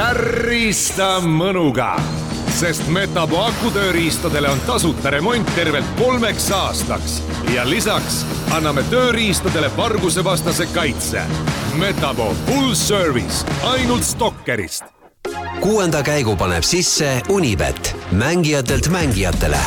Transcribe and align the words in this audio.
särista 0.00 1.18
mõnuga, 1.20 1.90
sest 2.56 2.86
Metapo 2.88 3.42
akutööriistadele 3.44 4.48
on 4.48 4.60
tasuta 4.64 5.10
remont 5.12 5.48
tervelt 5.52 5.88
kolmeks 5.98 6.46
aastaks 6.56 7.18
ja 7.52 7.66
lisaks 7.68 8.22
anname 8.56 8.80
tööriistadele 8.88 9.68
vargusevastase 9.76 10.70
kaitse. 10.72 11.24
Metapo 11.76 12.30
full 12.46 12.72
service 12.78 13.44
ainult 13.74 14.06
Stalkerist. 14.08 14.88
kuuenda 15.60 16.00
käigu 16.02 16.36
paneb 16.36 16.64
sisse 16.64 17.20
Unibet, 17.28 17.96
mängijatelt 18.12 18.88
mängijatele. 18.88 19.60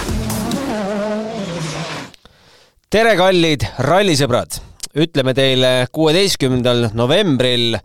tere, 2.89 3.15
kallid 3.15 3.67
rallisõbrad, 3.77 4.57
ütleme 4.97 5.33
teile 5.33 5.87
kuueteistkümnendal 5.91 6.89
novembril 6.93 7.77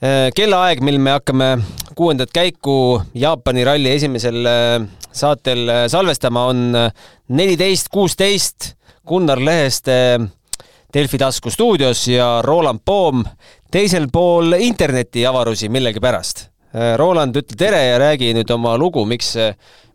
kellaaeg, 0.00 0.80
mil 0.80 0.96
me 0.98 1.12
hakkame 1.12 1.46
kuuendat 1.96 2.30
käiku 2.32 3.02
Jaapani 3.14 3.64
ralli 3.64 3.90
esimesel 3.92 4.46
äh, 4.48 4.86
saatel 5.12 5.68
äh, 5.68 5.82
salvestama, 5.92 6.46
on 6.48 6.72
neliteist 7.28 7.90
kuusteist 7.92 8.72
Gunnar 9.06 9.42
Leheste 9.44 10.20
Delfi 10.94 11.18
tasku 11.18 11.50
stuudios 11.50 12.06
ja 12.08 12.40
Roland 12.42 12.80
Poom 12.84 13.24
teisel 13.70 14.08
pool 14.12 14.56
internetiavarusi 14.58 15.68
millegipärast. 15.68 16.48
Roland, 16.96 17.36
ütle 17.36 17.56
tere 17.58 17.78
ja 17.84 17.98
räägi 17.98 18.32
nüüd 18.34 18.50
oma 18.54 18.76
lugu, 18.78 19.04
miks, 19.06 19.34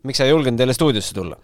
miks 0.04 0.20
sa 0.20 0.24
ei 0.24 0.32
julgenud 0.32 0.60
jälle 0.60 0.74
stuudiosse 0.76 1.14
tulla? 1.16 1.36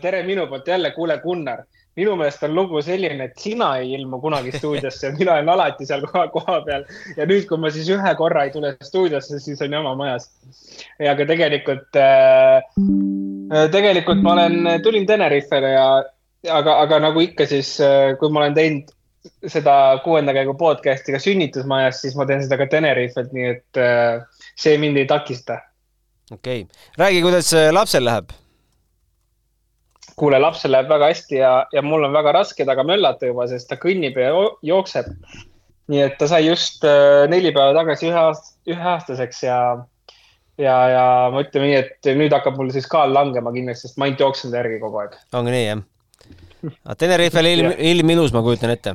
tere 0.00 0.22
minu 0.26 0.46
poolt 0.48 0.68
jälle, 0.68 0.90
kuule 0.90 1.18
Gunnar 1.22 1.64
minu 1.98 2.16
meelest 2.18 2.42
on 2.46 2.54
lugu 2.56 2.80
selline, 2.82 3.28
et 3.28 3.38
sina 3.40 3.74
ei 3.78 3.92
ilmu 3.98 4.18
kunagi 4.22 4.52
stuudiosse, 4.56 5.12
mina 5.18 5.36
olen 5.36 5.52
alati 5.54 5.86
seal 5.86 6.02
koha, 6.08 6.26
koha 6.34 6.58
peal 6.66 6.86
ja 7.18 7.26
nüüd, 7.30 7.46
kui 7.50 7.60
ma 7.60 7.70
siis 7.74 7.90
ühe 7.94 8.14
korra 8.18 8.46
ei 8.46 8.52
tule 8.54 8.74
stuudiosse, 8.82 9.38
siis 9.42 9.62
on 9.64 9.76
jama 9.78 9.94
majas. 9.98 10.28
ja 10.98 11.14
aga 11.14 11.26
tegelikult 11.30 12.00
äh,, 12.00 12.66
tegelikult 13.74 14.22
ma 14.26 14.34
olen, 14.34 14.58
tulin 14.82 15.06
Tenerifele 15.06 15.72
ja, 15.76 15.86
aga, 16.50 16.78
aga 16.82 17.00
nagu 17.08 17.22
ikka, 17.22 17.46
siis 17.50 17.76
äh, 17.84 18.14
kui 18.18 18.32
ma 18.32 18.44
olen 18.44 18.58
teinud 18.58 18.94
seda 19.48 20.00
kuuenda 20.04 20.34
käigu 20.36 20.52
podcast'i 20.60 21.14
ka 21.14 21.20
sünnitusmajas, 21.22 22.02
siis 22.02 22.16
ma 22.18 22.26
teen 22.28 22.42
seda 22.44 22.58
ka 22.60 22.68
Tenerifelt, 22.72 23.30
nii 23.36 23.50
et 23.54 23.80
äh, 23.80 24.24
see 24.58 24.78
mind 24.82 24.98
ei 24.98 25.06
takista. 25.10 25.62
okei 26.32 26.64
okay., 26.66 26.88
räägi, 26.98 27.22
kuidas 27.22 27.54
lapsel 27.72 28.10
läheb 28.10 28.34
kuule, 30.18 30.38
lapsel 30.42 30.72
läheb 30.74 30.90
väga 30.90 31.08
hästi 31.12 31.40
ja, 31.40 31.54
ja 31.72 31.82
mul 31.82 32.06
on 32.06 32.14
väga 32.14 32.34
raske 32.36 32.62
temaga 32.62 32.84
möllata 32.86 33.30
juba, 33.30 33.46
sest 33.50 33.68
ta 33.70 33.78
kõnnib 33.80 34.18
ja 34.20 34.30
jookseb. 34.62 35.10
nii 35.92 36.00
et 36.00 36.14
ta 36.18 36.28
sai 36.30 36.46
just 36.46 36.84
äh, 36.88 37.26
neli 37.28 37.52
päeva 37.52 37.74
tagasi 37.76 38.08
ühe 38.08 38.20
aast-, 38.20 38.54
üheaastaseks 38.70 39.42
ja, 39.44 39.58
ja, 40.58 40.76
ja 40.88 41.06
ma 41.32 41.42
ütleme 41.44 41.70
nii, 41.70 41.80
et 41.82 42.12
nüüd 42.16 42.32
hakkab 42.32 42.56
mul 42.60 42.70
siis 42.72 42.86
kaal 42.90 43.12
langema 43.12 43.52
kindlasti, 43.52 43.88
sest 43.88 43.98
ma 43.98 44.08
ainult 44.08 44.22
jooksen 44.24 44.54
ta 44.54 44.62
järgi 44.62 44.80
kogu 44.82 45.02
aeg. 45.02 45.18
ongi 45.36 45.56
nii, 45.56 45.66
jah? 45.66 45.82
aga 46.84 46.96
Tenerifel 47.00 47.50
ilm, 47.50 47.74
ilm 47.92 48.14
ilus, 48.16 48.32
ma 48.32 48.44
kujutan 48.46 48.72
ette. 48.72 48.94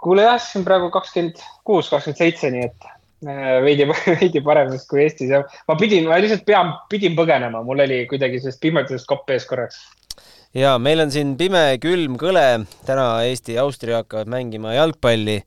kuule 0.00 0.26
jah, 0.26 0.40
siis 0.40 0.62
on 0.62 0.66
praegu 0.66 0.90
kakskümmend 0.94 1.44
kuus, 1.68 1.92
kakskümmend 1.92 2.24
seitse, 2.24 2.50
nii 2.50 2.66
et 2.70 2.90
veidi, 3.24 3.86
veidi 4.20 4.42
paremast 4.44 4.88
kui 4.90 5.04
Eestis 5.04 5.32
ja 5.32 5.42
ma 5.68 5.76
pidin, 5.80 6.08
ma 6.08 6.20
lihtsalt 6.20 6.44
pean, 6.48 6.74
pidin 6.92 7.16
põgenema, 7.18 7.62
mul 7.66 7.82
oli 7.84 8.04
kuidagi 8.10 8.40
sellest 8.40 8.62
pimedusest 8.62 9.08
kopp 9.08 9.30
ees 9.34 9.46
korraks. 9.48 9.80
ja 10.56 10.76
meil 10.82 11.04
on 11.04 11.12
siin 11.14 11.34
pime, 11.40 11.64
külm, 11.82 12.16
kõle, 12.20 12.64
täna 12.88 13.10
Eesti 13.28 13.58
ja 13.58 13.66
Austria 13.66 14.02
hakkavad 14.02 14.30
mängima 14.32 14.74
jalgpalli, 14.76 15.40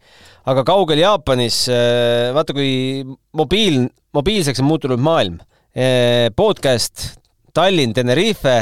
aga 0.50 0.66
kaugel 0.68 1.02
Jaapanis, 1.02 1.64
äh, 1.72 2.30
vaata 2.36 2.56
kui 2.56 3.04
mobiil, 3.34 3.88
mobiilseks 4.14 4.62
on 4.62 4.70
muutunud 4.70 5.02
maailm. 5.02 5.42
Äh, 5.74 6.30
podcast 6.38 7.16
Tallinn, 7.54 7.96
Tenerife 7.98 8.60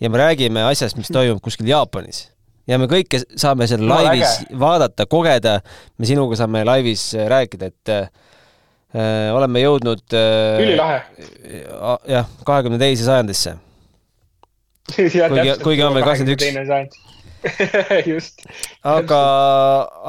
ja 0.00 0.10
me 0.12 0.20
räägime 0.20 0.66
asjast, 0.68 0.98
mis 1.00 1.08
toimub 1.08 1.40
kuskil 1.40 1.70
Jaapanis 1.70 2.26
ja 2.68 2.76
me 2.78 2.86
kõike 2.90 3.22
saame 3.40 3.66
seal 3.66 3.80
no, 3.82 3.96
laivis 3.96 4.42
äge. 4.44 4.58
vaadata, 4.60 5.06
kogeda. 5.10 5.56
me 5.98 6.06
sinuga 6.06 6.36
saame 6.38 6.60
laivis 6.68 7.08
rääkida, 7.32 7.72
et 7.72 7.92
Äh, 7.92 8.30
oleme 9.32 9.62
jõudnud 9.62 10.16
äh, 10.16 10.58
ülilahe. 10.60 10.98
jah, 12.10 12.28
kahekümne 12.44 12.80
teise 12.80 13.06
sajandisse. 13.06 13.56
kuigi, 14.96 15.54
kuigi 15.62 15.86
on 15.86 15.96
veel 15.96 16.04
kakskümmend 16.06 16.36
üks. 16.36 16.98
just. 18.12 18.44
aga, 18.86 19.22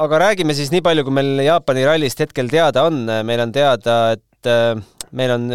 aga 0.04 0.20
räägime 0.22 0.54
siis 0.54 0.70
nii 0.70 0.84
palju, 0.84 1.06
kui 1.06 1.16
meil 1.16 1.40
Jaapani 1.46 1.86
rallist 1.88 2.20
hetkel 2.22 2.50
teada 2.52 2.84
on. 2.90 3.00
meil 3.26 3.42
on 3.42 3.54
teada, 3.54 3.96
et 4.18 4.50
äh, 4.50 4.76
meil 5.14 5.32
on 5.34 5.48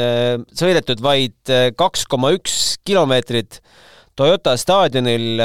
sõidetud 0.55 1.03
vaid 1.03 1.53
kaks 1.77 2.05
koma 2.09 2.33
üks 2.35 2.79
kilomeetrit 2.87 3.59
Toyota 4.19 4.55
staadionil 4.59 5.41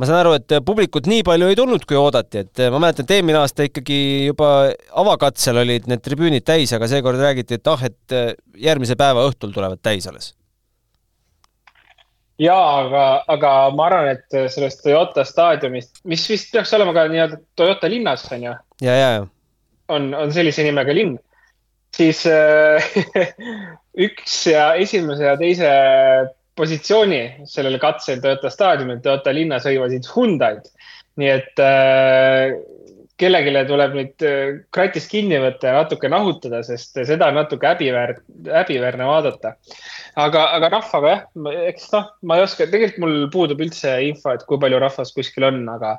ma 0.00 0.08
saan 0.08 0.22
aru, 0.22 0.32
et 0.38 0.54
publikut 0.64 1.08
nii 1.10 1.24
palju 1.26 1.50
ei 1.50 1.56
tulnud, 1.58 1.84
kui 1.88 1.98
oodati, 2.00 2.44
et 2.46 2.62
ma 2.72 2.80
mäletan, 2.80 3.04
et 3.04 3.14
eelmine 3.18 3.36
aasta 3.42 3.66
ikkagi 3.68 3.98
juba 4.30 4.70
avakatsel 5.02 5.60
olid 5.60 5.88
need 5.90 6.00
tribüünid 6.04 6.46
täis, 6.48 6.72
aga 6.72 6.88
seekord 6.88 7.20
räägiti, 7.20 7.58
et 7.60 7.68
ah, 7.68 7.82
et 7.84 8.16
järgmise 8.64 8.96
päeva 9.00 9.26
õhtul 9.28 9.52
tulevad 9.52 9.82
täis 9.84 10.08
alles. 10.08 10.32
ja 12.40 12.56
aga, 12.56 13.04
aga 13.28 13.52
ma 13.76 13.90
arvan, 13.90 14.14
et 14.16 14.38
sellest 14.54 14.80
Toyota 14.86 15.26
staadiumist, 15.28 16.00
mis 16.08 16.24
vist 16.32 16.48
peaks 16.54 16.72
olema 16.78 16.96
ka 16.96 17.04
nii-öelda 17.12 17.42
Toyota 17.60 17.92
linnas, 17.92 18.24
on 18.32 18.48
ju? 18.48 18.56
ja, 18.80 18.96
ja, 18.96 19.12
ja. 19.18 19.26
on, 19.92 20.14
on 20.16 20.32
sellise 20.32 20.64
nimega 20.64 20.96
linn, 20.96 21.18
siis 21.92 22.24
äh, 22.30 22.88
üks 24.08 24.46
ja 24.48 24.70
esimese 24.80 25.28
ja 25.28 25.36
teise 25.36 25.68
positsiooni 26.60 27.46
sellel 27.48 27.78
katsel 27.80 28.20
Toyota 28.20 28.52
staadiumil, 28.52 29.00
Toyota 29.04 29.32
linnas 29.34 29.66
hõivasid 29.68 30.08
Hyundai'd. 30.12 30.68
nii 31.20 31.28
et 31.32 31.60
äh, 31.60 32.54
kellelegi 33.20 33.64
tuleb 33.68 33.96
nüüd 33.96 34.24
äh, 34.24 34.60
kratist 34.74 35.10
kinni 35.12 35.40
võtta 35.42 35.70
ja 35.70 35.82
natuke 35.82 36.08
nahutada, 36.12 36.62
sest 36.66 36.96
seda 36.96 37.28
on 37.28 37.36
natuke 37.40 37.68
häbiväär, 37.68 38.14
häbiväärne 38.48 39.08
vaadata. 39.08 39.54
aga, 40.20 40.46
aga 40.56 40.70
rahvaga 40.76 41.12
jah, 41.14 41.26
eks 41.68 41.90
noh, 41.94 42.08
ma 42.22 42.38
ei 42.38 42.46
oska, 42.46 42.68
tegelikult 42.70 43.04
mul 43.04 43.18
puudub 43.34 43.62
üldse 43.66 43.96
info, 44.06 44.34
et 44.34 44.46
kui 44.48 44.60
palju 44.62 44.80
rahvast 44.82 45.16
kuskil 45.16 45.48
on, 45.50 45.62
aga, 45.72 45.96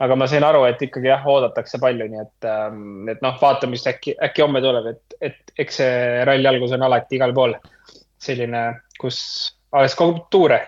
aga 0.00 0.18
ma 0.18 0.28
sain 0.30 0.46
aru, 0.46 0.64
et 0.68 0.82
ikkagi 0.86 1.10
jah, 1.10 1.26
oodatakse 1.26 1.80
palju, 1.82 2.08
nii 2.12 2.22
et, 2.22 2.48
ähm, 2.50 3.08
et 3.12 3.22
noh, 3.24 3.38
vaatame, 3.42 3.74
mis 3.76 3.86
äkki, 3.90 4.16
äkki 4.28 4.46
homme 4.46 4.62
tuleb, 4.64 4.92
et, 4.94 5.18
et 5.30 5.64
eks 5.64 5.82
see 5.82 6.26
ralli 6.28 6.50
algus 6.50 6.76
on 6.76 6.86
alati 6.86 7.18
igal 7.18 7.34
pool 7.36 7.56
selline, 8.20 8.68
kus 9.00 9.18
alles 9.72 9.94
kogub 9.98 10.26
tuure. 10.30 10.60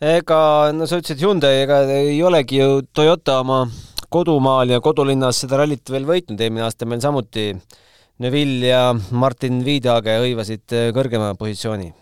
ega 0.00 0.40
no 0.72 0.86
sa 0.86 1.00
ütlesid 1.00 1.22
Hyundai, 1.24 1.62
ega 1.64 1.82
ei 1.98 2.22
olegi 2.22 2.60
ju 2.60 2.82
Toyota 2.94 3.40
oma 3.42 3.64
kodumaal 4.08 4.70
ja 4.72 4.80
kodulinnas 4.80 5.42
seda 5.42 5.58
rallit 5.60 5.90
veel 5.90 6.06
võitnud, 6.08 6.40
eelmine 6.40 6.64
aasta 6.64 6.86
meil 6.88 7.02
samuti 7.04 7.50
Neville 8.22 8.70
ja 8.70 8.82
Martin 9.10 9.60
Viidage 9.66 10.16
hõivasid 10.22 10.74
äh, 10.74 10.88
kõrgema 10.94 11.34
positsiooni. 11.38 11.92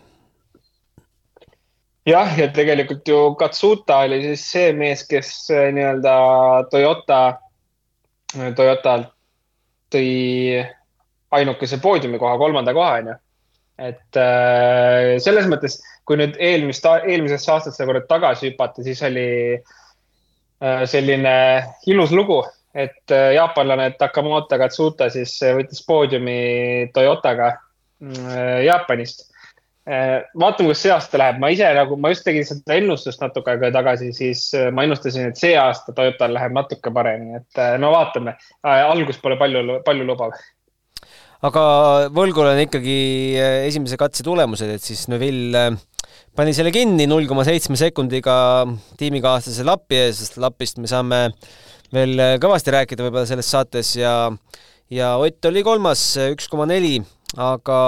jah, 2.06 2.38
ja 2.38 2.46
tegelikult 2.54 3.08
ju 3.08 3.34
Katsuta 3.34 4.04
oli 4.06 4.22
siis 4.22 4.46
see 4.52 4.72
mees, 4.72 5.02
kes 5.08 5.32
äh, 5.50 5.68
nii-öelda 5.74 6.16
Toyota, 6.70 7.20
Toyotalt 8.56 9.12
tõi 9.92 10.62
ainukese 11.36 11.78
poodiumikoha, 11.82 12.38
kolmanda 12.38 12.74
koha, 12.74 12.98
onju. 13.00 13.14
Et 13.78 14.18
äh, 14.20 15.16
selles 15.22 15.48
mõttes 15.50 15.80
kui 16.06 16.18
nüüd 16.20 16.38
eelmist, 16.42 16.86
eelmisesse 16.86 17.52
aastasse 17.52 17.86
korra 17.86 18.02
tagasi 18.06 18.52
hüpata, 18.52 18.84
siis 18.86 19.02
oli 19.06 19.28
äh, 19.56 20.82
selline 20.88 21.36
ilus 21.90 22.14
lugu, 22.14 22.40
et 22.76 23.14
äh, 23.14 23.32
jaapanlane 23.36 23.90
Takamoto 23.98 24.58
Katsuta 24.60 25.10
siis 25.10 25.34
äh, 25.42 25.56
võttis 25.58 25.82
poodiumi 25.86 26.90
Toyotaga 26.94 27.56
Jaapanist. 27.96 29.22
vaatame, 29.86 30.66
kus 30.68 30.82
see 30.82 30.90
aasta 30.92 31.16
läheb, 31.16 31.38
ma 31.40 31.48
ise 31.54 31.68
nagu, 31.72 31.96
ma 31.96 32.10
just 32.10 32.26
tegin 32.26 32.44
seda 32.44 32.74
ennustust 32.76 33.22
natuke 33.22 33.54
aega 33.54 33.70
tagasi, 33.72 34.10
siis 34.12 34.42
ma 34.74 34.82
ennustasin, 34.84 35.30
et 35.30 35.40
see 35.40 35.54
aasta 35.56 35.94
Toyotal 35.96 36.34
läheb 36.36 36.52
natuke 36.52 36.92
paremini, 36.92 37.38
et 37.40 37.60
no 37.80 37.94
vaatame. 37.94 38.34
algus 38.66 39.16
pole 39.22 39.38
palju, 39.40 39.78
palju 39.86 40.08
lubav 40.10 40.36
aga 41.46 41.64
võlgul 42.14 42.48
on 42.50 42.60
ikkagi 42.64 42.96
esimese 43.68 43.98
katse 44.00 44.24
tulemused, 44.26 44.70
et 44.72 44.82
siis 44.82 45.06
Neville 45.12 45.68
pani 46.36 46.54
selle 46.56 46.72
kinni 46.74 47.06
null 47.08 47.28
koma 47.30 47.44
seitsme 47.46 47.78
sekundiga 47.80 48.36
tiimikaaslase 49.00 49.66
Lapi 49.66 50.00
ees, 50.00 50.20
sest 50.20 50.40
Lapist 50.42 50.80
me 50.82 50.90
saame 50.90 51.20
veel 51.94 52.18
kõvasti 52.42 52.74
rääkida 52.74 53.06
võib-olla 53.06 53.28
selles 53.28 53.50
saates 53.52 53.94
ja 53.98 54.16
ja 54.92 55.14
Ott 55.22 55.48
oli 55.50 55.62
kolmas, 55.66 56.02
üks 56.32 56.50
koma 56.50 56.66
neli, 56.68 56.98
aga 57.38 57.78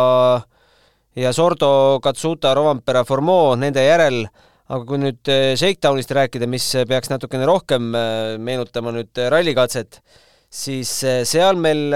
ja 1.18 1.32
Sordo, 1.34 1.98
Katsuta, 2.02 2.54
Rovampera, 2.58 3.04
Formeau 3.06 3.56
nende 3.58 3.82
järel, 3.84 4.24
aga 4.68 4.82
kui 4.86 5.02
nüüd 5.02 5.30
Shakedownist 5.58 6.14
rääkida, 6.14 6.46
mis 6.50 6.66
peaks 6.90 7.10
natukene 7.10 7.46
rohkem 7.48 7.90
meenutama 8.42 8.94
nüüd 8.94 9.22
rallikatset, 9.34 10.00
siis 10.50 10.90
seal 11.26 11.58
meil 11.58 11.88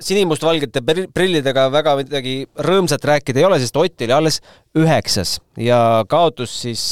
sinimustvalgete 0.00 0.82
prillidega 1.14 1.66
väga 1.72 1.94
midagi 2.00 2.34
rõõmsat 2.56 3.04
rääkida 3.04 3.42
ei 3.42 3.46
ole, 3.48 3.58
sest 3.60 3.76
Ott 3.76 4.04
oli 4.06 4.14
alles 4.16 4.40
üheksas 4.78 5.38
ja 5.60 6.04
kaotus 6.08 6.54
siis 6.64 6.84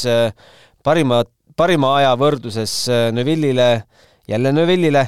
parima, 0.85 1.23
parima 1.57 1.95
aja 1.99 2.13
võrdluses 2.19 2.73
Neuvillile, 3.15 3.69
jälle 4.29 4.53
Neuvillile, 4.53 5.07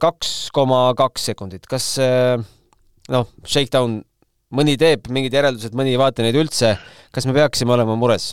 kaks 0.00 0.50
koma 0.54 0.86
kaks 0.98 1.30
sekundit. 1.32 1.66
kas 1.66 1.96
noh, 3.10 3.26
Shakedown, 3.44 4.00
mõni 4.54 4.76
teeb 4.80 5.10
mingid 5.12 5.34
järeldused, 5.34 5.74
mõni 5.76 5.94
ei 5.94 6.00
vaata 6.00 6.24
neid 6.24 6.38
üldse, 6.38 6.76
kas 7.14 7.26
me 7.26 7.34
peaksime 7.36 7.74
olema 7.74 7.98
mures? 7.98 8.32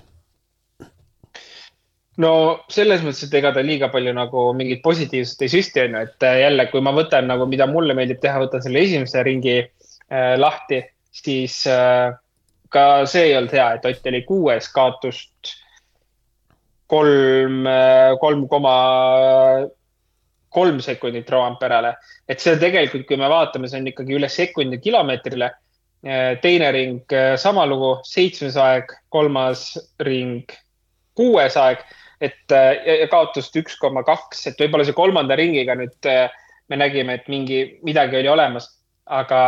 No 2.22 2.32
selles 2.74 3.04
mõttes, 3.06 3.28
et 3.28 3.36
ega 3.40 3.52
ta 3.54 3.64
liiga 3.66 3.90
palju 3.94 4.14
nagu 4.18 4.48
mingit 4.58 4.82
positiivset 4.86 5.44
ei 5.46 5.54
süsti, 5.54 5.84
on 5.86 5.98
ju, 5.98 6.04
et 6.10 6.26
äh, 6.26 6.40
jälle, 6.44 6.68
kui 6.72 6.84
ma 6.84 6.94
võtan 6.96 7.30
nagu, 7.30 7.48
mida 7.50 7.68
mulle 7.70 7.96
meeldib 7.98 8.22
teha, 8.24 8.42
võtan 8.44 8.64
selle 8.64 8.82
esimese 8.86 9.24
ringi 9.26 9.58
äh, 9.62 10.34
lahti, 10.40 10.82
siis 11.14 11.62
äh, 11.70 12.10
ka 12.74 12.84
see 13.10 13.30
ei 13.30 13.38
olnud 13.38 13.54
hea, 13.54 13.70
et 13.78 13.88
Ott 13.88 14.12
oli 14.12 14.24
kuues 14.28 14.70
kaotust 14.74 15.54
kolm, 16.90 17.66
äh, 17.70 18.16
kolm 18.22 18.48
koma 18.50 18.76
kolm 20.58 20.80
sekundit 20.82 21.30
Roamperele. 21.30 21.94
et 22.28 22.42
see 22.42 22.58
tegelikult, 22.58 23.06
kui 23.08 23.18
me 23.20 23.30
vaatame, 23.30 23.70
see 23.70 23.82
on 23.82 23.90
ikkagi 23.92 24.16
üle 24.18 24.30
sekundi 24.32 24.82
kilomeetrile. 24.82 25.52
teine 26.42 26.68
ring 26.72 27.14
sama 27.42 27.66
lugu, 27.66 27.98
seitsmes 28.06 28.56
aeg, 28.62 28.92
kolmas 29.10 29.74
ring 30.06 30.46
kuues 31.18 31.58
aeg 31.58 31.82
et 32.24 32.56
äh, 32.56 33.06
kaotust 33.12 33.56
üks 33.60 33.78
koma 33.82 34.04
kaks, 34.08 34.48
et 34.50 34.60
võib-olla 34.62 34.88
see 34.88 34.98
kolmanda 34.98 35.38
ringiga 35.38 35.76
nüüd 35.78 36.10
äh, 36.10 36.28
me 36.68 36.80
nägime, 36.80 37.20
et 37.20 37.30
mingi, 37.32 37.62
midagi 37.88 38.20
oli 38.20 38.32
olemas, 38.32 38.70
aga 39.06 39.40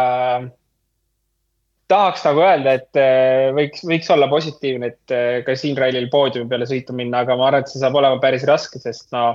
tahaks 1.90 2.24
nagu 2.28 2.46
öelda, 2.46 2.78
et 2.80 3.02
äh, 3.02 3.50
võiks, 3.58 3.84
võiks 3.90 4.10
olla 4.14 4.30
positiivne, 4.32 4.94
et 4.94 5.46
ka 5.46 5.58
siin 5.58 5.78
rallil 5.80 6.10
poodiumi 6.14 6.50
peale 6.52 6.70
sõitu 6.70 6.96
minna, 6.96 7.26
aga 7.26 7.38
ma 7.40 7.50
arvan, 7.50 7.66
et 7.66 7.74
see 7.74 7.82
saab 7.82 7.98
olema 8.00 8.22
päris 8.22 8.46
raske, 8.48 8.82
sest 8.82 9.10
no 9.16 9.32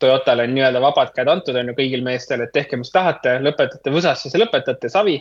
Toyotale 0.00 0.46
on 0.46 0.54
nii-öelda 0.56 0.80
vabad 0.80 1.10
käed 1.12 1.28
antud, 1.28 1.56
on 1.60 1.68
ju 1.68 1.74
kõigil 1.76 2.00
meestel, 2.04 2.40
et 2.40 2.52
tehke, 2.54 2.78
mis 2.80 2.92
tahate, 2.94 3.34
lõpetate 3.44 3.92
võsas, 3.92 4.22
siis 4.22 4.36
lõpetate, 4.38 4.88
savi. 4.88 5.18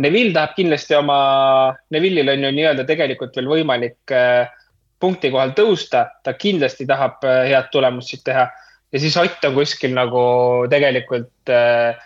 Neville 0.00 0.32
tahab 0.32 0.54
kindlasti 0.56 0.96
oma, 0.96 1.18
Neville'il 1.92 2.32
on 2.32 2.46
ju 2.46 2.52
nii-öelda 2.56 2.86
tegelikult 2.88 3.36
veel 3.36 3.50
võimalik 3.50 4.14
äh, 4.16 4.48
punkti 5.02 5.32
kohal 5.34 5.54
tõusta, 5.56 6.06
ta 6.22 6.34
kindlasti 6.38 6.86
tahab 6.88 7.24
äh, 7.26 7.44
head 7.50 7.70
tulemust 7.74 8.12
siit 8.12 8.24
teha. 8.28 8.46
ja 8.92 9.00
siis 9.00 9.16
Ott 9.16 9.44
on 9.48 9.54
kuskil 9.56 9.94
nagu 9.96 10.22
tegelikult 10.70 11.50
äh, 11.50 11.98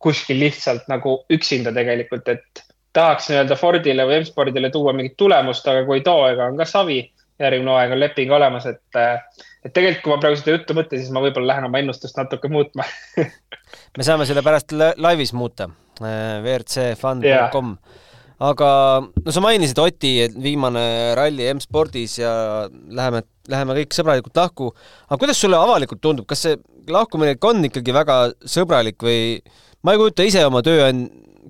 kuskil 0.00 0.40
lihtsalt 0.40 0.88
nagu 0.88 1.20
üksinda 1.30 1.72
tegelikult, 1.76 2.28
et 2.32 2.64
tahaks 2.96 3.28
nii-öelda 3.30 3.56
Fordile 3.60 4.06
või 4.08 4.22
M-spordile 4.22 4.70
tuua 4.74 4.94
mingit 4.96 5.16
tulemust, 5.20 5.66
aga 5.68 5.84
kui 5.86 6.00
ei 6.00 6.04
too, 6.06 6.24
ega 6.28 6.50
on 6.50 6.58
ka 6.60 6.66
savi. 6.68 7.02
järgmine 7.40 7.70
hooaeg 7.72 7.92
on 7.94 8.00
leping 8.00 8.32
olemas, 8.36 8.66
et, 8.68 8.96
äh, 9.00 9.46
et 9.64 9.72
tegelikult, 9.72 10.02
kui 10.04 10.12
ma 10.12 10.20
praegu 10.20 10.36
seda 10.36 10.56
juttu 10.56 10.76
mõtlen, 10.76 11.00
siis 11.00 11.12
ma 11.14 11.22
võib-olla 11.24 11.54
lähen 11.54 11.68
oma 11.70 11.80
ennustust 11.80 12.18
natuke 12.18 12.48
muutma 12.52 12.84
me 13.96 14.04
saame 14.04 14.26
selle 14.28 14.42
pärast 14.44 14.74
laivis 14.76 15.32
muuta, 15.32 15.70
WRC.fun.com 16.00 17.74
yeah 17.76 18.06
aga 18.40 18.68
no 19.04 19.34
sa 19.34 19.42
mainisid 19.44 19.78
Oti, 19.82 20.14
et 20.24 20.36
viimane 20.40 20.82
ralli 21.18 21.48
M-spordis 21.52 22.16
ja 22.22 22.32
läheme, 22.70 23.22
läheme 23.52 23.76
kõik 23.82 23.96
sõbralikult 23.96 24.40
lahku. 24.40 24.70
aga 25.08 25.18
kuidas 25.20 25.40
sulle 25.40 25.58
avalikult 25.60 26.00
tundub, 26.00 26.26
kas 26.28 26.46
see 26.46 26.60
lahkumine 26.88 27.36
on 27.50 27.66
ikkagi 27.68 27.94
väga 27.94 28.20
sõbralik 28.48 29.02
või 29.04 29.40
ma 29.84 29.92
ei 29.92 30.00
kujuta 30.00 30.26
ise 30.28 30.44
oma 30.48 30.62
töö, 30.64 30.88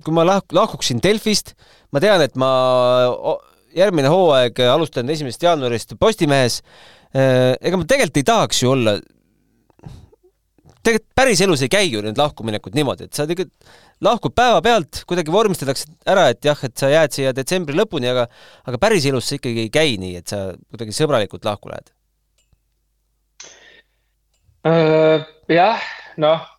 kui 0.03 0.15
ma 0.15 0.25
lahk-, 0.27 0.51
lahkuksin 0.55 0.99
Delfist, 1.03 1.55
ma 1.95 2.03
tean, 2.03 2.21
et 2.23 2.35
ma 2.35 2.51
järgmine 3.75 4.11
hooaeg 4.11 4.59
alustan 4.67 5.09
esimesest 5.09 5.47
jaanuarist 5.47 5.95
Postimehes. 5.99 6.61
ega 7.13 7.77
ma 7.77 7.87
tegelikult 7.87 8.19
ei 8.19 8.27
tahaks 8.27 8.63
ju 8.63 8.71
olla 8.71 8.99
tegelikult 10.81 11.15
päriselus 11.17 11.61
ei 11.65 11.71
käi 11.71 11.87
ju 11.91 12.01
need 12.03 12.19
lahkuminekud 12.19 12.75
niimoodi, 12.77 13.07
et 13.07 13.17
sa 13.17 13.27
tegelikult 13.29 13.73
lahkud 14.01 14.33
päevapealt, 14.37 15.03
kuidagi 15.09 15.33
vormistatakse 15.33 15.89
ära, 16.09 16.29
et 16.33 16.45
jah, 16.45 16.57
et 16.65 16.73
sa 16.77 16.89
jääd 16.89 17.15
siia 17.15 17.33
detsembri 17.37 17.77
lõpuni, 17.77 18.09
aga 18.11 18.27
aga 18.69 18.81
päriselus 18.81 19.29
see 19.29 19.41
ikkagi 19.41 19.67
ei 19.67 19.73
käi 19.73 19.97
nii, 20.01 20.15
et 20.21 20.33
sa 20.33 20.47
kuidagi 20.71 20.95
sõbralikult 20.97 21.45
lahku 21.47 21.73
lähed 21.73 21.93
uh,? 24.65 25.29
jah, 25.51 25.85
noh, 26.21 26.49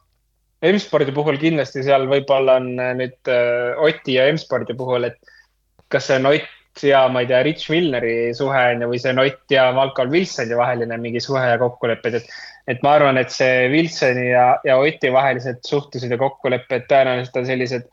M-spordi 0.62 1.14
puhul 1.14 1.40
kindlasti 1.42 1.82
seal 1.82 2.06
võib-olla 2.10 2.60
on 2.62 2.72
äh, 2.78 2.94
nüüd 2.98 3.30
uh, 3.30 3.82
Oti 3.82 4.18
ja 4.20 4.28
M-spordi 4.30 4.76
puhul, 4.78 5.10
et 5.10 5.18
kas 5.90 6.06
see 6.08 6.20
on 6.20 6.30
Ott 6.30 6.84
ja 6.86 7.02
ma 7.12 7.20
ei 7.20 7.28
tea, 7.28 7.42
Rich 7.44 7.68
Milneri 7.72 8.32
suhe 8.36 8.60
on 8.70 8.84
ju, 8.84 8.92
või 8.92 9.00
see 9.02 9.10
on 9.12 9.20
Ott 9.24 9.52
ja 9.52 9.66
Malcolm 9.76 10.14
Wilsoni 10.14 10.56
vaheline 10.56 10.96
mingi 11.02 11.20
suhe 11.20 11.42
ja 11.44 11.58
kokkulepped, 11.60 12.20
et 12.20 12.30
et 12.68 12.82
ma 12.84 12.94
arvan, 12.96 13.18
et 13.18 13.32
see 13.34 13.66
Wilsoni 13.72 14.28
ja, 14.30 14.46
ja 14.66 14.78
Oti 14.78 15.10
vahelised 15.12 15.62
suhtlused 15.66 16.10
ja 16.10 16.18
kokkulepped 16.20 16.86
tõenäoliselt 16.90 17.40
on 17.40 17.48
sellised, 17.48 17.88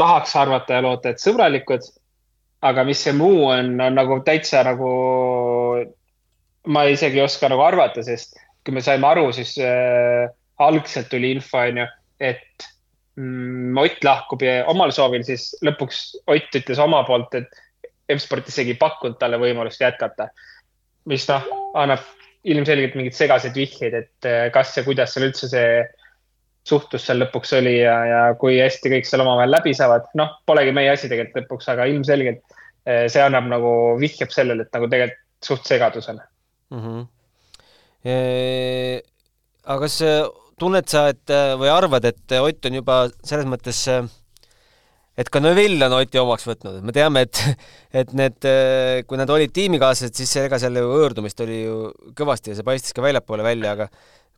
tahaks 0.00 0.34
arvata 0.38 0.78
ja 0.78 0.84
loota, 0.84 1.12
et 1.14 1.22
sõbralikud. 1.22 1.86
aga 2.64 2.84
mis 2.88 3.02
see 3.04 3.12
muu 3.12 3.42
on, 3.52 3.74
on 3.80 3.98
nagu 3.98 4.20
täitsa 4.24 4.62
nagu, 4.64 4.90
ma 6.72 6.84
isegi 6.88 7.20
ei 7.20 7.24
oska 7.24 7.50
nagu 7.52 7.60
arvata, 7.60 8.02
sest 8.02 8.38
kui 8.64 8.72
me 8.72 8.80
saime 8.80 9.04
aru, 9.06 9.26
siis 9.36 9.58
äh, 9.60 10.30
algselt 10.64 11.10
tuli 11.12 11.34
info, 11.34 11.60
on 11.60 11.82
ju, 11.82 11.86
et 12.20 12.68
mm, 13.20 13.76
Ott 13.84 14.06
lahkub 14.06 14.42
ja 14.42 14.62
omal 14.70 14.94
soovil, 14.96 15.26
siis 15.26 15.50
lõpuks 15.66 16.00
Ott 16.30 16.56
ütles 16.56 16.80
oma 16.80 17.02
poolt, 17.04 17.34
et 17.36 17.60
M-sport 18.14 18.48
isegi 18.48 18.74
ei 18.74 18.80
pakkunud 18.80 19.18
talle 19.20 19.36
võimalust 19.40 19.80
jätkata. 19.80 20.28
mis 21.04 21.28
noh, 21.28 21.44
annab 21.76 22.00
ilmselgelt 22.44 22.96
mingeid 22.98 23.16
segaseid 23.16 23.56
vihjeid, 23.56 23.96
et 24.02 24.28
eh, 24.28 24.48
kas 24.54 24.74
ja 24.76 24.84
kuidas 24.86 25.14
seal 25.14 25.28
üldse 25.28 25.48
see 25.50 25.68
suhtlus 26.68 27.04
seal 27.04 27.20
lõpuks 27.20 27.52
oli 27.58 27.74
ja, 27.78 27.94
ja 28.08 28.20
kui 28.40 28.56
hästi 28.60 28.92
kõik 28.92 29.08
seal 29.08 29.24
omavahel 29.24 29.52
läbi 29.52 29.74
saavad. 29.76 30.06
noh, 30.18 30.36
polegi 30.48 30.72
meie 30.76 30.92
asi 30.92 31.10
tegelikult 31.10 31.42
lõpuks, 31.42 31.70
aga 31.72 31.88
ilmselgelt 31.92 32.40
eh, 32.88 33.04
see 33.12 33.24
annab 33.24 33.48
nagu, 33.52 33.72
vihjab 34.00 34.32
sellele, 34.32 34.66
et 34.66 34.76
nagu 34.76 34.88
tegelikult 34.92 35.20
suht 35.44 35.68
segadus 35.68 36.08
on 36.12 36.20
mm. 36.20 36.80
-hmm. 36.80 37.02
E 38.04 38.14
aga 39.64 39.80
kas 39.80 39.96
tunned 40.60 40.88
sa, 40.88 41.06
et 41.08 41.32
või 41.60 41.70
arvad, 41.72 42.04
et 42.04 42.32
Ott 42.36 42.66
on 42.68 42.74
juba 42.76 42.96
selles 43.24 43.48
mõttes 43.48 43.80
et 45.18 45.30
ka 45.30 45.42
Neville 45.42 45.86
on 45.86 45.98
Oti 45.98 46.20
omaks 46.20 46.46
võtnud, 46.48 46.78
et 46.80 46.86
me 46.86 46.94
teame, 46.96 47.26
et 47.26 47.42
et 48.02 48.16
need, 48.16 48.48
kui 49.08 49.20
nad 49.20 49.30
olid 49.30 49.52
tiimikaaslased, 49.54 50.16
siis 50.18 50.36
ega 50.44 50.58
seal 50.62 50.80
ju 50.80 50.88
hõõrdumist 50.90 51.44
oli 51.44 51.60
ju 51.64 51.76
kõvasti 52.18 52.52
ja 52.52 52.58
see 52.58 52.66
paistis 52.66 52.96
ka 52.96 53.04
väljapoole 53.04 53.46
välja, 53.46 53.76
aga 53.76 53.90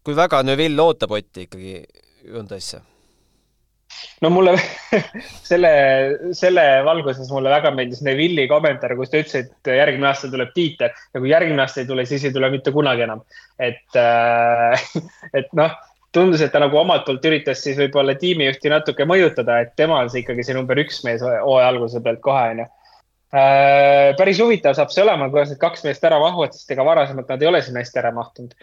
kui 0.06 0.16
väga 0.16 0.42
Neville 0.47 0.85
ootab 0.85 1.16
Otti 1.16 1.49
ikkagi 1.49 1.80
Hyundai'sse? 2.26 2.83
no 4.23 4.30
mulle 4.30 4.54
selle, 5.50 5.71
selle 6.37 6.64
valguses 6.87 7.30
mulle 7.33 7.52
väga 7.52 7.73
meeldis 7.75 8.02
Neville'i 8.06 8.49
kommentaar, 8.50 8.97
kus 8.99 9.12
ta 9.12 9.21
ütles, 9.23 9.47
et 9.47 9.73
järgmine 9.78 10.11
aasta 10.11 10.30
tuleb 10.33 10.52
tiitel 10.56 10.90
ja 10.92 11.23
kui 11.23 11.30
järgmine 11.33 11.64
aasta 11.64 11.83
ei 11.83 11.90
tule, 11.90 12.06
siis 12.09 12.26
ei 12.26 12.35
tule 12.35 12.50
mitte 12.52 12.75
kunagi 12.75 13.06
enam. 13.06 13.23
et 13.59 14.00
äh,, 14.00 14.88
et 15.38 15.52
noh 15.56 15.76
tundus, 16.16 16.42
et 16.42 16.52
ta 16.54 16.62
nagu 16.62 16.78
omalt 16.80 17.04
poolt 17.06 17.25
üritas 17.28 17.61
siis 17.64 17.76
võib-olla 17.78 18.16
tiimijuhti 18.18 18.73
natuke 18.73 19.06
mõjutada, 19.08 19.61
et 19.62 19.76
tema 19.78 20.00
on 20.00 20.11
see 20.12 20.23
ikkagi 20.25 20.46
see 20.46 20.56
number 20.56 20.78
üks 20.80 21.02
mees 21.06 21.23
hooaja 21.25 21.68
alguse 21.68 22.02
pealt 22.04 22.23
kohe, 22.25 22.49
onju. 22.54 22.66
Äh, 23.37 24.14
päris 24.16 24.38
huvitav 24.40 24.76
saab 24.78 24.92
see 24.94 25.02
olema, 25.02 25.26
kuidas 25.32 25.50
need 25.52 25.61
kaks 25.61 25.82
meest 25.85 26.04
ära 26.06 26.18
mahuvad, 26.23 26.54
sest 26.54 26.70
ega 26.73 26.85
varasemalt 26.87 27.32
nad 27.32 27.42
ei 27.42 27.49
ole 27.50 27.61
sinna 27.64 27.82
hästi 27.82 28.00
ära 28.02 28.12
mahtunud. 28.16 28.54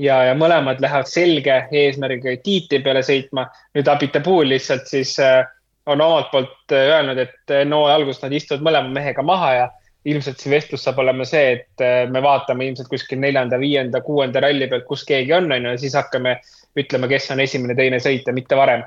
ja, 0.00 0.22
ja 0.24 0.36
mõlemad 0.38 0.80
lähevad 0.80 1.10
selge 1.10 1.56
eesmärgiga 1.80 2.36
tiitli 2.44 2.80
peale 2.82 3.02
sõitma. 3.04 3.48
nüüd 3.76 3.90
Abitapool 3.90 4.48
lihtsalt 4.54 4.86
siis 4.88 5.18
äh, 5.20 5.42
on 5.86 6.00
omalt 6.00 6.30
poolt 6.30 6.72
äh, 6.72 6.88
öelnud, 6.94 7.18
et 7.18 7.54
enne 7.58 7.76
hooaja 7.76 7.98
algust 8.00 8.22
nad 8.22 8.32
istuvad 8.32 8.64
mõlema 8.70 8.94
mehega 8.94 9.22
maha 9.26 9.52
ja 9.58 9.68
ilmselt 10.08 10.40
see 10.40 10.50
vestlus 10.50 10.86
saab 10.86 10.98
olema 10.98 11.26
see, 11.28 11.58
et 11.58 11.82
me 12.10 12.18
vaatame 12.22 12.66
ilmselt 12.66 12.88
kuskil 12.90 13.20
neljanda, 13.22 13.58
viienda, 13.62 14.00
kuuenda 14.02 14.40
ralli 14.42 14.66
pealt, 14.66 14.86
kus 14.88 15.04
keegi 15.06 15.34
on, 15.36 15.46
on 15.52 15.68
ju, 15.68 15.74
ja 15.76 15.78
siis 15.78 15.94
hakkame 15.94 16.40
ütlema, 16.78 17.08
kes 17.10 17.30
on 17.34 17.40
esimene, 17.44 17.76
teine 17.78 18.00
sõitja, 18.02 18.34
mitte 18.34 18.56
varem. 18.56 18.84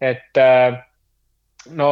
et 0.00 0.38
äh, 0.40 0.78
no, 1.76 1.90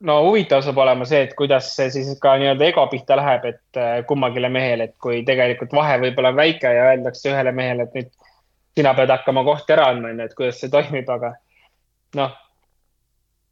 no 0.00 0.18
huvitav 0.26 0.62
saab 0.64 0.78
olema 0.84 1.06
see, 1.08 1.22
et 1.26 1.34
kuidas 1.38 1.70
see 1.76 1.88
siis 1.94 2.10
ka 2.20 2.36
nii-öelda 2.40 2.68
ego 2.68 2.84
pihta 2.92 3.16
läheb, 3.18 3.48
et 3.48 3.80
äh, 3.80 3.96
kummagile 4.08 4.50
mehele, 4.52 4.90
et 4.90 4.96
kui 5.00 5.22
tegelikult 5.26 5.72
vahe 5.76 5.98
võib-olla 6.02 6.34
on 6.34 6.40
väike 6.42 6.74
ja 6.76 6.90
öeldakse 6.92 7.32
ühele 7.32 7.54
mehele, 7.56 7.88
et 7.88 7.98
nüüd 7.98 8.12
sina 8.76 8.94
pead 8.94 9.12
hakkama 9.14 9.44
kohti 9.46 9.74
ära 9.76 9.88
andma, 9.92 10.12
onju, 10.12 10.28
et 10.28 10.38
kuidas 10.38 10.60
see 10.60 10.72
toimib, 10.72 11.08
aga 11.10 11.34
noh, 12.18 12.34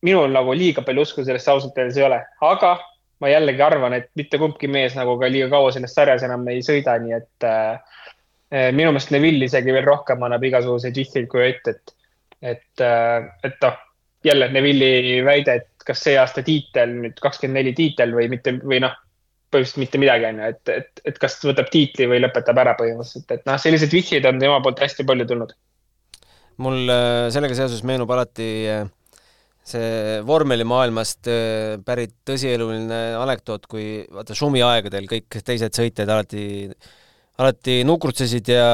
minul 0.03 0.33
nagu 0.35 0.55
liiga 0.57 0.83
palju 0.87 1.07
usku 1.07 1.25
sellesse 1.25 1.51
ausalt 1.51 1.79
öeldes 1.79 1.99
ei 2.01 2.07
ole, 2.09 2.19
aga 2.43 2.77
ma 3.23 3.31
jällegi 3.31 3.63
arvan, 3.63 3.95
et 3.95 4.11
mitte 4.19 4.39
kumbki 4.43 4.69
mees 4.71 4.97
nagu 4.99 5.15
ka 5.21 5.31
liiga 5.31 5.49
kaua 5.53 5.71
selles 5.75 5.95
sarjas 5.95 6.25
enam 6.27 6.47
ei 6.51 6.63
sõida, 6.67 6.97
nii 6.99 7.15
et 7.21 7.47
äh, 7.47 8.01
minu 8.53 8.93
meelest 8.93 9.13
Neville 9.15 9.49
isegi 9.49 9.73
veel 9.73 9.87
rohkem 9.87 10.23
annab 10.27 10.43
igasuguseid 10.45 10.99
vihjeid 10.99 11.29
kui 11.33 11.47
Ott, 11.47 11.71
et, 11.73 11.95
et, 12.53 12.83
et 13.49 13.65
noh, 13.65 13.79
jälle 14.25 14.49
Neville'i 14.53 15.23
väide, 15.25 15.55
et 15.63 15.87
kas 15.87 16.05
see 16.05 16.19
aasta 16.21 16.45
tiitel 16.47 16.93
nüüd 17.01 17.19
kakskümmend 17.23 17.59
neli 17.59 17.73
tiitel 17.77 18.13
või 18.15 18.29
mitte 18.33 18.55
või 18.61 18.83
noh, 18.85 18.95
põhimõtteliselt 19.53 19.83
mitte 19.83 20.01
midagi, 20.01 20.29
on 20.29 20.41
ju, 20.41 20.53
et, 20.55 20.73
et, 20.73 21.05
et 21.11 21.21
kas 21.21 21.37
võtab 21.45 21.69
tiitli 21.73 22.09
või 22.09 22.23
lõpetab 22.23 22.61
ära 22.63 22.77
põhimõtteliselt, 22.79 23.35
et 23.35 23.45
noh, 23.49 23.59
selliseid 23.61 23.93
vihjeid 23.93 24.29
on 24.29 24.41
tema 24.41 24.61
poolt 24.65 24.81
hästi 24.85 25.07
palju 25.09 25.29
tulnud. 25.29 25.55
mul 26.63 26.93
sellega 27.33 27.57
seoses 27.59 27.83
meenub 27.89 28.11
alati 28.13 28.49
see 29.63 30.19
vormelimaailmast 30.27 31.29
pärit 31.87 32.15
tõsieluline 32.27 33.03
anekdoot, 33.19 33.67
kui 33.71 34.03
vaata 34.11 34.35
Schumi 34.35 34.63
aegadel 34.67 35.07
kõik 35.11 35.41
teised 35.47 35.77
sõitjad 35.79 36.11
alati 36.11 36.43
alati 37.41 37.79
nukrutsesid 37.89 38.51
ja 38.53 38.67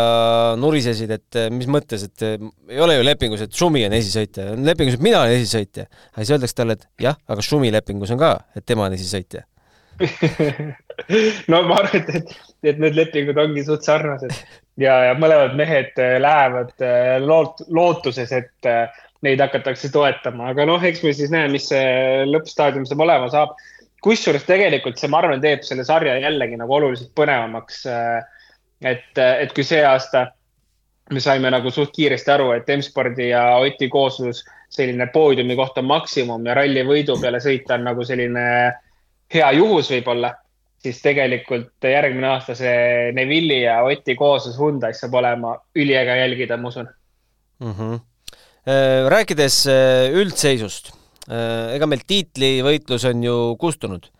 nurisesid, 0.58 1.12
et 1.14 1.38
mis 1.54 1.68
mõttes, 1.70 2.02
et 2.08 2.24
ei 2.26 2.80
ole 2.82 2.98
ju 2.98 3.04
lepingus, 3.06 3.44
et 3.44 3.54
Schumi 3.54 3.84
on 3.86 3.94
esisõitja, 3.96 4.50
on 4.56 4.66
lepingus, 4.66 4.98
et 4.98 5.04
mina 5.04 5.22
olen 5.22 5.36
esisõitja. 5.38 5.86
aga 6.12 6.24
siis 6.24 6.34
öeldakse 6.34 6.58
talle, 6.58 6.78
et 6.78 7.06
jah, 7.06 7.18
aga 7.30 7.44
Schumi 7.44 7.70
lepingus 7.74 8.12
on 8.14 8.20
ka, 8.20 8.34
et 8.58 8.66
tema 8.66 8.88
on 8.88 8.96
esisõitja 8.98 9.46
no 11.50 11.62
ma 11.66 11.80
arvan, 11.80 11.96
et, 11.98 12.10
et, 12.20 12.34
et 12.70 12.82
need 12.82 12.94
lepingud 12.98 13.38
ongi 13.40 13.64
suht 13.66 13.86
sarnased 13.86 14.34
ja, 14.78 14.94
ja 15.08 15.14
mõlemad 15.18 15.56
mehed 15.58 15.98
äh, 16.02 16.18
lähevad 16.22 16.74
äh, 16.82 17.16
loot-, 17.22 17.64
lootuses, 17.74 18.30
et 18.34 18.70
neid 19.26 19.42
hakatakse 19.42 19.90
toetama, 19.94 20.52
aga 20.52 20.66
noh, 20.68 20.82
eks 20.84 21.02
me 21.02 21.12
siis 21.16 21.32
näe, 21.34 21.48
mis 21.50 21.66
see 21.72 22.24
lõppstaadium 22.28 22.86
saab 22.86 23.02
olema 23.06 23.30
saab. 23.32 23.56
kusjuures 24.04 24.44
tegelikult 24.46 25.00
see, 25.00 25.10
ma 25.10 25.18
arvan, 25.18 25.40
teeb 25.42 25.64
selle 25.66 25.82
sarja 25.86 26.14
jällegi 26.22 26.58
nagu 26.60 26.74
oluliselt 26.76 27.10
põnevamaks 27.18 27.80
äh, 27.90 28.20
et, 28.82 29.18
et 29.18 29.52
kui 29.54 29.64
see 29.66 29.82
aasta 29.84 30.28
me 31.12 31.20
saime 31.24 31.50
nagu 31.50 31.70
suht 31.72 31.94
kiiresti 31.96 32.32
aru, 32.34 32.50
et 32.56 32.68
M-spordi 32.74 33.30
ja 33.30 33.44
Oti 33.62 33.88
kooslus 33.88 34.42
selline 34.68 35.08
poodiumi 35.12 35.56
koht 35.56 35.78
on 35.80 35.88
maksimum 35.88 36.44
ja 36.46 36.58
ralli 36.58 36.84
võidu 36.84 37.16
peale 37.20 37.40
sõita 37.40 37.78
on 37.78 37.86
nagu 37.88 38.04
selline 38.04 38.44
hea 39.32 39.48
juhus 39.56 39.88
võib-olla, 39.92 40.34
siis 40.82 41.00
tegelikult 41.04 41.88
järgmine 41.88 42.28
aasta 42.34 42.56
see 42.58 43.08
Neville'i 43.16 43.62
ja 43.64 43.80
Oti 43.88 44.16
kooslus 44.18 44.58
Hyundai's 44.60 45.00
saab 45.00 45.16
olema 45.20 45.56
üliäge 45.76 46.18
jälgida, 46.20 46.60
ma 46.60 46.68
usun 46.68 46.88
mm. 47.64 47.72
-hmm. 47.72 48.00
rääkides 49.08 49.62
äh, 49.72 50.12
üldseisust, 50.12 50.92
ega 51.28 51.86
meil 51.86 52.04
tiitlivõitlus 52.06 53.08
on 53.08 53.24
ju 53.24 53.38
kustunud 53.60 54.12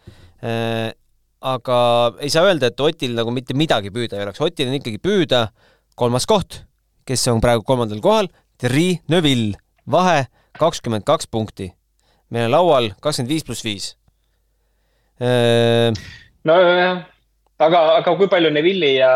aga 1.41 1.79
ei 2.25 2.31
saa 2.33 2.47
öelda, 2.49 2.71
et 2.71 2.81
Otil 2.81 3.15
nagu 3.17 3.33
mitte 3.35 3.55
midagi 3.57 3.93
püüda 3.95 4.19
ei 4.19 4.27
oleks, 4.27 4.41
Otil 4.43 4.71
on 4.71 4.79
ikkagi 4.79 5.01
püüda 5.03 5.49
kolmas 5.99 6.27
koht, 6.29 6.63
kes 7.07 7.27
on 7.33 7.43
praegu 7.43 7.65
kolmandal 7.67 8.03
kohal, 8.05 8.31
Thierry 8.59 8.99
Neuville, 9.11 9.59
vahe 9.91 10.27
kakskümmend 10.59 11.07
kaks 11.07 11.31
punkti. 11.31 11.73
meil 12.31 12.49
on 12.49 12.53
laual 12.53 12.91
kakskümmend 13.01 13.31
viis 13.31 13.47
pluss 13.47 13.65
viis. 13.65 13.95
nojah, 16.45 17.07
aga, 17.59 17.81
aga 17.99 18.17
kui 18.17 18.29
palju 18.29 18.51
Neville'i 18.51 18.99
ja 18.99 19.11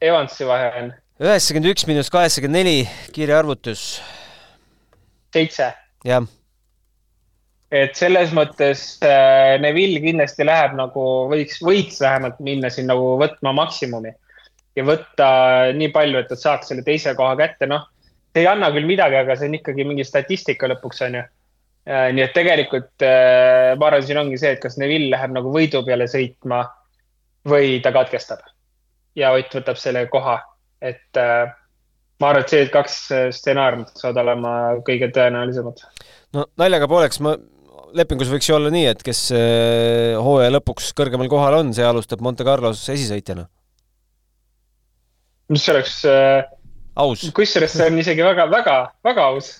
Evansi 0.00 0.46
vahe 0.46 0.72
on? 0.82 0.92
üheksakümmend 1.20 1.74
üks 1.74 1.86
miinus 1.86 2.10
kaheksakümmend 2.10 2.62
neli, 2.62 2.88
kiire 3.12 3.34
arvutus. 3.42 4.00
seitse. 5.34 5.72
jah 6.04 6.26
et 7.70 7.94
selles 7.98 8.32
mõttes 8.34 8.82
äh, 9.06 9.54
Neville 9.62 10.02
kindlasti 10.02 10.46
läheb 10.46 10.74
nagu, 10.78 11.04
võiks, 11.30 11.60
võiks 11.62 12.00
vähemalt 12.02 12.40
minna 12.42 12.70
siin 12.72 12.90
nagu 12.90 13.14
võtma 13.20 13.52
maksimumi 13.54 14.10
ja 14.78 14.86
võtta 14.86 15.28
nii 15.76 15.90
palju, 15.94 16.18
et 16.18 16.30
ta 16.30 16.38
saaks 16.38 16.70
selle 16.70 16.82
teise 16.86 17.14
koha 17.18 17.36
kätte, 17.38 17.68
noh. 17.70 17.86
see 18.30 18.42
ei 18.42 18.50
anna 18.50 18.72
küll 18.74 18.88
midagi, 18.90 19.18
aga 19.20 19.36
see 19.38 19.50
on 19.50 19.58
ikkagi 19.60 19.86
mingi 19.86 20.06
statistika 20.06 20.70
lõpuks, 20.70 21.04
on 21.06 21.20
ju. 21.20 21.22
Äh, 21.90 22.08
nii 22.14 22.26
et 22.26 22.34
tegelikult 22.36 23.06
äh, 23.06 23.70
ma 23.78 23.88
arvan, 23.88 24.02
siin 24.06 24.18
ongi 24.20 24.38
see, 24.38 24.56
et 24.56 24.62
kas 24.62 24.76
Neville 24.82 25.12
läheb 25.14 25.34
nagu 25.38 25.54
võidu 25.54 25.84
peale 25.86 26.10
sõitma 26.10 26.64
või 27.48 27.78
ta 27.84 27.94
katkestab. 27.94 28.42
ja 29.16 29.30
Ott 29.34 29.54
võtab 29.54 29.78
selle 29.78 30.04
koha, 30.10 30.36
et 30.82 31.18
ma 31.18 32.28
arvan, 32.28 32.42
et 32.42 32.52
see 32.52 32.66
kaks 32.74 32.98
stsenaariumit 33.38 33.94
saavad 33.94 34.20
olema 34.26 34.52
kõige 34.86 35.08
tõenäolisemad. 35.14 35.86
no 36.36 36.44
naljaga 36.60 36.90
pooleks 36.90 37.22
ma 37.24 37.38
lepingus 37.96 38.30
võiks 38.30 38.48
ju 38.48 38.56
olla 38.56 38.70
nii, 38.72 38.86
et 38.92 39.02
kes 39.06 39.22
äh, 39.36 40.18
hooaja 40.20 40.52
lõpuks 40.56 40.92
kõrgemal 40.98 41.30
kohal 41.32 41.60
on, 41.60 41.72
see 41.76 41.86
alustab 41.86 42.22
Monte 42.24 42.46
Carlos 42.46 42.82
esisõitjana. 42.92 43.46
mis 45.50 45.68
oleks 45.72 45.96
äh, 46.08 46.44
aus. 47.00 47.26
kusjuures 47.34 47.74
see 47.76 47.90
on 47.90 47.98
isegi 48.02 48.26
väga, 48.26 48.46
väga, 48.52 48.76
väga 49.06 49.26
aus. 49.32 49.52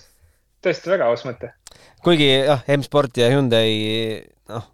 tõesti 0.63 0.93
väga 0.93 1.11
aus 1.11 1.25
mõte. 1.27 1.53
kuigi 2.05 2.31
jah, 2.31 2.63
M-Sport 2.77 3.21
ja 3.21 3.29
Hyundai 3.33 4.23
noh, 4.49 4.65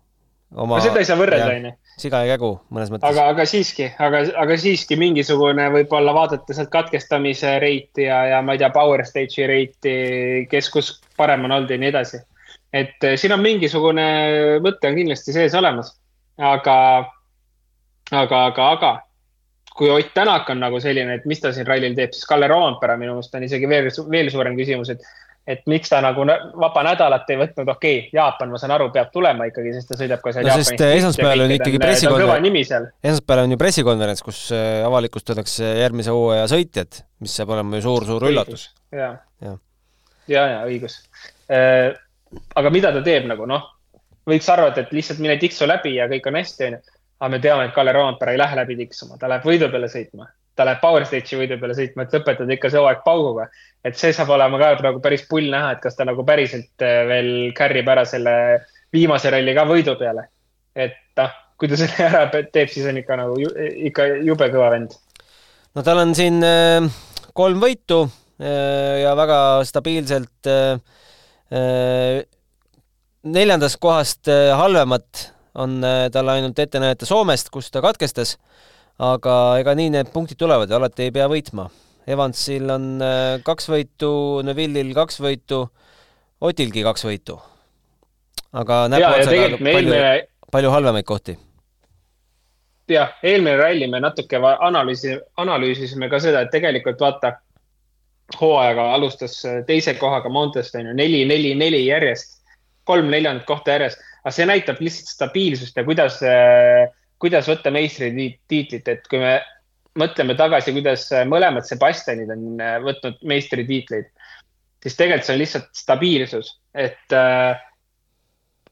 oma. 0.56 0.82
seda 0.84 1.04
ei 1.04 1.10
saa 1.10 1.20
võrrelda, 1.20 1.52
onju 1.58 1.76
siga 1.98 2.22
ja 2.22 2.36
kägu 2.36 2.52
mõnes 2.70 2.92
mõttes. 2.94 3.10
aga, 3.10 3.28
aga 3.34 3.46
siiski, 3.50 3.90
aga, 3.98 4.22
aga 4.46 4.58
siiski 4.62 4.98
mingisugune 5.00 5.66
võib-olla 5.74 6.14
vaadata 6.14 6.54
sealt 6.54 6.70
katkestamise 6.74 7.58
reiti 7.64 8.06
ja, 8.06 8.22
ja 8.36 8.42
ma 8.46 8.54
ei 8.54 8.62
tea, 8.62 8.70
power 8.76 9.02
stage'i 9.08 9.48
reiti, 9.50 9.94
kes 10.52 10.70
kus 10.74 10.92
parem 11.18 11.48
on 11.50 11.58
olnud 11.58 11.74
ja 11.74 11.80
nii 11.82 11.90
edasi 11.96 12.22
et 12.74 13.04
eh, 13.04 13.18
siin 13.20 13.36
on 13.36 13.44
mingisugune 13.44 14.08
mõte 14.64 14.90
on 14.90 14.98
kindlasti 14.98 15.36
sees 15.36 15.56
olemas, 15.58 15.94
aga, 16.38 16.78
aga, 18.12 18.46
aga, 18.52 18.72
aga 18.72 18.96
kui 19.78 19.90
Ott 19.94 20.10
Tänak 20.14 20.50
on 20.50 20.60
nagu 20.60 20.80
selline, 20.82 21.20
et 21.20 21.26
mis 21.30 21.40
ta 21.42 21.54
siin 21.54 21.68
rallil 21.68 21.96
teeb, 21.98 22.14
siis 22.16 22.26
Kalle 22.26 22.50
Roompere 22.50 22.98
minu 22.98 23.14
meelest 23.14 23.36
on 23.38 23.46
isegi 23.46 23.70
veel, 23.70 23.90
veel 24.10 24.32
suurem 24.34 24.56
küsimus, 24.58 24.90
et, 24.90 25.04
et 25.48 25.62
miks 25.70 25.92
ta 25.92 26.00
nagu 26.02 26.26
vaba 26.58 26.84
nädalat 26.88 27.30
ei 27.30 27.38
võtnud, 27.44 27.70
okei 27.76 28.00
okay,, 28.00 28.10
Jaapan, 28.18 28.50
ma 28.50 28.62
saan 28.62 28.74
aru, 28.74 28.88
peab 28.96 29.12
tulema 29.14 29.46
ikkagi, 29.52 29.76
sest 29.76 29.92
ta 29.92 30.00
sõidab 30.00 30.24
ka 30.24 30.34
seal 30.34 30.48
no, 30.48 30.56
Jaapanis. 30.56 30.86
esmaspäeval 30.88 31.46
on 31.46 31.54
ikkagi 31.60 31.84
pressikonverents, 31.84 32.90
esmaspäeval 33.12 33.44
on 33.44 33.54
ju 33.54 33.60
pressikonverents, 33.62 34.26
kus 34.26 34.42
eh, 34.58 34.82
avalikustatakse 34.88 35.72
järgmise 35.84 36.18
hooaja 36.18 36.50
sõitjad, 36.56 37.04
mis 37.22 37.38
saab 37.38 37.54
olema 37.54 37.78
ju 37.78 37.86
suur-suur 37.86 38.28
üllatus. 38.32 38.72
ja, 38.90 39.14
ja, 39.46 39.56
ja, 40.26 40.50
ja 40.56 40.60
õigus 40.66 41.04
aga 42.55 42.72
mida 42.74 42.91
ta 42.93 43.03
teeb 43.05 43.27
nagu 43.29 43.48
noh, 43.50 43.65
võiks 44.27 44.50
arvata, 44.51 44.84
et 44.84 44.93
lihtsalt 44.96 45.22
mine 45.24 45.38
tiksu 45.39 45.67
läbi 45.69 45.96
ja 45.98 46.07
kõik 46.12 46.27
on 46.29 46.39
hästi, 46.39 46.69
onju. 46.69 46.98
aga 47.19 47.29
me 47.34 47.39
teame, 47.41 47.67
et 47.67 47.74
Kalle 47.74 47.93
Roompere 47.96 48.36
ei 48.36 48.41
lähe 48.41 48.57
läbi 48.60 48.75
tiksuma, 48.84 49.17
ta 49.17 49.29
läheb 49.31 49.48
võidu 49.48 49.69
peale 49.74 49.89
sõitma, 49.91 50.27
ta 50.55 50.67
läheb 50.67 50.81
Power 50.84 51.05
Stage'i 51.07 51.39
võidu 51.39 51.57
peale 51.62 51.77
sõitma, 51.77 52.05
et 52.05 52.13
lõpetada 52.17 52.53
ikka 52.53 52.72
see 52.74 52.81
hooaeg 52.81 53.01
pauguga. 53.05 53.48
et 53.86 53.96
see 53.96 54.13
saab 54.13 54.29
olema 54.36 54.60
ka 54.60 54.75
praegu 54.81 55.01
päris 55.01 55.24
pull 55.29 55.50
näha, 55.51 55.72
et 55.75 55.81
kas 55.81 55.96
ta 55.96 56.05
nagu 56.05 56.25
päriselt 56.27 56.84
äh, 56.84 57.03
veel 57.07 57.31
carry 57.57 57.81
ib 57.81 57.89
ära 57.89 58.05
selle 58.05 58.36
viimase 58.93 59.31
ralli 59.31 59.55
ka 59.55 59.65
võidu 59.69 59.98
peale. 60.00 60.27
et 60.75 61.00
noh, 61.17 61.34
kui 61.57 61.72
ta 61.72 61.79
selle 61.79 62.10
ära 62.12 62.27
teeb, 62.29 62.69
siis 62.69 62.86
on 62.86 63.00
ikka 63.00 63.17
nagu 63.17 63.39
ikka 63.89 64.07
jube 64.27 64.51
kõva 64.53 64.72
vend. 64.75 64.98
no 65.75 65.84
tal 65.84 66.03
on 66.03 66.15
siin 66.17 66.43
äh, 66.43 66.84
kolm 67.34 67.63
võitu 67.63 68.03
äh, 68.05 69.05
ja 69.05 69.15
väga 69.15 69.39
stabiilselt 69.65 70.38
Äh, 70.48 70.79
neljandast 73.27 73.80
kohast 73.80 74.27
äh, 74.27 74.51
halvemat 74.58 75.32
on 75.56 75.80
äh, 75.84 76.08
talle 76.12 76.38
ainult 76.38 76.60
ette 76.60 76.80
näidata 76.80 77.08
Soomest, 77.08 77.50
kus 77.54 77.72
ta 77.72 77.82
katkestas, 77.82 78.36
aga 79.00 79.58
ega 79.62 79.75
nii 79.77 79.94
need 79.96 80.12
punktid 80.13 80.39
tulevad 80.39 80.70
ja 80.70 80.80
alati 80.80 81.08
ei 81.08 81.13
pea 81.16 81.27
võitma. 81.32 81.70
Evansil 82.08 82.70
on 82.72 83.01
kaks 83.44 83.68
võitu, 83.68 84.10
Neville'il 84.48 84.94
kaks 84.96 85.20
võitu, 85.20 85.66
Otilgi 86.39 86.84
kaks 86.86 87.04
võitu. 87.04 87.36
aga 88.54 88.88
näpuotsaga 88.88 89.58
palju, 89.58 89.68
eelmine... 89.68 90.27
palju 90.51 90.70
halvemaid 90.72 91.06
kohti. 91.06 91.36
jah, 92.88 93.12
eelmine 93.24 93.58
ralli 93.60 93.89
me 93.92 94.00
natuke 94.00 94.39
analüüsi, 94.39 95.18
analüüsisime 95.38 96.10
ka 96.10 96.20
seda, 96.24 96.42
et 96.42 96.51
tegelikult 96.51 97.01
vaata 97.01 97.34
hooajaga 98.36 98.89
alustas 98.93 99.39
äh, 99.46 99.62
teise 99.67 99.93
kohaga 100.00 100.29
Montest 100.29 100.75
on 100.75 100.89
ju 100.91 100.96
neli, 100.98 101.24
neli, 101.25 101.53
neli 101.55 101.86
järjest, 101.86 102.41
kolm 102.88 103.12
neljandat 103.12 103.48
kohta 103.48 103.75
järjest, 103.77 104.01
aga 104.24 104.34
see 104.36 104.48
näitab 104.50 104.81
lihtsalt 104.84 105.13
stabiilsust 105.13 105.77
ja 105.77 105.86
kuidas, 105.88 106.19
äh, 106.25 106.88
kuidas 107.24 107.48
võtta 107.50 107.72
meistritiitlit, 107.74 108.88
et 108.88 109.07
kui 109.12 109.22
me 109.24 109.38
mõtleme 109.98 110.36
tagasi, 110.38 110.75
kuidas 110.75 111.07
äh, 111.15 111.24
mõlemad 111.29 111.67
Sebastianid 111.67 112.31
on 112.36 112.62
võtnud 112.84 113.24
meistritiitleid, 113.27 114.12
siis 114.84 115.00
tegelikult 115.00 115.27
see 115.27 115.36
on 115.36 115.41
lihtsalt 115.41 115.72
stabiilsus, 115.75 116.51
et 116.75 117.15
äh, 117.15 117.63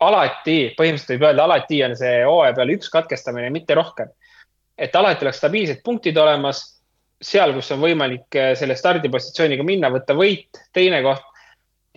alati, 0.03 0.57
põhimõtteliselt 0.77 1.15
võib 1.15 1.27
öelda, 1.29 1.47
alati 1.47 1.81
on 1.85 1.95
see 1.97 2.21
hooaja 2.23 2.55
peal 2.57 2.73
üks 2.75 2.91
katkestamine, 2.93 3.49
mitte 3.53 3.77
rohkem. 3.77 4.11
et 4.77 4.95
alati 4.95 5.23
oleks 5.23 5.37
stabiilsed 5.39 5.79
punktid 5.83 6.17
olemas 6.17 6.74
seal, 7.25 7.53
kus 7.57 7.71
on 7.75 7.81
võimalik 7.83 8.37
äh, 8.39 8.51
selle 8.59 8.77
stardipositsiooniga 8.79 9.65
minna, 9.67 9.91
võtta 9.93 10.15
võit, 10.17 10.61
teine 10.75 11.01
koht 11.05 11.25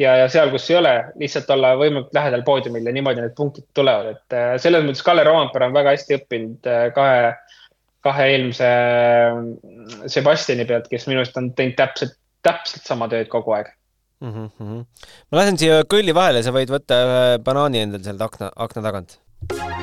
ja, 0.01 0.15
ja 0.23 0.29
seal, 0.33 0.53
kus 0.55 0.69
ei 0.73 0.79
ole, 0.81 0.95
lihtsalt 1.21 1.51
olla 1.55 1.75
võimalikult 1.79 2.17
lähedal 2.17 2.45
poodiumil 2.47 2.89
ja 2.89 2.95
niimoodi 2.95 3.25
need 3.25 3.37
punktid 3.39 3.69
tulevad, 3.77 4.17
et 4.17 4.37
äh, 4.37 4.55
selles 4.63 4.87
mõttes 4.87 5.05
Kalle 5.07 5.27
Roompere 5.27 5.69
on 5.69 5.77
väga 5.77 5.95
hästi 5.97 6.19
õppinud 6.21 6.71
äh, 6.71 6.87
kahe, 6.97 7.33
kahe 8.07 8.29
eelmise 8.33 8.71
Sebastiani 10.07 10.69
pealt, 10.69 10.89
kes 10.91 11.09
minu 11.11 11.23
arust 11.23 11.37
on 11.41 11.53
teinud 11.59 11.77
täpselt, 11.79 12.17
täpselt 12.47 12.87
sama 12.89 13.11
tööd 13.11 13.31
kogu 13.33 13.57
aeg 13.59 13.73
mm. 14.25 14.51
-hmm. 14.59 14.85
ma 15.31 15.41
lasen 15.41 15.59
siia 15.61 15.83
kõlli 15.85 16.15
vahele, 16.15 16.43
sa 16.43 16.55
võid 16.55 16.73
võtta 16.73 17.01
ühe 17.07 17.25
banaani 17.45 17.85
endal 17.87 18.05
sealt 18.07 18.23
akna, 18.29 18.53
akna 18.57 18.85
tagant. 18.85 19.19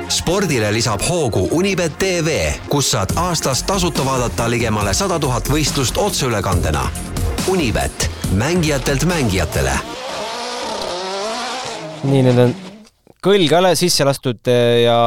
Spordile 0.09 0.71
lisab 0.73 1.01
hoogu 1.07 1.47
Unibet 1.55 1.97
tv, 1.99 2.35
kus 2.69 2.91
saad 2.93 3.15
aastas 3.17 3.63
tasuta 3.63 4.05
vaadata 4.05 4.47
ligemale 4.51 4.93
sada 4.93 5.17
tuhat 5.19 5.49
võistlust 5.49 5.97
otseülekandena. 6.01 6.83
Unibet, 7.51 8.09
mängijatelt 8.37 9.05
mängijatele. 9.09 9.77
nii, 12.05 12.21
nüüd 12.21 12.39
on 12.43 12.51
kõll 13.25 13.47
ka 13.49 13.73
sisse 13.73 14.05
lastud 14.05 14.45
eh, 14.51 14.83
ja 14.85 14.97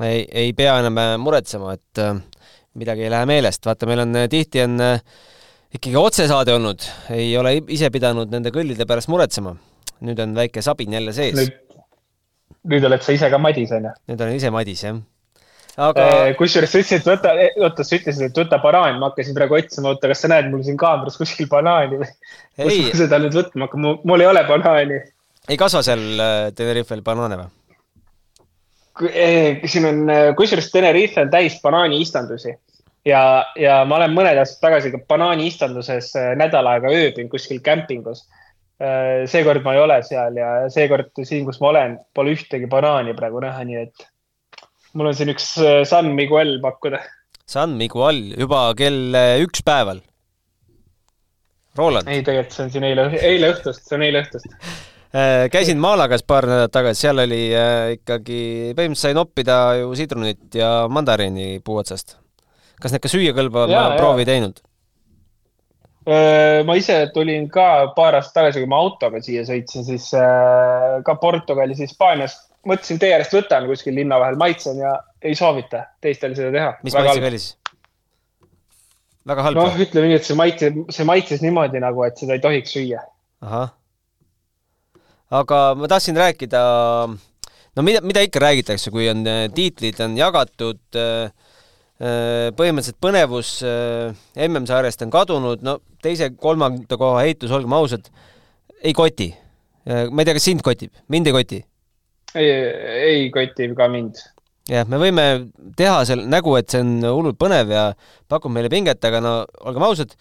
ei, 0.00 0.24
ei 0.24 0.52
pea 0.56 0.78
enam 0.80 1.00
muretsema, 1.20 1.74
et 1.76 2.00
eh, 2.00 2.14
midagi 2.80 3.04
ei 3.04 3.12
lähe 3.12 3.26
meelest. 3.28 3.66
vaata, 3.66 3.86
meil 3.86 4.06
on 4.06 4.16
eh, 4.16 4.28
tihti 4.32 4.64
on 4.64 4.78
ikkagi 5.74 5.96
otsesaade 6.00 6.54
olnud, 6.54 6.86
ei 7.12 7.36
ole 7.36 7.58
ise 7.68 7.90
pidanud 7.92 8.30
nende 8.32 8.54
kõllide 8.54 8.88
pärast 8.88 9.12
muretsema. 9.12 9.56
nüüd 10.00 10.20
on 10.22 10.34
väike 10.38 10.62
sabin 10.62 10.92
jälle 10.92 11.12
sees. 11.12 11.36
nüüd, 11.36 11.67
nüüd 12.68 12.88
oled 12.88 13.04
sa 13.04 13.14
ise 13.14 13.30
ka 13.30 13.40
Madis, 13.42 13.72
onju? 13.74 13.94
nüüd 14.10 14.24
olen 14.24 14.38
ise 14.38 14.50
Madis, 14.54 14.82
jah. 14.86 14.98
aga 15.88 16.06
äh, 16.14 16.32
kusjuures 16.38 16.72
sa 16.72 16.82
ütlesid, 16.82 17.02
et 17.02 17.10
võta, 17.10 17.34
oota, 17.64 17.86
sa 17.86 17.98
ütlesid, 17.98 18.30
et 18.30 18.40
võta 18.42 18.60
banaan, 18.62 18.98
ma 19.00 19.12
hakkasin 19.12 19.36
praegu 19.36 19.58
otsima, 19.58 19.92
oota, 19.92 20.10
kas 20.10 20.24
sa 20.24 20.32
näed 20.32 20.50
mul 20.52 20.64
siin 20.66 20.80
kaameras 20.80 21.20
kuskil 21.20 21.50
banaani 21.52 22.02
või? 22.02 22.10
kus 22.58 22.80
ma 22.82 22.98
seda 23.04 23.22
nüüd 23.22 23.38
võtma 23.38 23.68
hakkan, 23.68 23.86
mul 24.10 24.24
ei 24.24 24.30
ole 24.30 24.44
banaani. 24.48 25.02
ei 25.48 25.60
kasva 25.60 25.84
seal 25.86 26.08
äh, 26.18 26.38
Tenerifel 26.58 27.04
banaane 27.06 27.42
või? 27.42 27.52
Äh, 29.08 29.62
siin 29.70 29.86
on, 29.86 30.08
kusjuures 30.38 30.72
Tenerife 30.74 31.22
on 31.22 31.30
täis 31.30 31.60
banaaniistandusi 31.62 32.56
ja, 33.08 33.22
ja 33.58 33.82
ma 33.88 33.98
olen 34.00 34.14
mõned 34.16 34.40
aastad 34.40 34.62
tagasi 34.66 34.92
ka 34.94 35.00
banaaniistanduses 35.10 36.10
äh, 36.18 36.32
nädal 36.38 36.68
aega 36.70 36.92
ööbinud 36.92 37.32
kuskil 37.32 37.60
kämpingus. 37.64 38.26
Äh, 38.78 39.24
seekord 39.30 39.64
ma 39.64 39.74
ei 39.74 39.82
ole 39.82 39.96
seal 40.06 40.36
ja 40.38 40.50
seekord 40.70 41.10
siin, 41.26 41.46
kus 41.48 41.58
ma 41.62 41.72
olen, 41.72 41.96
pole 42.14 42.34
ühtegi 42.36 42.68
banaani 42.70 43.14
praegu 43.18 43.42
näha, 43.42 43.64
nii 43.66 43.80
et 43.80 44.04
mul 44.94 45.10
on 45.10 45.16
siin 45.18 45.32
üks 45.34 45.48
äh, 45.62 45.80
San 45.88 46.12
Miguel 46.18 46.58
pakkuda. 46.62 47.00
San 47.48 47.74
Miguel 47.80 48.36
juba 48.36 48.68
kell 48.78 49.16
üks 49.42 49.64
päeval. 49.66 50.04
Roland. 51.78 52.10
ei, 52.10 52.24
tegelikult 52.26 52.54
see 52.56 52.64
on 52.66 52.70
siin 52.74 52.86
eile, 52.88 53.04
eile 53.22 53.52
õhtust, 53.52 53.84
see 53.86 53.98
on 53.98 54.06
eile 54.06 54.24
õhtust 54.24 54.48
käisin 55.52 55.78
Malagas 55.80 56.24
paar 56.26 56.44
nädalat 56.44 56.72
tagasi, 56.74 57.06
seal 57.06 57.22
oli 57.22 57.42
äh, 57.56 57.94
ikkagi, 57.94 58.40
põhimõtteliselt 58.76 59.06
sai 59.06 59.16
noppida 59.16 59.58
ju 59.78 59.94
sidrunit 59.96 60.58
ja 60.58 60.72
mandariini 60.92 61.62
puu 61.64 61.78
otsast 61.80 62.18
kas 62.82 62.94
need 62.94 63.04
ka 63.04 63.10
süüakõlbava 63.10 63.84
proovi 63.98 64.26
teinud? 64.28 64.60
Ma 66.64 66.76
ise 66.78 66.96
tulin 67.12 67.48
ka 67.52 67.92
paar 67.96 68.16
aastat 68.18 68.38
tagasi, 68.40 68.62
kui 68.62 68.70
ma 68.70 68.80
autoga 68.80 69.20
siia 69.24 69.44
sõitsin, 69.44 69.84
siis 69.84 70.10
äh, 70.16 70.98
ka 71.04 71.16
Portugalis, 71.20 71.82
Hispaanias, 71.84 72.38
mõtlesin 72.68 73.00
tee 73.02 73.12
äärest 73.16 73.34
võtan 73.36 73.68
kuskil 73.68 73.96
linna 73.98 74.20
vahel, 74.20 74.38
maitsen 74.40 74.80
ja 74.80 74.94
ei 75.22 75.36
soovita 75.38 75.84
teistel 76.04 76.36
seda 76.38 76.52
teha. 76.54 76.70
mis 76.86 76.96
maitsega 76.96 77.30
oli 77.32 77.40
siis? 77.40 77.56
väga 79.28 79.48
halb? 79.48 79.60
noh, 79.60 79.80
ütleme 79.84 80.12
nii, 80.12 80.20
et 80.20 80.28
see 80.28 80.38
maitses, 80.38 80.78
see 80.96 81.08
maitses 81.08 81.44
niimoodi 81.44 81.82
nagu, 81.84 82.06
et 82.06 82.20
seda 82.20 82.38
ei 82.38 82.44
tohiks 82.44 82.72
süüa. 82.78 83.02
ahah. 83.44 83.74
aga 85.42 85.60
ma 85.76 85.90
tahtsin 85.92 86.16
rääkida, 86.16 86.62
no 87.76 87.84
mida, 87.84 88.00
mida 88.00 88.24
ikka 88.24 88.40
räägitakse, 88.46 88.94
kui 88.94 89.10
on 89.12 89.26
äh, 89.28 89.44
tiitlid 89.52 90.00
on 90.06 90.16
jagatud 90.16 90.80
äh, 90.96 91.28
Äh, 91.28 91.47
põhimõtteliselt 91.98 93.00
põnevus 93.02 93.56
äh, 93.66 94.14
MM-sarjast 94.46 95.02
on 95.02 95.10
kadunud, 95.10 95.64
no 95.66 95.78
teise-kolmanda 96.04 96.98
koha 97.00 97.24
heitus, 97.26 97.50
olgem 97.54 97.74
ausad, 97.74 98.06
ei 98.78 98.94
koti. 98.94 99.32
Äh, 99.88 100.06
ma 100.06 100.22
ei 100.22 100.28
tea, 100.28 100.36
kas 100.38 100.46
sind 100.46 100.62
kotib, 100.66 100.94
mind 101.10 101.30
ei 101.30 101.34
koti? 101.34 101.60
ei, 102.38 102.48
ei 103.08 103.28
koti 103.34 103.70
ka 103.74 103.90
mind. 103.90 104.22
jah, 104.70 104.86
me 104.86 105.00
võime 105.02 105.26
teha 105.78 106.02
seal 106.06 106.26
nägu, 106.30 106.54
et 106.60 106.70
see 106.70 106.84
on 106.84 106.96
hullult 107.08 107.38
põnev 107.40 107.72
ja 107.72 107.84
pakub 108.30 108.52
meile 108.54 108.70
pinget, 108.70 109.02
aga 109.04 109.22
no 109.24 109.38
olgem 109.66 109.88
ausad, 109.90 110.18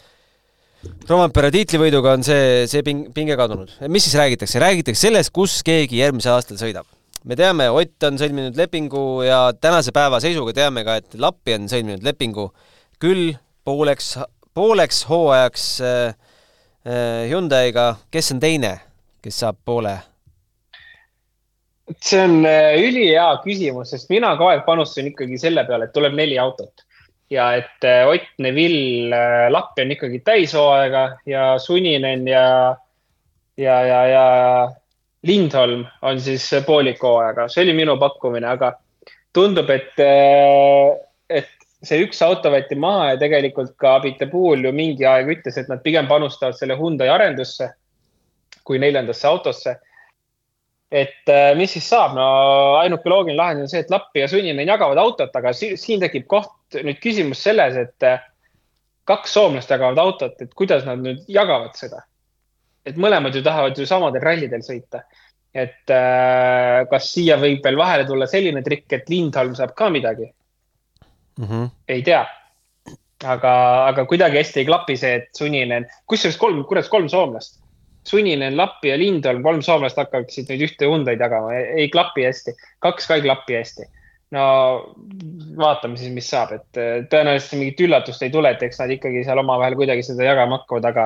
Rompera 1.09 1.49
tiitlivõiduga 1.51 2.13
on 2.15 2.23
see, 2.23 2.67
see 2.69 2.83
ping-, 2.85 3.07
pinge 3.11 3.35
kadunud. 3.35 3.73
mis 3.89 4.05
siis 4.05 4.15
räägitakse? 4.17 4.61
räägitakse 4.61 5.09
sellest, 5.09 5.33
kus 5.35 5.59
keegi 5.65 5.99
järgmisel 5.99 6.37
aastal 6.37 6.61
sõidab 6.61 6.85
me 7.25 7.37
teame, 7.39 7.69
Ott 7.73 8.03
on 8.07 8.19
sõlminud 8.19 8.57
lepingu 8.57 9.23
ja 9.25 9.51
tänase 9.61 9.93
päeva 9.95 10.19
seisuga 10.23 10.53
teame 10.55 10.83
ka, 10.87 10.97
et 11.01 11.17
Lappi 11.19 11.55
on 11.57 11.69
sõlminud 11.71 12.05
lepingu 12.05 12.49
küll 13.01 13.33
pooleks, 13.65 14.15
pooleks 14.57 15.03
hooajaks 15.09 15.65
äh, 15.85 16.15
äh, 16.87 17.25
Hyundai'ga, 17.31 17.93
kes 18.11 18.31
on 18.35 18.43
teine, 18.43 18.77
kes 19.23 19.43
saab 19.43 19.59
poole? 19.65 19.97
see 22.03 22.19
on 22.19 22.41
äh, 22.45 22.73
ülihea 22.83 23.29
küsimus, 23.45 23.93
sest 23.93 24.09
mina 24.11 24.33
kogu 24.35 24.51
aeg 24.51 24.65
panustasin 24.65 25.13
ikkagi 25.13 25.39
selle 25.39 25.63
peale, 25.67 25.87
et 25.87 25.95
tuleb 25.95 26.17
neli 26.17 26.35
autot 26.41 26.83
ja 27.31 27.53
et 27.55 27.87
äh, 27.87 28.07
Ott 28.07 28.27
Neville 28.43 29.21
Lappi 29.49 29.85
on 29.85 29.93
ikkagi 29.95 30.19
täishooaega 30.19 31.05
ja 31.25 31.53
Suninen 31.59 32.27
ja, 32.27 32.75
ja, 33.57 33.81
ja, 33.87 34.01
ja 34.07 34.25
Lindholm 35.25 35.85
on 36.01 36.19
siis 36.21 36.45
pooliku 36.65 37.07
hooajaga, 37.09 37.47
see 37.49 37.63
oli 37.65 37.73
minu 37.77 37.97
pakkumine, 37.97 38.47
aga 38.47 38.75
tundub, 39.33 39.69
et, 39.73 39.97
eh, 39.97 40.93
et 41.29 41.49
see 41.85 42.03
üks 42.05 42.21
auto 42.25 42.51
võeti 42.53 42.77
maha 42.79 43.11
ja 43.13 43.19
tegelikult 43.21 43.73
ka 43.81 43.97
Abitabuul 43.97 44.65
ju 44.65 44.73
mingi 44.75 45.05
aeg 45.09 45.31
ütles, 45.37 45.57
et 45.57 45.69
nad 45.71 45.81
pigem 45.85 46.07
panustavad 46.09 46.57
selle 46.57 46.77
Hyundai 46.77 47.09
arendusse 47.13 47.71
kui 48.67 48.79
neljandasse 48.83 49.27
autosse. 49.27 49.77
et 50.91 51.27
eh, 51.27 51.53
mis 51.59 51.71
siis 51.75 51.83
saab, 51.83 52.13
no 52.15 52.25
ainuke 52.79 53.09
loogiline 53.11 53.35
lahendus 53.35 53.65
on 53.65 53.71
see, 53.73 53.81
et 53.83 53.89
Lappi 53.91 54.21
ja 54.21 54.27
Sunninen 54.31 54.69
jagavad 54.69 54.97
autot, 55.01 55.33
aga 55.35 55.51
siin 55.53 55.99
tekib 55.99 56.29
koht 56.31 56.77
nüüd 56.79 57.01
küsimus 57.03 57.41
selles, 57.43 57.75
et 57.75 58.05
eh, 58.07 58.21
kaks 59.03 59.33
soomlast 59.35 59.73
jagavad 59.73 59.99
autot, 59.99 60.39
et 60.39 60.53
kuidas 60.55 60.85
nad 60.87 61.03
nüüd 61.03 61.25
jagavad 61.27 61.75
seda 61.75 62.05
et 62.87 62.99
mõlemad 62.99 63.35
ju 63.35 63.43
tahavad 63.45 63.77
ju 63.77 63.87
samadel 63.89 64.23
rallidel 64.23 64.63
sõita. 64.65 65.03
et 65.57 65.89
äh, 65.89 66.83
kas 66.91 67.11
siia 67.13 67.37
võib 67.41 67.63
veel 67.65 67.77
vahele 67.79 68.05
tulla 68.05 68.27
selline 68.29 68.61
trikk, 68.63 68.91
et 68.93 69.09
Lindholm 69.09 69.55
saab 69.57 69.73
ka 69.75 69.89
midagi 69.89 70.27
mm? 71.37 71.45
-hmm. 71.45 71.69
ei 71.87 72.03
tea. 72.03 72.25
aga, 73.23 73.53
aga 73.87 74.05
kuidagi 74.05 74.37
hästi 74.37 74.59
ei 74.61 74.65
klapi 74.65 74.97
see, 74.97 75.15
et 75.21 75.29
Suninen, 75.33 75.87
kusjuures 76.05 76.37
kolm, 76.37 76.63
kurat, 76.65 76.87
kolm 76.87 77.09
soomlast. 77.09 77.59
Suninen, 78.07 78.57
Lappi 78.57 78.87
ja 78.87 78.97
Lindholm, 78.97 79.41
kolm 79.43 79.61
soomlast 79.61 79.97
hakkaksid 79.97 80.51
nüüd 80.51 80.61
ühte 80.69 80.85
Hyundai'd 80.85 81.19
jagama, 81.19 81.55
ei 81.55 81.89
klapi 81.89 82.23
hästi. 82.23 82.53
kaks 82.79 83.07
ka 83.07 83.15
ei 83.15 83.25
klapi 83.25 83.57
hästi 83.57 83.87
no 84.35 84.43
vaatame 85.57 85.97
siis, 85.97 86.11
mis 86.13 86.27
saab, 86.29 86.51
et 86.57 86.79
äh, 86.79 86.93
tõenäoliselt 87.11 87.59
mingit 87.59 87.83
üllatust 87.85 88.23
ei 88.25 88.31
tule, 88.33 88.51
et 88.51 88.63
eks 88.63 88.81
nad 88.81 88.91
ikkagi 88.91 89.23
seal 89.23 89.39
omavahel 89.39 89.77
kuidagi 89.79 90.03
seda 90.03 90.27
jagama 90.27 90.59
hakkavad, 90.59 90.89
aga 90.89 91.05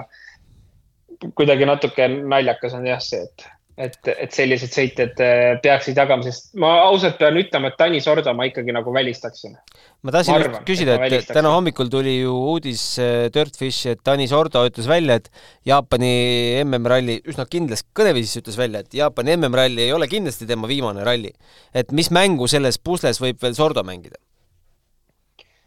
kuidagi 1.37 1.67
natuke 1.69 2.07
naljakas 2.11 2.77
on 2.77 2.85
jah 2.87 3.01
see, 3.03 3.21
et, 3.25 3.45
et, 3.81 4.09
et 4.25 4.33
sellised 4.35 4.73
sõitjad 4.73 5.21
äh, 5.23 5.43
peaksid 5.63 5.97
jagama, 5.97 6.25
sest 6.25 6.51
ma 6.59 6.71
ausalt 6.87 7.17
pean 7.19 7.37
ütlema, 7.39 7.71
et 7.71 7.77
Tanis 7.79 8.07
Ordo 8.11 8.33
ma 8.37 8.47
ikkagi 8.49 8.73
nagu 8.75 8.93
välistaksin. 8.93 9.55
ma 10.01 10.15
tahtsin 10.15 10.57
küsida, 10.67 10.97
et, 11.07 11.29
täna 11.29 11.53
hommikul 11.53 11.91
tuli 11.93 12.17
ju 12.19 12.33
uudis 12.53 12.85
äh, 13.01 13.27
Dirtfish, 13.33 13.93
et 13.93 14.01
Tanis 14.03 14.33
Ordo 14.35 14.63
ütles 14.69 14.89
välja, 14.89 15.19
et 15.21 15.29
Jaapani 15.67 16.11
MM-ralli, 16.65 17.21
üsna 17.29 17.45
kindlas 17.49 17.85
kõneviisis 17.97 18.41
ütles 18.41 18.59
välja, 18.59 18.83
et 18.83 18.99
Jaapani 19.01 19.37
MM-ralli 19.37 19.87
ei 19.87 19.95
ole 19.95 20.09
kindlasti 20.11 20.49
tema 20.49 20.69
viimane 20.71 21.05
ralli. 21.07 21.33
et 21.73 21.91
mis 21.91 22.11
mängu 22.11 22.49
selles 22.51 22.81
pusles 22.81 23.21
võib 23.21 23.41
veel 23.41 23.57
Sordo 23.57 23.85
mängida? 23.87 24.17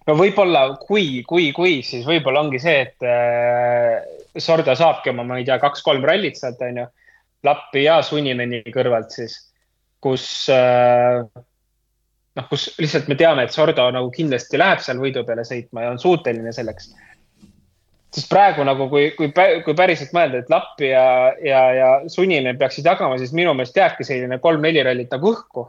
No 0.08 0.16
võib-olla, 0.18 0.66
kui, 0.80 1.22
kui, 1.28 1.48
kui, 1.56 1.78
siis 1.86 2.04
võib-olla 2.08 2.44
ongi 2.44 2.60
see, 2.62 2.84
et 2.88 3.08
äh, 3.08 4.02
Sorda 4.40 4.76
saabki 4.78 5.12
oma, 5.12 5.24
ma 5.28 5.38
ei 5.40 5.48
tea, 5.48 5.58
kaks-kolm 5.62 6.04
rallit 6.04 6.40
sealt, 6.40 6.62
onju. 6.64 6.86
Lappi 7.44 7.82
ja 7.84 7.98
Sunineni 8.00 8.62
kõrvalt 8.72 9.12
siis, 9.12 9.36
kus 10.04 10.24
äh, 10.52 11.20
noh, 12.38 12.46
kus 12.50 12.70
lihtsalt 12.80 13.10
me 13.10 13.18
teame, 13.20 13.44
et 13.44 13.54
Sordo 13.54 13.84
nagu 13.94 14.08
kindlasti 14.14 14.60
läheb 14.60 14.80
seal 14.84 15.00
võidu 15.02 15.24
peale 15.28 15.44
sõitma 15.46 15.84
ja 15.84 15.92
on 15.92 16.00
suuteline 16.00 16.52
selleks. 16.56 16.92
sest 18.14 18.30
praegu 18.30 18.64
nagu, 18.64 18.86
kui, 18.88 19.08
kui, 19.18 19.30
kui 19.34 19.74
päriselt 19.74 20.12
mõelda, 20.14 20.40
et 20.40 20.50
Lappi 20.50 20.88
ja, 20.92 21.06
ja, 21.42 21.62
ja 21.74 21.88
Suninen 22.08 22.58
peaksid 22.58 22.86
jagama, 22.86 23.18
siis 23.18 23.34
minu 23.34 23.54
meelest 23.54 23.76
jääbki 23.76 24.06
selline 24.06 24.38
kolm-neli 24.38 24.84
rallit 24.86 25.10
nagu 25.12 25.32
õhku. 25.34 25.68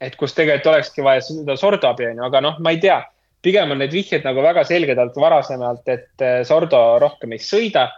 et 0.00 0.16
kus 0.20 0.34
tegelikult 0.34 0.66
olekski 0.74 1.02
vaja 1.04 1.22
seda 1.24 1.56
Sordo 1.56 1.88
abi, 1.88 2.10
onju, 2.10 2.24
aga 2.26 2.40
noh, 2.44 2.56
ma 2.60 2.72
ei 2.74 2.80
tea 2.82 2.98
pigem 3.44 3.74
on 3.74 3.80
need 3.82 3.92
vihjed 3.94 4.24
nagu 4.26 4.42
väga 4.44 4.64
selged 4.68 4.98
olnud 5.00 5.20
varasemalt, 5.20 5.86
et 5.92 6.24
eh, 6.24 6.40
Sordo 6.48 6.82
rohkem 7.02 7.36
ei 7.36 7.42
sõida. 7.42 7.88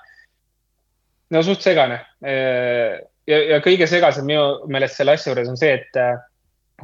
no 1.35 1.43
suht 1.43 1.65
segane. 1.65 2.01
Eh, 2.23 2.97
ja, 3.27 3.41
ja 3.55 3.61
kõige 3.65 3.89
segasem 3.91 4.27
minu 4.29 4.69
meelest 4.71 5.01
selle 5.01 5.17
asja 5.17 5.33
juures 5.33 5.51
on 5.51 5.59
see, 5.61 5.75
et 5.81 6.01
eh, 6.03 6.15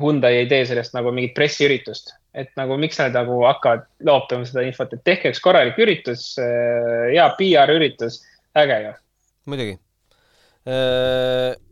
Hyundai 0.00 0.38
ei 0.40 0.46
tee 0.48 0.64
sellest 0.64 0.94
nagu 0.96 1.12
mingit 1.12 1.34
pressiüritust. 1.36 2.14
et 2.32 2.48
nagu 2.56 2.78
miks 2.80 2.96
nad 2.96 3.12
nagu 3.12 3.42
hakkavad 3.44 3.82
loopima 4.08 4.46
seda 4.48 4.62
infot, 4.64 4.92
et 4.94 5.02
tehke 5.04 5.28
üks 5.34 5.40
korralik 5.44 5.76
üritus, 5.76 6.30
hea 6.40 7.26
PR 7.36 7.72
üritus, 7.74 8.22
äge 8.56 8.78
ju. 8.86 8.92
muidugi. 9.52 9.74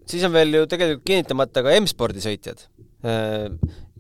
siis 0.05 0.27
on 0.29 0.35
veel 0.37 0.53
ju 0.59 0.67
tegelikult 0.69 1.07
kinnitamata 1.09 1.65
ka 1.65 1.73
M-spordi 1.81 2.21
sõitjad. 2.21 2.67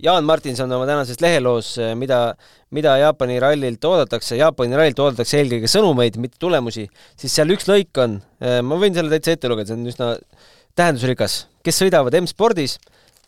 Jaan 0.02 0.24
Martinson 0.24 0.72
oma 0.72 0.86
tänases 0.88 1.20
leheloos, 1.20 1.74
mida, 2.00 2.34
mida 2.72 2.96
Jaapani 3.02 3.40
rallilt 3.42 3.84
oodatakse, 3.84 4.38
Jaapani 4.40 4.78
rallilt 4.78 5.02
oodatakse 5.02 5.40
eelkõige 5.42 5.68
sõnumeid, 5.68 6.16
mitte 6.22 6.40
tulemusi, 6.40 6.86
siis 7.20 7.34
seal 7.36 7.52
üks 7.52 7.68
lõik 7.68 8.00
on, 8.00 8.20
ma 8.64 8.80
võin 8.80 8.96
selle 8.96 9.12
täitsa 9.12 9.36
ette 9.36 9.50
lugeda, 9.50 9.68
see 9.68 9.76
on 9.76 9.92
üsna 9.92 10.14
tähendusrikas, 10.78 11.42
kes 11.66 11.82
sõidavad 11.82 12.16
M-spordis 12.22 12.78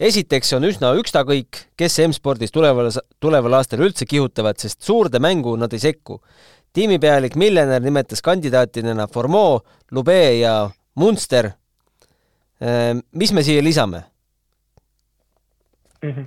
esiteks 0.03 0.53
on 0.57 0.67
üsna 0.67 0.93
ükstakõik, 0.99 1.67
kes 1.79 1.99
M-spordis 2.07 2.53
tuleval, 2.55 2.91
tuleval 3.23 3.59
aastal 3.59 3.85
üldse 3.85 4.07
kihutavad, 4.09 4.59
sest 4.61 4.81
suurde 4.85 5.21
mängu 5.23 5.57
nad 5.61 5.73
ei 5.73 5.83
sekku. 5.83 6.21
tiimipealik 6.73 7.35
Millener 7.37 7.83
nimetas 7.83 8.23
kandidaatidena 8.23 9.07
Formeau, 9.07 9.61
Lube 9.91 10.39
ja 10.39 10.71
Munster. 10.95 11.51
Ehm, 12.61 13.03
mis 13.13 13.33
me 13.33 13.43
siia 13.43 13.63
lisame 13.63 14.05
mm? 16.03 16.11
-hmm. 16.11 16.27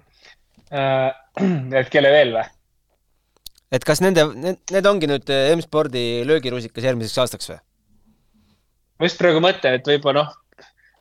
Uh, 0.76 1.12
et 1.80 1.92
kelle 1.94 2.12
veel 2.12 2.34
või? 2.36 2.48
et 3.76 3.86
kas 3.88 4.02
nende, 4.04 4.26
need, 4.36 4.60
need 4.76 4.88
ongi 4.90 5.08
nüüd 5.08 5.30
M-spordi 5.56 6.26
löögirusikas 6.28 6.90
järgmiseks 6.90 7.22
aastaks 7.24 7.54
või? 7.54 7.62
ma 9.00 9.10
just 9.10 9.20
praegu 9.20 9.42
mõtlen, 9.44 9.80
et 9.80 9.88
võib-olla 9.88 10.26
noh, 10.26 10.34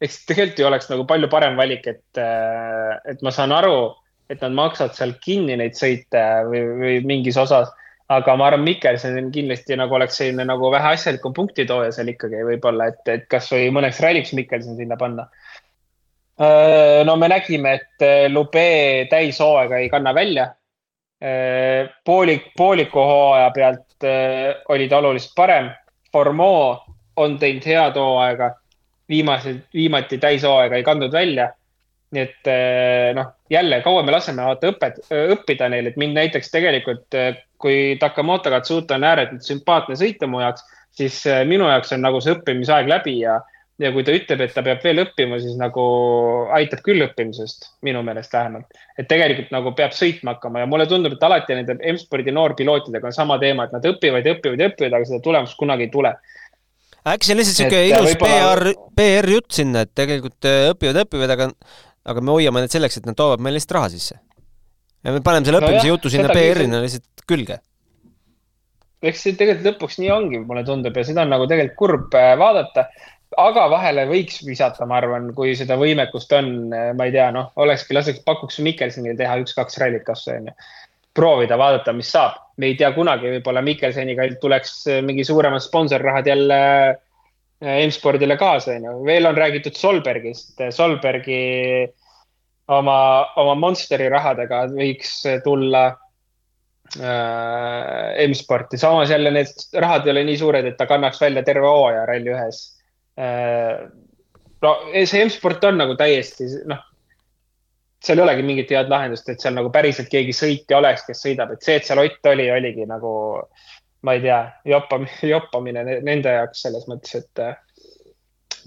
eks 0.04 0.24
tegelikult 0.28 0.60
ju 0.60 0.66
oleks 0.68 0.90
nagu 0.90 1.06
palju 1.08 1.30
parem 1.32 1.56
valik, 1.58 1.86
et, 1.90 2.20
äh, 2.20 2.96
et 3.10 3.22
ma 3.24 3.32
saan 3.34 3.54
aru, 3.54 3.94
et 4.32 4.42
nad 4.42 4.54
maksavad 4.56 4.96
seal 4.96 5.14
kinni 5.24 5.56
neid 5.60 5.76
sõite 5.78 6.22
või, 6.50 6.62
või 6.80 7.00
mingis 7.06 7.40
osas. 7.40 7.72
aga 8.12 8.34
ma 8.36 8.50
arvan, 8.50 8.60
Mikkelson 8.66 9.30
kindlasti 9.32 9.78
nagu 9.80 9.94
oleks 9.96 10.18
selline 10.20 10.44
nagu 10.44 10.68
vähe 10.70 10.90
asjalikum 10.92 11.32
punktitooja 11.32 11.88
seal 11.92 12.10
ikkagi 12.12 12.42
võib-olla, 12.44 12.90
et, 12.92 13.00
et 13.08 13.24
kasvõi 13.32 13.70
mõneks 13.72 14.00
ralliks 14.04 14.34
Mikkelson 14.36 14.76
sinna 14.76 14.98
panna. 15.00 15.24
Äh, 16.40 17.04
no 17.04 17.16
me 17.16 17.28
nägime, 17.28 17.74
et 17.78 18.02
äh, 18.02 18.32
Lube 18.32 19.06
täishooaega 19.10 19.78
ei 19.78 19.88
kanna 19.88 20.14
välja. 20.14 20.54
poolik, 22.04 22.50
pooliku 22.56 23.00
hooaja 23.00 23.50
pealt 23.50 24.04
oli 24.68 24.88
ta 24.88 24.98
oluliselt 24.98 25.32
parem. 25.36 25.70
Formeau 26.12 26.76
on 27.16 27.38
teinud 27.38 27.64
head 27.64 27.96
hooaega 27.96 28.50
viimased, 29.08 29.62
viimati 29.74 30.18
täishooaega 30.18 30.76
ei 30.76 30.82
kandnud 30.82 31.12
välja. 31.12 31.52
nii 32.14 32.22
et 32.22 32.46
eh, 32.46 33.14
noh, 33.14 33.32
jälle 33.50 33.80
kaua 33.82 34.02
me 34.06 34.12
laseme 34.12 34.44
vaata 34.46 34.68
õpet, 34.70 35.00
õppida 35.34 35.66
neil, 35.68 35.88
et 35.88 35.96
mind 35.98 36.14
näiteks 36.14 36.50
tegelikult, 36.52 37.16
kui 37.58 37.96
Takamoto 37.98 38.52
Katsuta 38.52 38.94
on 38.94 39.06
ääretult 39.08 39.42
sümpaatne 39.42 39.96
sõita 39.98 40.28
mu 40.30 40.38
jaoks, 40.38 40.62
siis 40.94 41.16
minu 41.48 41.66
jaoks 41.66 41.90
on 41.96 42.04
nagu 42.06 42.20
see 42.22 42.36
õppimisaeg 42.36 42.86
läbi 42.92 43.16
ja, 43.24 43.40
ja 43.82 43.90
kui 43.94 44.04
ta 44.06 44.14
ütleb, 44.14 44.44
et 44.44 44.52
ta 44.54 44.62
peab 44.62 44.84
veel 44.84 45.02
õppima, 45.02 45.40
siis 45.42 45.56
nagu 45.58 45.84
aitab 46.54 46.84
küll 46.86 47.02
õppimisest, 47.08 47.70
minu 47.86 48.04
meelest 48.06 48.32
vähemalt. 48.32 48.78
et 48.98 49.08
tegelikult 49.10 49.50
nagu 49.54 49.74
peab 49.74 49.96
sõitma 49.96 50.36
hakkama 50.36 50.62
ja 50.62 50.70
mulle 50.70 50.86
tundub, 50.90 51.16
et 51.16 51.26
alati 51.26 51.58
nende 51.58 51.78
M-spordi 51.92 52.34
noorpilootidega 52.34 53.10
on 53.10 53.16
sama 53.16 53.38
teema, 53.42 53.66
et 53.66 53.74
nad 53.74 53.90
õpivad 53.90 54.26
ja 54.26 54.36
õpivad 54.38 54.62
ja 54.62 54.70
õpivad, 54.70 54.98
aga 54.98 55.10
seda 55.10 55.24
tulemust 55.24 55.58
kunagi 55.58 55.88
ei 55.88 55.92
tule 55.94 56.14
äkki 57.04 57.26
see 57.26 57.34
on 57.34 57.40
lihtsalt 57.42 57.58
niisugune 57.66 57.88
ilus 57.90 58.14
PR, 58.20 58.62
PR-jutt 58.96 59.58
sinna, 59.58 59.82
et 59.84 59.90
tegelikult 59.92 60.48
äh, 60.48 60.70
õpivad, 60.72 61.02
õpivad, 61.04 61.34
aga 61.34 61.50
aga 62.04 62.24
me 62.24 62.34
hoiame 62.36 62.64
need 62.64 62.72
selleks, 62.72 62.98
et 63.00 63.06
nad 63.08 63.16
toovad 63.18 63.42
meile 63.44 63.58
lihtsalt 63.58 63.78
raha 63.78 63.92
sisse. 63.92 64.18
ja 65.04 65.12
me 65.12 65.20
paneme 65.24 65.44
selle 65.44 65.60
õppimise 65.60 65.84
no 65.84 65.94
jutu 65.94 66.12
sinna 66.12 66.32
PR-ina 66.32 66.80
lihtsalt 66.84 67.24
külge. 67.28 67.58
eks 69.04 69.24
see 69.26 69.36
tegelikult 69.36 69.68
lõpuks 69.68 69.98
nii 70.00 70.12
ongi, 70.12 70.40
mulle 70.48 70.64
tundub 70.64 70.96
ja 70.96 71.04
seda 71.04 71.24
on 71.24 71.32
nagu 71.34 71.48
tegelikult 71.50 71.80
kurb 71.80 72.16
äh, 72.20 72.32
vaadata. 72.40 72.88
Aga 73.40 73.66
vahele 73.72 74.06
võiks 74.10 74.40
visata, 74.46 74.86
ma 74.86 74.98
arvan, 75.00 75.32
kui 75.34 75.54
seda 75.58 75.76
võimekust 75.80 76.32
on, 76.36 76.48
ma 76.70 77.08
ei 77.08 77.12
tea, 77.14 77.30
noh, 77.34 77.52
olekski, 77.60 77.96
laseks, 77.96 78.24
pakuks 78.26 78.60
Mikkelsonile 78.64 79.16
teha 79.18 79.38
üks-kaks 79.42 79.78
rallit 79.82 80.04
kasvõi 80.06 80.40
onju 80.40 80.56
proovida, 81.14 81.58
vaadata, 81.58 81.94
mis 81.94 82.10
saab. 82.10 82.40
me 82.56 82.68
ei 82.70 82.76
tea 82.78 82.92
kunagi, 82.94 83.26
võib-olla 83.32 83.62
Mikkelseniga 83.66 84.28
tuleks 84.42 84.84
mingi 85.02 85.24
suuremad 85.26 85.62
sponsorrahad 85.62 86.26
jälle 86.30 86.58
äh, 86.90 87.80
M-spordile 87.86 88.36
kaasa, 88.38 88.76
onju. 88.76 88.92
veel 89.06 89.26
on 89.26 89.38
räägitud 89.38 89.74
Solbergist. 89.78 90.62
Solbergi 90.70 91.40
oma, 92.70 92.98
oma 93.42 93.54
Monsteri 93.58 94.06
rahadega 94.10 94.64
võiks 94.70 95.16
tulla 95.44 95.84
äh, 97.00 98.22
M-sporti. 98.28 98.78
samas 98.78 99.10
jälle 99.10 99.34
need 99.34 99.66
rahad 99.82 100.06
ei 100.06 100.14
ole 100.14 100.24
nii 100.30 100.38
suured, 100.38 100.70
et 100.70 100.78
ta 100.78 100.86
kannaks 100.86 101.20
välja 101.20 101.42
terve 101.42 101.66
hooaja 101.66 102.06
Rally 102.10 102.34
ühes. 102.36 102.64
No 103.18 104.70
see 104.92 105.20
M-sport 105.22 105.64
on 105.68 105.78
nagu 105.78 105.94
täiesti, 105.98 106.48
noh 106.70 106.82
seal 108.04 108.20
ei 108.20 108.24
olegi 108.26 108.44
mingit 108.44 108.72
head 108.74 108.90
lahendust, 108.92 109.28
et 109.32 109.42
seal 109.42 109.56
nagu 109.56 109.70
päriselt 109.72 110.10
keegi 110.12 110.34
sõitja 110.36 110.78
oleks, 110.80 111.04
kes 111.08 111.22
sõidab, 111.24 111.54
et 111.54 111.64
see, 111.64 111.78
et 111.78 111.88
seal 111.88 112.02
Ott 112.02 112.30
oli, 112.30 112.48
oligi 112.52 112.86
nagu, 112.88 113.12
ma 114.04 114.16
ei 114.16 114.24
tea, 114.24 114.40
joppamine, 114.74 115.14
joppamine 115.32 115.84
nende 116.04 116.34
jaoks 116.36 116.64
selles 116.66 116.84
mõttes, 116.90 117.16
et 117.22 117.42
äh, 117.42 117.54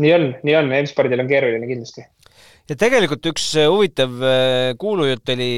nii 0.03 0.13
on, 0.15 0.29
nii 0.47 0.57
on, 0.57 0.71
M-spordil 0.81 1.21
on 1.23 1.29
keeruline 1.29 1.69
kindlasti. 1.69 2.05
ja 2.69 2.79
tegelikult 2.79 3.29
üks 3.33 3.51
äh, 3.59 3.69
huvitav 3.71 4.17
äh, 4.25 4.73
kuulujutt 4.81 5.35
oli, 5.35 5.51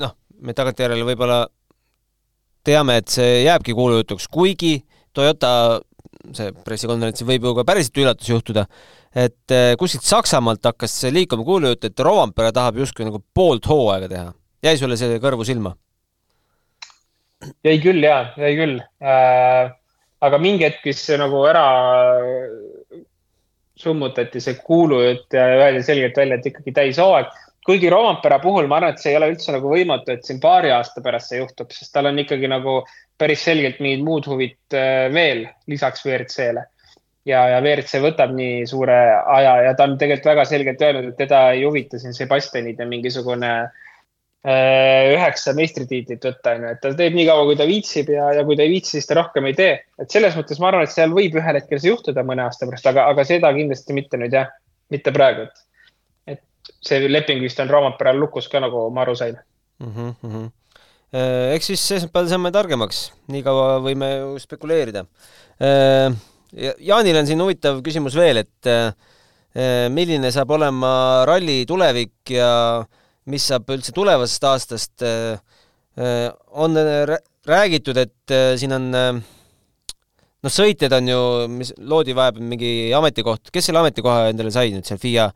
noh, 0.00 0.16
me 0.40 0.56
tagantjärele 0.56 1.06
võib-olla 1.10 1.44
teame, 2.64 2.98
et 3.02 3.12
see 3.12 3.42
jääbki 3.44 3.76
kuulujutuks, 3.76 4.28
kuigi 4.32 4.78
Toyota 5.16 5.80
see 6.34 6.52
pressikonverentsil 6.66 7.28
võib 7.28 7.44
ju 7.46 7.54
ka 7.58 7.64
päriselt 7.68 8.00
üllatus 8.02 8.30
juhtuda 8.30 8.66
et 9.14 9.54
eh, 9.54 9.74
kuskilt 9.78 10.04
Saksamaalt 10.04 10.64
hakkas 10.68 11.00
liikuma 11.12 11.44
kuulujutt, 11.46 11.88
et 11.88 12.00
Rovampere 12.04 12.52
tahab 12.54 12.80
justkui 12.82 13.06
nagu 13.08 13.22
poolt 13.34 13.68
hooaega 13.68 14.08
teha. 14.10 14.32
jäi 14.64 14.76
sulle 14.78 14.96
see 15.00 15.18
kõrvu 15.22 15.46
silma? 15.46 15.74
jäi 17.64 17.78
küll 17.82 18.02
ja, 18.04 18.32
jäi 18.36 18.54
küll 18.58 18.78
äh,. 19.02 19.70
aga 20.20 20.38
mingi 20.42 20.66
hetk 20.66 20.86
see 20.92 21.18
nagu 21.20 21.44
ära 21.46 21.64
summutati 23.78 24.42
see 24.42 24.58
kuulujutt 24.64 25.32
ja 25.38 25.44
öeldi 25.60 25.84
selgelt 25.86 26.16
välja, 26.18 26.38
et 26.38 26.46
ikkagi 26.50 26.74
täishooaeg. 26.74 27.36
Kuigi 27.68 27.90
Rovampere 27.92 28.38
puhul 28.40 28.68
ma 28.70 28.78
arvan, 28.78 28.94
et 28.94 29.02
see 29.02 29.12
ei 29.12 29.18
ole 29.18 29.28
üldse 29.34 29.52
nagu 29.52 29.68
võimatu, 29.68 30.14
et 30.14 30.24
siin 30.24 30.40
paari 30.40 30.70
aasta 30.72 31.02
pärast 31.04 31.32
see 31.32 31.42
juhtub, 31.42 31.68
sest 31.74 31.92
tal 31.92 32.08
on 32.08 32.20
ikkagi 32.22 32.48
nagu 32.48 32.80
päris 33.20 33.44
selgelt 33.44 33.82
mingid 33.84 34.04
muud 34.06 34.28
huvid 34.30 34.76
äh, 34.78 35.08
veel 35.12 35.44
lisaks 35.68 36.06
WRC-le. 36.06 36.64
Ja, 37.28 37.42
ja 37.52 37.58
WRC 37.60 38.00
võtab 38.00 38.32
nii 38.32 38.62
suure 38.70 38.96
aja 39.34 39.58
ja 39.66 39.74
ta 39.76 39.84
on 39.84 39.98
tegelikult 40.00 40.30
väga 40.30 40.46
selgelt 40.48 40.80
öelnud, 40.80 41.10
et 41.10 41.20
teda 41.20 41.42
ei 41.52 41.66
huvita 41.66 42.00
siin 42.00 42.16
Sebastianide 42.16 42.86
mingisugune 42.88 43.50
äh, 43.66 45.10
üheksa 45.12 45.52
meistritiitlit 45.58 46.24
võtta, 46.24 46.56
onju, 46.56 46.72
et 46.72 46.80
ta 46.80 46.94
teeb 46.96 47.20
nii 47.20 47.28
kaua, 47.28 47.44
kui 47.50 47.60
ta 47.60 47.68
viitsib 47.68 48.14
ja, 48.14 48.30
ja 48.38 48.46
kui 48.48 48.56
ta 48.56 48.64
ei 48.64 48.72
viitsi, 48.78 48.96
siis 48.96 49.10
ta 49.10 49.18
rohkem 49.20 49.50
ei 49.50 49.58
tee. 49.58 49.76
et 50.00 50.14
selles 50.14 50.40
mõttes 50.40 50.62
ma 50.62 50.70
arvan, 50.70 50.88
et 50.88 50.94
seal 50.94 51.12
võib 51.12 51.36
ühel 51.36 51.60
hetkel 51.60 51.82
see 51.82 51.92
juhtuda 51.92 52.24
mõne 52.24 52.48
aasta 52.48 52.70
pärast, 52.70 52.88
aga, 52.88 53.10
aga 53.12 53.28
seda 53.28 53.52
kindlasti 53.60 53.98
mitte 53.98 54.24
nüüd 54.24 54.40
jah, 54.40 54.48
mitte 54.94 55.12
praegu, 55.12 55.50
et 55.50 55.67
see 56.84 57.08
leping 57.08 57.42
vist 57.44 57.60
on 57.62 57.70
Roomaperal 57.70 58.18
lukus 58.20 58.48
ka, 58.50 58.60
nagu 58.62 58.88
ma 58.94 59.04
aru 59.04 59.14
sain 59.18 59.36
mm. 59.80 60.14
-hmm. 60.22 60.48
eks 61.54 61.70
siis 61.72 61.84
esmaspäeval 61.98 62.28
saame 62.28 62.52
targemaks, 62.54 63.12
nii 63.28 63.42
kaua 63.42 63.78
võime 63.84 64.10
spekuleerida 64.42 65.04
äh, 65.62 66.12
Jaanil 66.80 67.16
on 67.20 67.26
siin 67.28 67.40
huvitav 67.44 67.82
küsimus 67.84 68.16
veel, 68.16 68.40
et 68.44 68.66
äh, 68.66 68.92
milline 69.92 70.30
saab 70.32 70.50
olema 70.56 71.24
ralli 71.28 71.64
tulevik 71.68 72.30
ja 72.30 72.84
mis 73.28 73.48
saab 73.50 73.68
üldse 73.74 73.92
tulevasest 73.92 74.44
aastast 74.44 75.02
on 76.64 76.76
räägitud, 77.44 77.96
et 77.98 78.34
siin 78.60 78.72
on 78.72 78.86
noh, 80.44 80.52
sõitjad 80.52 80.94
on 80.98 81.10
ju, 81.10 81.20
mis 81.52 81.72
Loodi 81.78 82.14
vajab 82.16 82.40
mingi 82.42 82.92
ametikoht, 82.96 83.52
kes 83.54 83.68
selle 83.68 83.82
ametikoha 83.82 84.28
endale 84.32 84.52
sai 84.54 84.72
nüüd 84.74 84.86
seal 84.88 85.00
FIA, 85.02 85.28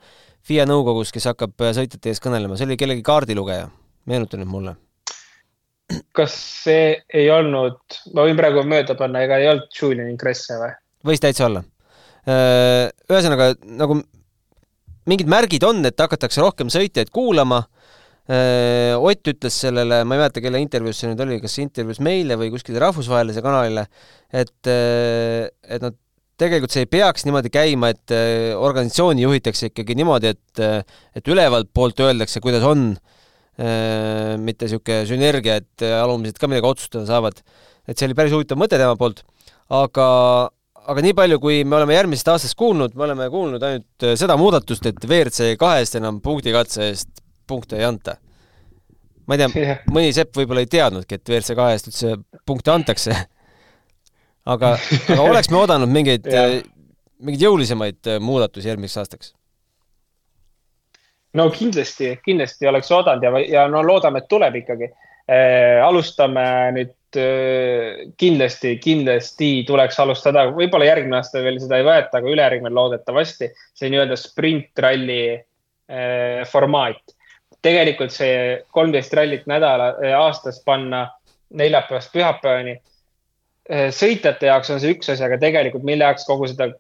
FIA 0.47 0.67
nõukogus, 0.69 1.13
kes 1.15 1.31
hakkab 1.33 1.67
sõitjate 1.77 2.13
ees 2.13 2.23
kõnelema, 2.23 2.59
see 2.59 2.69
oli 2.69 2.79
kellegi 2.81 3.05
kaardilugeja, 3.07 3.69
meenuta 4.11 4.41
nüüd 4.41 4.51
mulle. 4.53 4.77
kas 6.17 6.35
see 6.63 6.95
ei 7.13 7.29
olnud, 7.31 7.83
ma 8.15 8.25
võin 8.27 8.39
praegu 8.39 8.65
mööda 8.65 8.97
panna, 8.99 9.25
ega 9.27 9.43
ei 9.43 9.51
olnud 9.51 9.69
Julian 9.77 10.11
Ingresse 10.13 10.57
või? 10.61 10.73
võis 11.11 11.23
täitsa 11.23 11.49
olla. 11.49 11.65
Ühesõnaga, 12.23 13.53
nagu 13.67 13.99
mingid 15.11 15.31
märgid 15.31 15.65
on, 15.67 15.83
et 15.89 15.99
hakatakse 15.99 16.43
rohkem 16.43 16.71
sõitjaid 16.73 17.11
kuulama. 17.15 17.65
Äh, 18.31 18.95
Ott 19.03 19.27
ütles 19.27 19.57
sellele, 19.65 20.05
ma 20.07 20.15
ei 20.15 20.21
mäleta, 20.21 20.41
kelle 20.45 20.61
intervjuus 20.63 21.01
see 21.03 21.09
nüüd 21.11 21.23
oli, 21.25 21.41
kas 21.43 21.57
intervjuus 21.59 21.99
meile 22.07 22.37
või 22.39 22.53
kuskile 22.53 22.79
rahvusvahelisele 22.79 23.43
kanalile, 23.43 23.83
et, 24.31 24.69
äh, 24.71 25.49
et 25.67 25.83
noh, 25.83 25.97
tegelikult 26.39 26.71
see 26.71 26.85
ei 26.85 26.91
peaks 26.91 27.27
niimoodi 27.27 27.51
käima, 27.55 27.91
et 27.91 28.15
organisatsiooni 28.55 29.25
juhitakse 29.27 29.69
ikkagi 29.73 29.97
niimoodi, 29.99 30.31
et, 30.33 30.63
et 31.19 31.29
ülevalt 31.31 31.69
poolt 31.75 32.01
öeldakse, 32.03 32.41
kuidas 32.43 32.65
on, 32.67 32.89
mitte 34.43 34.67
niisugune 34.67 35.05
sünergia, 35.07 35.61
et 35.61 35.85
alumised 35.85 36.41
ka 36.41 36.49
midagi 36.51 36.67
otsustada 36.67 37.05
saavad. 37.07 37.43
et 37.87 37.95
see 37.95 38.09
oli 38.09 38.17
päris 38.19 38.35
huvitav 38.35 38.59
mõte 38.59 38.81
tema 38.81 38.97
poolt, 38.99 39.23
aga, 39.71 40.07
aga 40.89 41.05
nii 41.07 41.15
palju, 41.21 41.39
kui 41.45 41.63
me 41.63 41.79
oleme 41.79 41.95
järgmisest 41.95 42.33
aastast 42.33 42.59
kuulnud, 42.59 42.97
me 42.99 43.07
oleme 43.07 43.29
kuulnud 43.31 43.63
ainult 43.69 44.09
seda 44.19 44.39
muudatust, 44.41 44.89
et 44.89 45.05
WRC 45.05 45.53
kahest 45.61 46.01
enam 46.01 46.19
punktikatse 46.25 46.89
eest 46.89 47.22
punkte 47.53 47.79
ei 47.79 47.87
anta. 47.87 48.17
ma 49.29 49.37
ei 49.37 49.45
tea, 49.45 49.77
mõni 49.93 50.17
sepp 50.17 50.35
võib-olla 50.41 50.65
ei 50.65 50.73
teadnudki, 50.73 51.21
et 51.21 51.29
WRC 51.29 51.57
kahest 51.59 51.93
üldse 51.93 52.17
punkte 52.49 52.73
antakse 52.75 53.15
aga, 54.45 54.75
aga 55.13 55.23
oleks 55.23 55.53
me 55.53 55.61
oodanud 55.63 55.93
mingeid 55.93 56.27
mingeid 57.23 57.47
jõulisemaid 57.47 58.11
äh, 58.11 58.19
muudatusi 58.23 58.71
järgmiseks 58.71 59.03
aastaks? 59.03 59.33
no 61.39 61.47
kindlasti, 61.55 62.17
kindlasti 62.25 62.69
oleks 62.69 62.91
oodanud 62.93 63.25
ja, 63.25 63.45
ja 63.49 63.69
no 63.71 63.83
loodame, 63.87 64.23
et 64.23 64.29
tuleb 64.31 64.59
ikkagi 64.63 64.89
äh,. 64.91 65.79
alustame 65.85 66.45
nüüd 66.77 67.21
äh, 67.21 68.03
kindlasti, 68.21 68.75
kindlasti 68.83 69.53
tuleks 69.69 70.01
alustada, 70.03 70.49
võib-olla 70.53 70.91
järgmine 70.91 71.21
aasta 71.21 71.45
veel 71.45 71.61
seda 71.63 71.81
ei 71.81 71.89
võeta, 71.89 72.19
aga 72.19 72.35
ülejärgmine 72.35 72.75
loodetavasti 72.75 73.53
see 73.55 73.93
nii-öelda 73.93 74.19
sprintralli 74.21 75.23
äh, 75.33 76.43
formaat. 76.51 77.17
Tegelikult 77.63 78.13
see 78.15 78.63
kolmteist 78.75 79.15
rallit 79.15 79.47
nädala 79.51 79.95
äh,, 79.99 80.17
aastas 80.19 80.63
panna 80.65 81.07
neljapäevast 81.55 82.13
pühapäevani 82.15 82.79
äh, 82.79 83.91
sõitjate 83.95 84.49
jaoks 84.51 84.71
on 84.71 84.81
see 84.83 84.97
üks 84.97 85.13
asi, 85.13 85.25
aga 85.25 85.39
tegelikult 85.43 85.85
mille 85.87 86.05
jaoks 86.05 86.27
kogu 86.29 86.49
seda 86.51 86.73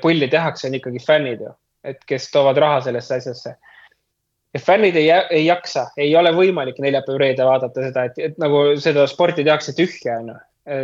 pulli 0.00 0.28
tehakse, 0.28 0.68
on 0.68 0.74
ikkagi 0.78 1.00
fännid 1.06 1.40
ju, 1.42 1.52
et 1.84 2.04
kes 2.06 2.30
toovad 2.30 2.58
raha 2.62 2.80
sellesse 2.80 3.14
asjasse. 3.14 3.54
ja 4.54 4.60
fännid 4.60 4.96
ei, 4.96 5.10
ei 5.10 5.46
jaksa, 5.46 5.88
ei 5.96 6.16
ole 6.16 6.30
võimalik 6.32 6.78
neljapäev-reede 6.78 7.44
vaadata 7.44 7.88
seda, 7.88 8.04
et, 8.04 8.18
et 8.18 8.38
nagu 8.38 8.76
seda 8.78 9.06
sporti 9.10 9.44
tehakse 9.44 9.74
tühja, 9.74 10.20
on 10.20 10.28
ju. 10.28 10.36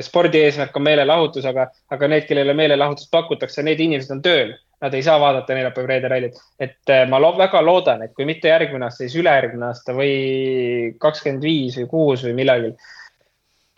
spordi 0.02 0.42
eesmärk 0.42 0.76
on 0.76 0.82
meelelahutus, 0.82 1.46
aga, 1.46 1.68
aga 1.90 2.08
need, 2.08 2.26
kellele 2.28 2.54
meelelahutust 2.54 3.10
pakutakse, 3.10 3.62
need 3.62 3.80
inimesed 3.80 4.10
on 4.16 4.22
tööl. 4.22 4.50
Nad 4.80 4.94
ei 4.96 5.02
saa 5.04 5.18
vaadata 5.20 5.52
neljapäev-reede 5.52 6.08
rallit. 6.08 6.38
et 6.58 6.92
ma 7.08 7.18
lo 7.20 7.34
väga 7.38 7.60
loodan, 7.62 8.02
et 8.02 8.14
kui 8.16 8.24
mitte 8.24 8.48
järgmine 8.48 8.86
aasta, 8.86 9.04
siis 9.04 9.18
ülejärgmine 9.20 9.66
aasta 9.66 9.92
või 9.92 10.94
kakskümmend 10.98 11.44
viis 11.44 11.76
või 11.76 11.88
kuus 11.90 12.24
või 12.24 12.32
millalgi 12.38 12.72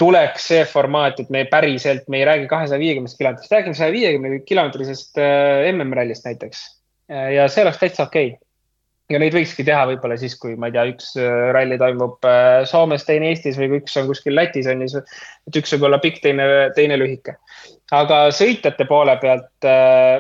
tuleks 0.03 0.47
see 0.51 0.63
formaat, 0.69 1.21
et 1.23 1.31
me 1.31 1.45
päriselt, 1.51 2.09
me 2.11 2.23
ei 2.23 2.27
räägi 2.27 2.49
kahesaja 2.51 2.81
viiekümnest 2.81 3.19
kilomeetrist, 3.19 3.53
räägime 3.53 3.79
saja 3.79 3.95
viiekümne 3.95 4.41
kilomeetrisest 4.49 5.19
äh, 5.21 5.69
MM-rallist 5.73 6.27
näiteks. 6.27 6.63
Äh, 7.11 7.29
ja 7.37 7.49
see 7.53 7.65
oleks 7.67 7.83
täitsa 7.83 8.09
okei 8.09 8.33
okay. 8.35 8.52
Ja 9.15 9.21
neid 9.23 9.37
võikski 9.37 9.67
teha 9.67 9.85
võib-olla 9.91 10.17
siis, 10.21 10.37
kui 10.41 10.57
ma 10.59 10.71
ei 10.71 10.77
tea, 10.77 10.87
üks 10.93 11.13
äh, 11.21 11.51
ralli 11.57 11.79
toimub 11.81 12.29
Soomes, 12.69 13.07
teine 13.09 13.31
Eestis 13.33 13.59
või 13.61 13.71
kui 13.73 13.83
üks 13.83 13.97
on 14.01 14.09
kuskil 14.11 14.37
Lätis 14.37 14.71
on 14.71 14.85
ju, 14.85 15.03
et 15.49 15.61
üks 15.63 15.77
võib 15.77 15.89
olla 15.91 16.01
pikk, 16.03 16.23
teine, 16.25 16.49
teine 16.77 16.99
lühike. 17.01 17.37
aga 17.93 18.25
sõitjate 18.35 18.89
poole 18.89 19.17
pealt 19.21 19.69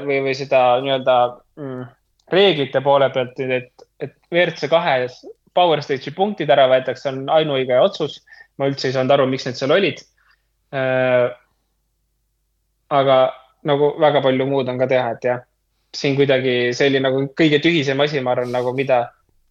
või, 0.06 0.22
või 0.26 0.34
seda 0.36 0.64
nii-öelda 0.84 1.18
mm, 1.60 1.86
reeglite 2.32 2.82
poole 2.84 3.08
pealt, 3.14 3.40
et, 3.40 3.86
et 4.00 4.16
WRC 4.32 4.68
kahes 4.72 5.22
Power 5.52 5.82
Stage'i 5.84 6.14
punktid 6.16 6.50
ära 6.52 6.64
võetakse, 6.70 7.10
on 7.12 7.26
ainuõige 7.32 7.76
otsus 7.80 8.22
ma 8.58 8.68
üldse 8.70 8.88
ei 8.88 8.96
saanud 8.96 9.14
aru, 9.16 9.28
miks 9.30 9.46
need 9.48 9.58
seal 9.58 9.74
olid. 9.74 10.02
Äh, 10.76 11.28
aga 12.92 13.16
nagu 13.68 13.92
väga 14.02 14.22
palju 14.24 14.48
muud 14.48 14.70
on 14.70 14.80
ka 14.80 14.88
teha, 14.90 15.14
et 15.16 15.26
jah, 15.28 15.42
siin 15.96 16.16
kuidagi 16.16 16.72
see 16.76 16.90
oli 16.90 17.02
nagu 17.04 17.24
kõige 17.38 17.60
tühisem 17.64 18.00
asi, 18.04 18.20
ma 18.24 18.34
arvan, 18.34 18.52
nagu 18.54 18.72
mida, 18.76 19.04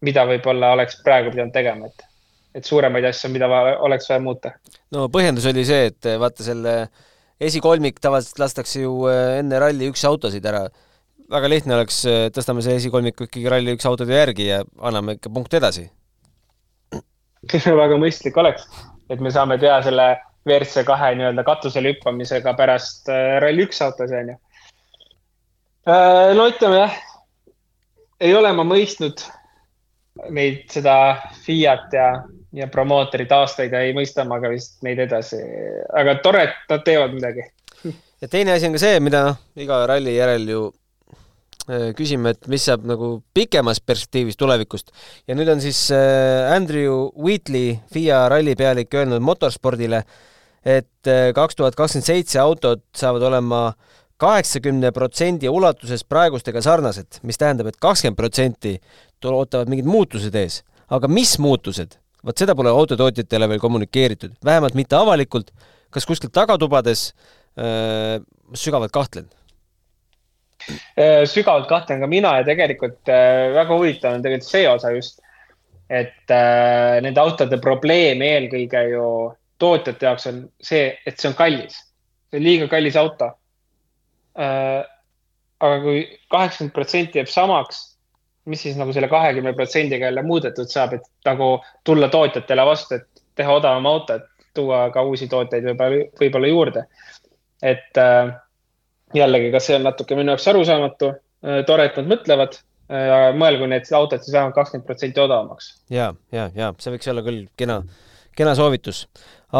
mida 0.04 0.24
võib-olla 0.28 0.72
oleks 0.76 1.00
praegu 1.06 1.32
pidanud 1.34 1.54
tegema, 1.54 1.90
et, 1.90 2.06
et 2.58 2.68
suuremaid 2.68 3.06
asju, 3.10 3.30
mida 3.34 3.48
oleks 3.86 4.10
vaja 4.10 4.22
muuta. 4.24 4.54
no 4.94 5.08
põhjendus 5.12 5.48
oli 5.52 5.66
see, 5.68 5.90
et 5.92 6.12
vaata 6.20 6.46
selle 6.46 6.76
esikolmik 7.42 7.98
tavaliselt 8.02 8.42
lastakse 8.42 8.84
ju 8.84 8.94
äh, 9.10 9.38
enne 9.40 9.60
ralli 9.62 9.90
üks 9.90 10.04
autosid 10.08 10.46
ära. 10.46 10.66
väga 11.32 11.48
lihtne 11.48 11.78
oleks, 11.78 12.04
äh, 12.06 12.28
tõstame 12.34 12.62
see 12.62 12.78
esikolmiku 12.82 13.30
ikkagi 13.30 13.50
ralli 13.50 13.76
üks 13.78 13.86
autode 13.88 14.14
järgi 14.18 14.50
ja 14.50 14.62
anname 14.80 15.18
ikka 15.18 15.30
punkte 15.30 15.62
edasi 15.62 15.88
väga 17.82 17.98
mõistlik 17.98 18.36
oleks 18.38 18.66
et 19.12 19.20
me 19.20 19.32
saame 19.34 19.58
teha 19.60 19.80
selle 19.84 20.06
WRC 20.48 20.84
kahe 20.88 21.12
nii-öelda 21.18 21.44
katusele 21.46 21.92
hüppamisega 21.92 22.54
pärast 22.58 23.10
äh, 23.12 23.38
Rally1 23.42 23.84
autos, 23.86 24.14
on 24.18 24.32
ju. 24.32 24.36
Äh, 24.36 24.51
no 25.86 26.48
ütleme 26.50 26.82
jah, 26.82 26.98
ei 28.22 28.34
ole 28.38 28.52
ma 28.54 28.66
mõistnud 28.66 29.24
neid, 30.30 30.66
seda 30.70 30.96
Fiat 31.42 31.96
ja, 31.96 32.10
ja 32.54 32.68
promootorit 32.70 33.32
aastaid 33.32 33.72
ja 33.74 33.80
ei 33.82 33.96
mõista 33.96 34.26
ma 34.28 34.38
ka 34.42 34.52
vist 34.52 34.78
neid 34.86 35.00
edasi, 35.02 35.40
aga 35.98 36.18
tore, 36.22 36.46
et 36.50 36.70
nad 36.70 36.84
teevad 36.86 37.16
midagi. 37.16 37.48
ja 38.22 38.30
teine 38.30 38.54
asi 38.54 38.68
on 38.68 38.76
ka 38.78 38.84
see, 38.84 39.00
mida 39.00 39.24
noh, 39.30 39.42
iga 39.58 39.82
ralli 39.90 40.14
järel 40.18 40.46
ju 40.48 40.68
Äh, 41.70 41.92
küsime, 41.94 42.32
et 42.34 42.48
mis 42.50 42.64
saab 42.66 42.82
nagu 42.90 43.20
pikemas 43.36 43.78
perspektiivis 43.78 44.34
tulevikust. 44.34 44.88
ja 45.30 45.36
nüüd 45.38 45.46
on 45.46 45.60
siis 45.62 45.78
äh, 45.94 46.50
Andrew 46.50 47.12
Wheatley, 47.14 47.76
FIA 47.92 48.24
rallipealik, 48.32 48.90
öelnud 48.90 49.22
motorspordile, 49.22 50.00
et 50.66 51.06
äh, 51.06 51.30
kaks 51.30 51.54
tuhat 51.54 51.78
kakskümmend 51.78 52.08
seitse 52.08 52.40
autod 52.42 52.82
saavad 52.98 53.22
olema 53.30 53.60
kaheksakümne 54.20 54.92
protsendi 54.92 55.48
ulatuses 55.48 56.04
praegustega 56.04 56.62
sarnased, 56.62 57.20
mis 57.22 57.38
tähendab 57.40 57.70
et, 57.70 57.76
et 57.76 57.82
kakskümmend 57.82 58.18
protsenti 58.18 58.76
ootavad 59.22 59.70
mingid 59.70 59.86
muutused 59.86 60.34
ees. 60.34 60.62
aga 60.90 61.08
mis 61.08 61.38
muutused? 61.38 61.98
vot 62.22 62.38
seda 62.38 62.54
pole 62.54 62.70
autotootjatele 62.70 63.48
veel 63.50 63.58
kommunikeeritud, 63.58 64.36
vähemalt 64.44 64.74
mitte 64.78 64.94
avalikult, 64.94 65.50
kas 65.90 66.06
kuskil 66.06 66.30
tagatubades 66.30 67.08
äh,, 67.58 68.22
sügavalt 68.54 68.94
kahtlen 68.94 69.26
Äh, 70.96 71.24
sügavalt 71.26 71.66
kahtlen 71.68 72.00
ka 72.02 72.06
mina 72.06 72.36
ja 72.38 72.46
tegelikult 72.46 73.10
äh, 73.10 73.50
väga 73.54 73.74
huvitav 73.74 74.14
on 74.14 74.22
tegelikult 74.22 74.48
see 74.48 74.66
osa 74.70 74.92
just, 74.94 75.22
et 75.90 76.30
äh, 76.30 76.98
nende 77.02 77.20
autode 77.22 77.58
probleem 77.62 78.22
eelkõige 78.22 78.82
ju 78.92 79.06
tootjate 79.62 80.06
jaoks 80.06 80.28
on 80.30 80.42
see, 80.62 80.84
et 81.06 81.18
see 81.18 81.30
on 81.30 81.36
kallis. 81.38 81.80
see 82.30 82.38
on 82.38 82.46
liiga 82.46 82.68
kallis 82.70 82.98
auto. 83.00 83.32
Aga 84.36 85.78
kui 85.82 86.04
kaheksakümmend 86.32 86.74
protsenti 86.74 87.20
jääb 87.20 87.30
samaks, 87.30 87.82
mis 88.50 88.62
siis 88.64 88.78
nagu 88.78 88.92
selle 88.94 89.08
kahekümne 89.12 89.52
protsendiga 89.54 90.08
jälle 90.08 90.22
muudetud 90.26 90.70
saab, 90.70 90.96
et 90.96 91.06
nagu 91.28 91.54
tulla 91.84 92.08
tootjatele 92.10 92.64
vastu, 92.66 92.98
et 92.98 93.24
teha 93.38 93.54
odavam 93.60 93.86
auto, 93.86 94.16
et 94.18 94.48
tuua 94.54 94.86
ka 94.94 95.04
uusi 95.08 95.28
tooteid 95.30 95.66
võib-olla, 95.70 96.06
võib-olla 96.20 96.50
juurde. 96.50 96.86
et 97.62 97.98
äh, 98.00 98.32
jällegi, 99.14 99.52
kas 99.54 99.68
see 99.68 99.76
on 99.78 99.84
natuke 99.86 100.16
minu 100.18 100.32
jaoks 100.34 100.48
arusaamatu, 100.50 101.10
äh, 101.46 101.60
tore, 101.68 101.86
et 101.86 101.98
nad 102.00 102.08
mõtlevad, 102.10 102.56
äh, 102.90 103.28
mõelgu 103.38 103.68
need 103.70 103.86
autod 103.94 104.24
siis 104.24 104.34
vähemalt 104.34 104.56
kakskümmend 104.56 104.88
protsenti 104.88 105.22
odavamaks. 105.22 105.68
ja, 105.90 106.12
ja, 106.34 106.48
ja 106.56 106.72
see 106.82 106.96
võiks 106.96 107.12
olla 107.12 107.22
küll 107.26 107.44
kena, 107.56 107.82
kena 108.36 108.56
soovitus. 108.58 109.04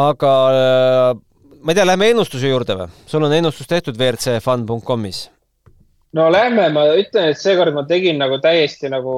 aga 0.03 0.33
äh, 0.51 1.13
ma 1.63 1.71
ei 1.71 1.75
tea, 1.79 1.87
lähme 1.87 2.09
ennustuse 2.11 2.51
juurde 2.51 2.75
või? 2.77 2.91
sul 3.07 3.23
on 3.23 3.33
ennustus 3.33 3.69
tehtud 3.71 3.97
WRCfun.com-is? 3.99 5.23
no 6.17 6.27
lähme, 6.31 6.67
ma 6.75 6.85
ütlen, 6.99 7.31
et 7.31 7.39
seekord 7.41 7.73
ma 7.75 7.85
tegin 7.89 8.19
nagu 8.21 8.37
täiesti 8.43 8.91
nagu 8.91 9.13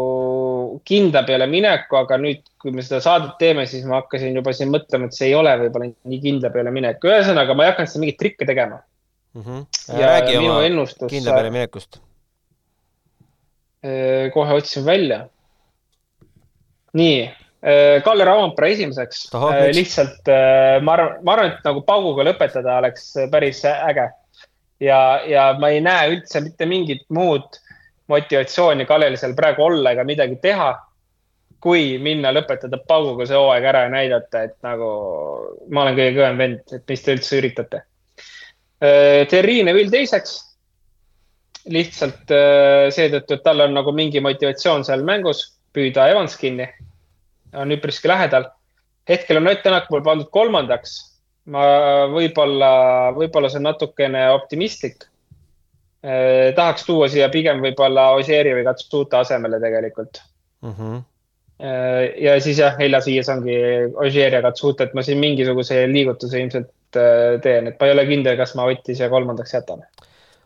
kindla 0.88 1.26
peale 1.28 1.48
mineku, 1.52 1.98
aga 2.00 2.18
nüüd, 2.22 2.44
kui 2.62 2.74
me 2.76 2.86
seda 2.86 3.02
saadet 3.04 3.36
teeme, 3.42 3.66
siis 3.70 3.86
ma 3.90 4.00
hakkasin 4.02 4.36
juba 4.38 4.54
siin 4.56 4.72
mõtlema, 4.74 5.10
et 5.10 5.18
see 5.18 5.30
ei 5.32 5.38
ole 5.38 5.54
võib-olla 5.66 5.90
nii 5.92 6.22
kindla 6.24 6.52
peale 6.54 6.74
minek. 6.76 7.04
ühesõnaga, 7.04 7.58
ma 7.58 7.66
ei 7.66 7.74
hakanud 7.74 7.92
seda 7.92 8.04
mingit 8.06 8.20
trikke 8.22 8.48
tegema 8.48 8.82
mm. 9.36 9.42
-hmm. 9.46 9.64
ja 10.00 10.12
räägi 10.14 10.38
oma 10.42 10.60
ennustus, 10.70 11.10
kindla 11.12 11.38
peale 11.38 11.54
minekust. 11.56 12.00
Äh, 13.86 14.32
kohe 14.34 14.54
otsin 14.54 14.86
välja. 14.86 15.26
nii, 16.96 17.26
Kalle 18.06 18.26
Rauampere 18.28 18.72
esimeseks. 18.76 19.24
Äh, 19.34 19.72
lihtsalt 19.74 20.30
ma 20.86 20.94
arvan, 20.94 21.16
ma 21.26 21.34
arvan, 21.34 21.54
et 21.54 21.66
nagu 21.66 21.82
pauguga 21.88 22.26
lõpetada 22.28 22.80
oleks 22.82 23.08
päris 23.32 23.64
äge. 23.66 24.10
ja, 24.84 25.00
ja 25.26 25.46
ma 25.60 25.72
ei 25.74 25.80
näe 25.82 26.12
üldse 26.14 26.44
mitte 26.46 26.68
mingit 26.70 27.06
muud 27.10 27.58
motivatsiooni 28.12 28.86
Kallel 28.86 29.18
seal 29.18 29.34
praegu 29.34 29.64
olla 29.66 29.96
ega 29.96 30.04
midagi 30.06 30.38
teha 30.44 30.76
kui 31.64 31.98
minna 31.98 32.30
lõpetada 32.36 32.78
pauguga 32.88 33.26
see 33.26 33.40
hooaeg 33.40 33.66
ära 33.66 33.88
ja 33.88 33.90
näidata, 33.90 34.44
et 34.46 34.56
nagu 34.62 34.92
ma 35.74 35.88
olen 35.88 35.98
kõige 35.98 36.16
kõvem 36.20 36.38
vend, 36.44 36.64
et 36.76 36.84
mis 36.92 37.02
te 37.02 37.16
üldse 37.16 37.40
üritate 37.40 37.82
Äh, 38.84 39.26
Terri 39.28 39.64
Neville 39.64 39.92
teiseks. 39.92 40.42
lihtsalt 41.66 42.30
äh, 42.30 42.92
seetõttu, 42.94 43.40
et 43.40 43.42
tal 43.42 43.64
on 43.64 43.72
nagu 43.74 43.90
mingi 43.96 44.22
motivatsioon 44.22 44.84
seal 44.86 45.02
mängus 45.02 45.40
püüda 45.74 46.04
Evans 46.12 46.36
kinni. 46.38 46.68
On 47.56 47.72
üpriski 47.76 48.12
lähedal. 48.12 48.50
hetkel 49.10 49.38
on 49.38 49.48
Ott 49.48 49.64
Tänak 49.64 49.90
mul 49.90 50.04
pandud 50.04 50.30
kolmandaks. 50.32 50.96
ma 51.46 51.62
võib-olla, 52.10 52.70
võib-olla 53.14 53.50
see 53.50 53.60
on 53.62 53.68
natukene 53.70 54.30
optimistlik. 54.34 55.04
Äh, 56.06 56.54
tahaks 56.58 56.86
tuua 56.86 57.08
siia 57.10 57.30
pigem 57.30 57.62
võib-olla 57.62 58.12
Osieri 58.18 58.54
või 58.54 58.64
Katsuta 58.66 59.20
asemele 59.26 59.60
tegelikult 59.62 60.22
mm. 60.62 60.72
-hmm 60.72 61.04
ja 62.20 62.34
siis 62.44 62.58
jah, 62.60 62.76
neljas-viies 62.80 63.30
ongi 63.32 63.56
Ogier 64.04 64.34
ja 64.36 64.42
Katsuta, 64.44 64.84
et 64.84 64.96
ma 64.98 65.04
siin 65.06 65.22
mingisuguse 65.22 65.86
liigutuse 65.88 66.42
ilmselt 66.42 66.68
teen, 66.92 67.70
et 67.72 67.80
ma 67.80 67.88
ei 67.88 67.94
ole 67.96 68.06
kindel, 68.10 68.36
kas 68.40 68.56
ma 68.60 68.68
Otis 68.72 69.00
ja 69.00 69.10
kolmandaks 69.12 69.56
jätan. 69.56 69.86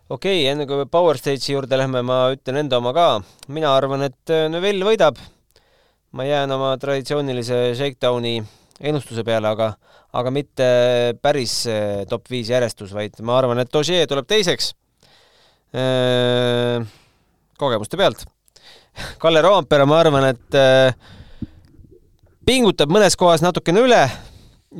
okei 0.09 0.43
okay,, 0.43 0.45
enne 0.51 0.67
kui 0.69 0.85
Power 0.91 1.17
Stage'i 1.17 1.55
juurde 1.55 1.81
lähme, 1.81 2.03
ma 2.05 2.21
ütlen 2.35 2.61
enda 2.61 2.77
oma 2.77 2.93
ka. 2.93 3.09
mina 3.47 3.73
arvan, 3.75 4.05
et 4.09 4.35
Neville 4.53 4.85
võidab. 4.85 5.17
Ma 6.11 6.25
jään 6.25 6.51
oma 6.51 6.73
traditsioonilise 6.81 7.75
shakedowni 7.77 8.39
ennustuse 8.79 9.23
peale, 9.27 9.51
aga, 9.51 9.73
aga 10.13 10.31
mitte 10.33 10.67
päris 11.21 11.61
top 12.09 12.29
viis 12.31 12.49
järjestus, 12.49 12.93
vaid 12.95 13.19
ma 13.21 13.37
arvan, 13.37 13.59
et 13.61 13.75
Ogier 13.75 14.07
tuleb 14.09 14.27
teiseks 14.29 14.73
kogemuste 17.59 17.97
pealt. 17.99 18.25
Kalle 19.21 19.41
Roompere, 19.45 19.85
ma 19.85 19.99
arvan, 20.01 20.25
et 20.31 20.57
äh, 20.57 20.95
pingutab 22.47 22.91
mõnes 22.91 23.15
kohas 23.19 23.43
natukene 23.45 23.83
üle 23.85 24.01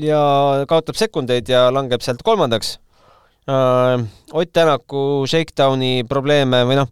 ja 0.02 0.22
kaotab 0.70 0.98
sekundeid 0.98 1.50
ja 1.50 1.68
langeb 1.74 2.02
sealt 2.06 2.24
kolmandaks. 2.26 2.78
Ott 3.50 4.52
Tänaku 4.54 5.26
shakedowni 5.30 6.04
probleeme 6.10 6.62
või 6.70 6.76
noh, 6.78 6.90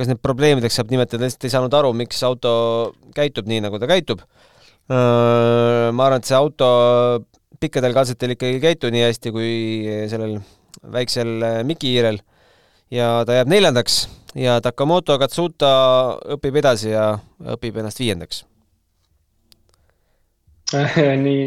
kas 0.00 0.08
need 0.08 0.22
probleemideks 0.24 0.80
saab 0.80 0.92
nimetada, 0.92 1.26
lihtsalt 1.26 1.46
ei 1.46 1.52
saanud 1.52 1.76
aru, 1.76 1.92
miks 1.96 2.22
auto 2.26 2.52
käitub 3.16 3.50
nii, 3.50 3.60
nagu 3.66 3.80
ta 3.80 3.88
käitub. 3.90 4.24
Äh, 4.90 5.90
ma 5.92 6.08
arvan, 6.08 6.22
et 6.22 6.30
see 6.30 6.38
auto 6.38 6.70
pikkadel 7.60 7.94
katsetel 7.94 8.34
ikkagi 8.34 8.56
ei 8.56 8.64
käitu 8.64 8.90
nii 8.90 9.04
hästi 9.04 9.32
kui 9.34 9.50
sellel 10.08 10.38
väiksel 10.94 11.44
mikihiirel 11.68 12.22
ja 12.94 13.20
ta 13.28 13.36
jääb 13.36 13.50
neljandaks 13.52 14.00
ja 14.38 14.60
Takamoto 14.64 15.18
Katsuta 15.20 15.72
õpib 16.36 16.56
edasi 16.62 16.94
ja 16.94 17.10
õpib 17.56 17.76
ennast 17.82 18.00
viiendaks 18.00 18.44
nii, 21.24 21.46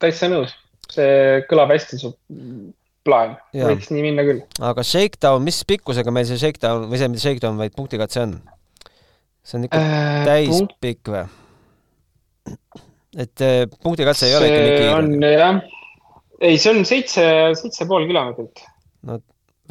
täitsa 0.00 0.28
nõus, 0.30 0.54
see 0.92 1.42
kõlab 1.50 1.72
hästi, 1.74 1.98
su 1.98 2.12
plaan, 3.06 3.36
võiks 3.54 3.90
nii 3.92 4.04
minna 4.04 4.24
küll. 4.26 4.42
aga 4.70 4.84
shakedown, 4.86 5.42
mis 5.46 5.62
pikkusega 5.68 6.14
meil 6.14 6.28
see 6.28 6.40
shakedown 6.40 6.86
või 6.90 7.00
see, 7.00 7.10
mitte 7.12 7.24
shakedown, 7.24 7.58
vaid 7.60 7.74
punktikatse 7.76 8.24
on? 8.26 8.36
see 9.42 9.58
on 9.58 9.66
ikka 9.68 9.80
äh, 9.80 10.20
täispikk 10.28 11.12
või? 11.14 11.24
et 13.24 13.44
äh, 13.46 13.64
punktikatse 13.82 14.30
ei 14.30 14.38
ole 14.38 14.52
ikka 14.52 14.62
nii 14.62 14.76
kiire? 14.76 14.94
on 14.98 15.28
jah, 15.28 15.60
ei, 16.40 16.56
see 16.56 16.76
on 16.76 16.86
seitse, 16.88 17.26
seitse 17.58 17.88
pool 17.90 18.06
kilomeetrit. 18.10 18.64
no 19.08 19.18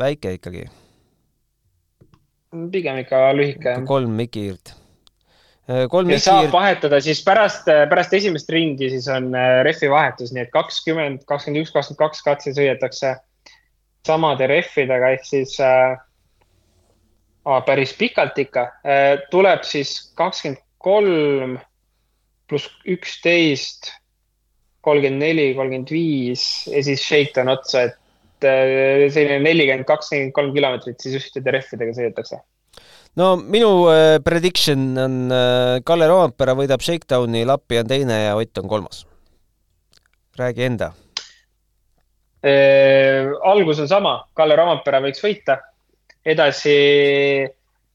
väike 0.02 0.36
ikkagi. 0.40 0.68
pigem 2.76 3.02
ikka 3.06 3.26
lühike. 3.38 3.80
kolm 3.88 4.20
mikihiirt 4.20 4.76
Äh, 4.76 4.81
kolm 5.92 6.12
ja 6.12 6.20
saab 6.22 6.46
kiir... 6.46 6.54
vahetada 6.54 7.00
siis 7.04 7.22
pärast, 7.26 7.68
äh, 7.72 7.84
pärast 7.90 8.14
esimest 8.18 8.50
ringi, 8.54 8.90
siis 8.94 9.08
on 9.12 9.32
äh, 9.38 9.62
rehvi 9.68 9.90
vahetus, 9.92 10.34
nii 10.36 10.46
et 10.46 10.54
kakskümmend, 10.54 11.26
kakskümmend 11.30 11.64
üks, 11.64 11.74
kakskümmend 11.76 12.02
kaks 12.02 12.24
katse 12.26 12.54
sõidetakse 12.58 13.16
samade 14.08 14.48
rehvidega 14.50 15.12
ehk 15.16 15.28
siis 15.28 15.58
äh, 15.64 15.98
päris 17.68 17.94
pikalt 17.98 18.38
ikka 18.42 18.68
äh,. 18.86 19.16
tuleb 19.34 19.66
siis 19.68 19.96
kakskümmend 20.18 20.62
kolm 20.82 21.58
pluss 22.50 22.68
üksteist, 22.90 23.94
kolmkümmend 24.84 25.24
neli, 25.24 25.52
kolmkümmend 25.56 25.92
viis 25.94 26.46
ja 26.68 26.82
siis 26.84 27.04
shakedown 27.06 27.54
otsa, 27.54 27.86
et 27.90 28.48
äh, 28.48 29.08
selline 29.14 29.44
nelikümmend 29.46 29.88
kaks, 29.90 30.12
nelikümmend 30.12 30.40
kolm 30.40 30.56
kilomeetrit 30.58 31.06
siis 31.06 31.22
ühtede 31.22 31.54
rehvidega 31.58 31.96
sõidetakse 32.00 32.42
no 33.20 33.36
minu 33.38 33.72
äh, 33.92 34.20
prediction 34.24 34.98
on 34.98 35.16
äh, 35.32 35.80
Kalle 35.86 36.08
Roompere 36.08 36.56
võidab 36.58 36.84
Shakedowni, 36.84 37.44
Lappi 37.48 37.82
on 37.82 37.90
teine 37.90 38.20
ja 38.26 38.36
Ott 38.36 38.62
on 38.62 38.68
kolmas. 38.72 39.06
räägi 40.38 40.64
enda 40.64 40.94
äh,. 42.46 43.32
algus 43.44 43.80
on 43.80 43.88
sama, 43.88 44.28
Kalle 44.34 44.56
Roompere 44.56 45.02
võiks 45.04 45.24
võita. 45.24 45.60
edasi, 46.26 46.76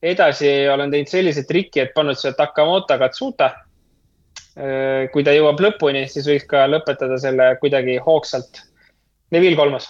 edasi 0.03 0.51
olen 0.69 0.91
teinud 0.91 1.09
sellise 1.09 1.47
triki, 1.47 1.81
et 1.81 1.95
pannud 1.95 2.19
selle 2.19 2.35
Takamoto 2.37 2.99
Katsuta 2.99 3.53
kui 5.13 5.21
ta 5.21 5.35
jõuab 5.37 5.61
lõpuni, 5.61 6.07
siis 6.09 6.25
võiks 6.25 6.47
ka 6.49 6.63
lõpetada 6.65 7.19
selle 7.21 7.51
kuidagi 7.61 7.99
hoogsalt. 8.01 8.63
Neville 9.31 9.57
kolmas 9.59 9.85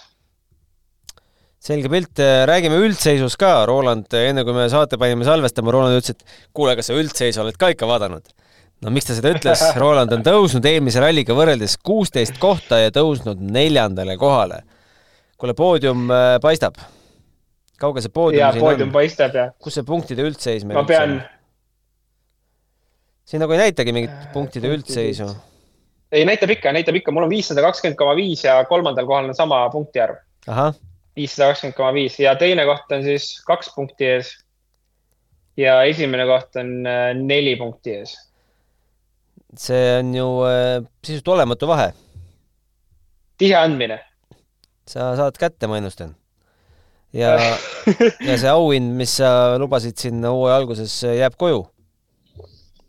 selge 1.63 1.89
pilt, 1.91 2.21
räägime 2.47 2.77
üldseisust 2.85 3.39
ka, 3.41 3.65
Roland, 3.67 4.11
enne 4.13 4.43
kui 4.45 4.55
me 4.55 4.67
saate 4.71 4.99
panime 5.01 5.25
salvestama, 5.27 5.73
Roland 5.73 5.97
ütles, 5.97 6.13
et 6.13 6.51
kuule, 6.55 6.75
kas 6.77 6.91
sa 6.91 6.97
üldseisu 6.97 7.41
oled 7.43 7.57
ka 7.59 7.71
ikka 7.73 7.89
vaadanud? 7.89 8.27
no 8.85 8.93
miks 8.93 9.09
ta 9.09 9.15
seda 9.17 9.31
ütles, 9.33 9.63
Roland 9.81 10.13
on 10.13 10.25
tõusnud 10.25 10.65
eelmise 10.69 11.01
ralliga 11.01 11.35
võrreldes 11.37 11.77
kuusteist 11.85 12.37
kohta 12.41 12.81
ja 12.83 12.93
tõusnud 12.93 13.41
neljandale 13.41 14.17
kohale. 14.21 14.61
kuule, 15.37 15.55
poodium 15.57 16.05
äh, 16.13 16.37
paistab. 16.43 16.77
kaugel 17.81 18.05
see 18.05 18.13
poodium 18.13 18.41
ja, 18.41 18.51
siin 18.53 18.65
poodium 18.65 18.91
on? 18.91 18.93
paistab, 18.93 19.33
jah. 19.33 19.51
kus 19.61 19.79
see 19.79 19.87
punktide 19.87 20.25
üldseis 20.25 20.65
meil 20.65 20.79
ma 20.79 20.85
pean. 20.85 21.19
siin 23.25 23.41
nagu 23.41 23.53
ei 23.53 23.65
näitagi 23.65 23.93
mingit 23.93 24.13
äh, 24.13 24.33
punktide 24.33 24.69
üldseisu. 24.75 25.29
ei, 26.11 26.25
näitab 26.29 26.53
ikka, 26.53 26.73
näitab 26.77 27.01
ikka, 27.01 27.11
mul 27.15 27.25
on 27.25 27.33
viissada 27.33 27.65
kakskümmend 27.65 27.97
koma 27.97 28.13
viis 28.19 28.45
ja 28.45 28.59
kolmandal 28.69 29.09
kohal 29.09 29.31
on 29.31 29.37
sama 29.37 29.65
punkti 29.73 30.05
arv. 30.05 30.21
ahah 30.47 30.77
viissada 31.17 31.51
kakskümmend 31.51 31.77
koma 31.77 31.93
viis 31.95 32.17
ja 32.21 32.35
teine 32.39 32.65
koht 32.69 32.93
on 32.93 33.05
siis 33.05 33.29
kaks 33.47 33.71
punkti 33.75 34.09
ees. 34.13 34.33
ja 35.57 35.79
esimene 35.89 36.27
koht 36.29 36.59
on 36.61 36.73
äh, 36.85 37.11
neli 37.17 37.55
punkti 37.59 37.97
ees. 38.01 38.13
see 39.57 39.97
on 39.99 40.13
ju 40.15 40.27
äh, 40.49 40.75
sisuliselt 41.03 41.33
olematu 41.37 41.69
vahe. 41.69 41.91
tihe 43.37 43.57
andmine. 43.57 43.99
sa 44.87 45.15
saad 45.19 45.39
kätte, 45.39 45.67
ma 45.67 45.79
ennustan. 45.81 46.15
ja 47.13 47.33
ja 48.27 48.37
see 48.37 48.51
auhind, 48.51 48.93
mis 48.99 49.17
sa 49.21 49.57
lubasid 49.57 49.97
siin 49.97 50.21
hooaja 50.25 50.61
alguses, 50.61 51.01
jääb 51.03 51.39
koju 51.39 51.65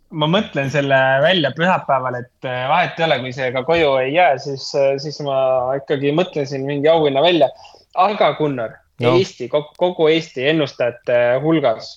ma 0.09 0.25
mõtlen 0.25 0.71
selle 0.73 0.99
välja 1.21 1.51
pühapäeval, 1.57 2.21
et 2.21 2.47
äh, 2.49 2.63
vahet 2.69 3.01
ei 3.01 3.09
ole, 3.09 3.19
kui 3.25 3.33
see 3.37 3.49
ka 3.57 3.65
koju 3.65 3.91
ei 4.05 4.15
jää, 4.15 4.39
siis, 4.45 4.69
siis 5.05 5.19
ma 5.25 5.41
ikkagi 5.81 6.13
mõtlen 6.17 6.49
siin 6.49 6.65
mingi 6.69 6.89
auhinna 6.93 7.25
välja 7.25 7.49
aga 7.95 8.33
Gunnar 8.39 8.77
no., 9.01 9.15
Eesti, 9.17 9.49
kogu 9.51 10.09
Eesti 10.13 10.47
ennustajate 10.53 11.19
hulgas 11.43 11.95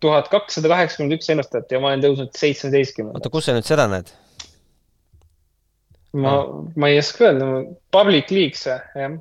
tuhat 0.00 0.30
kakssada 0.32 0.70
kaheksakümmend 0.72 1.18
üks 1.18 1.30
ennustajat 1.32 1.72
ja 1.74 1.80
ma 1.82 1.92
olen 1.92 2.04
tõusnud 2.04 2.36
seitsmeteistkümnendaks. 2.36 3.20
oota, 3.20 3.32
kus 3.32 3.48
sa 3.48 3.56
nüüd 3.56 3.68
seda 3.68 3.86
näed? 3.90 4.12
ma 6.16 6.36
no., 6.36 6.62
ma 6.80 6.90
ei 6.90 7.00
oska 7.00 7.28
öelda, 7.28 7.50
public 7.94 8.32
leaks, 8.34 8.66
jah 8.70 9.18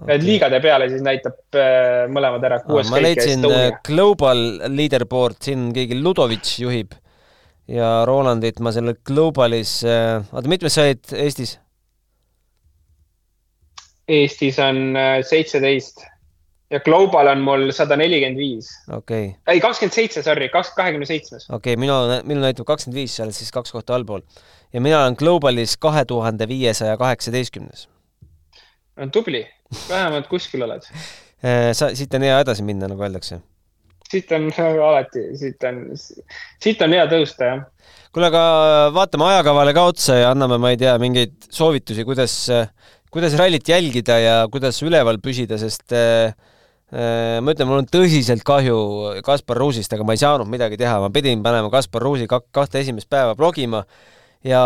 okay.. 0.00 0.18
liigade 0.22 0.60
peale 0.64 0.88
siis 0.92 1.04
näitab 1.04 1.58
äh, 1.58 2.04
mõlemad 2.12 2.46
ära. 2.48 2.60
ma 2.66 3.02
leidsin 3.02 3.46
äh, 3.48 3.70
Global 3.86 4.44
Leaderboard, 4.72 5.40
siin 5.44 5.70
keegi 5.76 6.00
Ludovitš 6.00 6.58
juhib 6.64 6.96
ja 7.70 8.02
Rolandit 8.08 8.60
ma 8.64 8.72
sellel 8.74 8.98
Globalis 9.06 9.78
äh,, 9.86 10.24
oota, 10.32 10.50
mitmes 10.50 10.76
sa 10.76 10.88
olid 10.88 11.14
Eestis? 11.16 11.58
Eestis 14.08 14.58
on 14.60 14.96
äh, 14.96 15.20
seitseteist 15.24 16.04
ja 16.74 16.80
Global 16.80 17.26
on 17.26 17.40
mul 17.44 17.70
sada 17.76 17.96
nelikümmend 17.96 18.40
viis. 18.40 18.68
okei 18.92 19.34
ei, 19.46 19.60
kakskümmend 19.60 19.94
seitse, 19.94 20.22
sorry, 20.26 20.48
kaks, 20.52 20.72
kahekümne 20.76 21.06
seitsmes. 21.08 21.46
okei 21.50 21.74
okay,, 21.74 21.80
minu, 21.80 21.96
minul 22.26 22.46
näitab 22.46 22.68
kakskümmend 22.68 23.00
viis, 23.02 23.16
sa 23.16 23.26
oled 23.26 23.36
siis 23.36 23.52
kaks 23.54 23.74
kohta 23.74 23.96
allpool. 23.96 24.24
ja 24.72 24.80
mina 24.80 25.02
olen 25.02 25.18
Globalis 25.18 25.76
kahe 25.76 26.04
tuhande 26.04 26.48
viiesaja 26.48 26.96
kaheksateistkümnes. 27.00 27.88
tubli, 29.12 29.46
vähemalt 29.88 30.28
kuskil 30.28 30.66
oled 30.66 30.88
äh, 30.90 31.72
sa, 31.72 31.92
siit 31.94 32.14
on 32.14 32.26
hea 32.26 32.40
edasi 32.40 32.66
minna, 32.66 32.88
nagu 32.90 33.06
öeldakse. 33.06 33.40
siit 34.10 34.32
on 34.32 34.50
alati, 34.88 35.28
siit 35.38 35.68
on, 35.68 35.84
siit 36.62 36.82
on 36.82 36.96
hea 36.96 37.06
tõusta, 37.12 37.52
jah. 37.52 37.64
kuule, 38.12 38.32
aga 38.32 38.44
vaatame 38.94 39.30
ajakavale 39.34 39.76
ka 39.76 39.88
otsa 39.92 40.18
ja 40.22 40.32
anname, 40.34 40.58
ma 40.58 40.72
ei 40.72 40.80
tea, 40.80 40.96
mingeid 41.02 41.36
soovitusi, 41.52 42.08
kuidas 42.08 42.40
äh, 42.50 42.66
kuidas 43.14 43.36
rallit 43.38 43.68
jälgida 43.70 44.16
ja 44.18 44.34
kuidas 44.50 44.80
üleval 44.82 45.20
püsida, 45.22 45.54
sest 45.60 45.94
äh, 45.94 46.34
äh, 46.90 47.38
ma 47.38 47.54
ütlen, 47.54 47.68
mul 47.70 47.84
on 47.84 47.86
tõsiselt 47.86 48.42
kahju 48.46 48.78
Kaspar 49.26 49.60
Ruusist, 49.62 49.94
aga 49.94 50.06
ma 50.06 50.16
ei 50.16 50.22
saanud 50.22 50.50
midagi 50.50 50.78
teha, 50.80 50.96
ma 51.04 51.12
pidin 51.14 51.44
panema 51.44 51.70
Kaspar 51.70 52.02
Ruusi 52.02 52.26
kahte 52.26 52.82
esimest 52.82 53.06
päeva 53.12 53.36
blogima 53.38 53.84
ja 54.42 54.64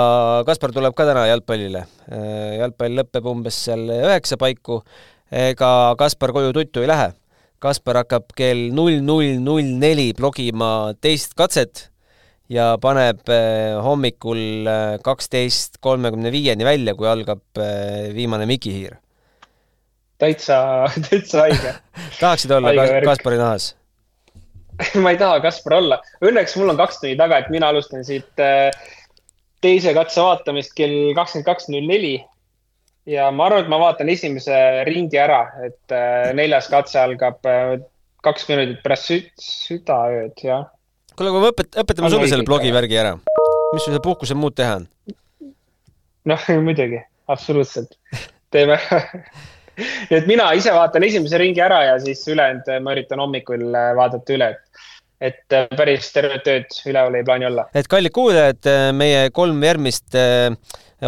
Kaspar 0.48 0.72
tuleb 0.72 0.96
ka 0.96 1.04
täna 1.10 1.26
jalgpallile. 1.28 1.84
Äh, 2.08 2.56
jalgpall 2.62 2.96
lõpeb 3.02 3.28
umbes 3.34 3.60
seal 3.68 3.84
üheksa 3.98 4.40
paiku, 4.40 4.80
ega 5.28 5.92
Kaspar 6.00 6.32
koju 6.36 6.56
tuttu 6.56 6.86
ei 6.86 6.88
lähe. 6.88 7.12
Kaspar 7.60 8.00
hakkab 8.00 8.32
kell 8.38 8.70
null 8.72 9.02
null 9.04 9.36
null 9.42 9.76
neli 9.82 10.12
blogima 10.16 10.94
teist 11.04 11.36
katset 11.36 11.88
ja 12.52 12.70
paneb 12.80 13.28
eh, 13.32 13.74
hommikul 13.84 14.68
eh, 14.68 14.94
kaksteist 15.04 15.80
kolmekümne 15.84 16.32
viieni 16.32 16.64
välja, 16.64 16.94
kui 16.98 17.08
algab 17.08 17.60
eh, 17.60 18.08
viimane 18.16 18.46
mikihiir. 18.48 18.96
täitsa, 20.18 20.60
täitsa 21.10 21.44
haige 21.46 21.74
tahaksid 22.20 22.50
olla 22.56 22.72
Kaspari 23.04 23.38
nahas? 23.40 23.74
ma 25.02 25.12
ei 25.12 25.18
taha 25.18 25.40
Kaspar 25.42 25.78
olla. 25.78 26.00
Õnneks 26.24 26.56
mul 26.58 26.72
on 26.72 26.78
kaks 26.78 27.00
tundi 27.02 27.16
taga, 27.18 27.40
et 27.42 27.50
mina 27.52 27.70
alustan 27.72 28.04
siit 28.06 28.42
äh, 28.42 28.70
teise 29.64 29.94
katse 29.96 30.22
vaatamist 30.22 30.74
kell 30.78 31.14
kakskümmend 31.18 31.48
kaks 31.48 31.70
null 31.72 31.88
neli. 31.90 32.16
ja 33.08 33.30
ma 33.32 33.46
arvan, 33.48 33.64
et 33.64 33.70
ma 33.72 33.78
vaatan 33.80 34.10
esimese 34.12 34.56
ringi 34.86 35.18
ära, 35.18 35.46
et 35.64 35.94
äh, 35.96 36.30
neljas 36.36 36.68
katse 36.70 37.00
algab 37.00 37.46
äh, 37.48 37.78
kaks 38.22 38.48
minutit 38.50 38.82
pärast 38.84 39.08
sü 39.08 39.20
südaööd, 39.42 40.36
jah. 40.44 40.68
Kuule, 41.18 41.34
aga 41.34 41.52
õpet-, 41.52 41.78
õpetame 41.84 42.12
sulle 42.14 42.30
selle 42.30 42.46
blogivärgi 42.48 43.00
ära. 43.00 43.16
mis 43.74 43.84
sul 43.84 43.92
seal 43.92 44.04
puhkusel 44.04 44.38
muud 44.40 44.56
teha 44.58 44.80
on? 44.80 44.88
noh, 46.30 46.48
muidugi, 46.68 47.02
absoluutselt. 47.28 47.98
teeme 48.54 48.78
nii 50.08 50.16
et 50.18 50.30
mina 50.30 50.48
ise 50.58 50.72
vaatan 50.74 51.04
esimese 51.06 51.38
ringi 51.38 51.62
ära 51.62 51.82
ja 51.90 51.98
siis 52.02 52.24
ülejäänud 52.30 52.72
ma 52.82 52.96
üritan 52.96 53.20
hommikul 53.22 53.68
vaadata 53.98 54.34
üle, 54.34 54.54
et 54.56 54.68
et 55.20 55.54
äh, 55.54 55.66
päris 55.76 56.12
tervet 56.14 56.46
ööd 56.46 56.76
üleval 56.86 57.16
ei 57.18 57.26
plaani 57.26 57.48
olla. 57.48 57.66
et 57.74 57.88
kallid 57.90 58.14
kuulajad, 58.14 58.60
äh, 58.70 58.90
meie 58.94 59.28
kolm 59.34 59.62
järgmist 59.66 60.14
äh, 60.18 60.54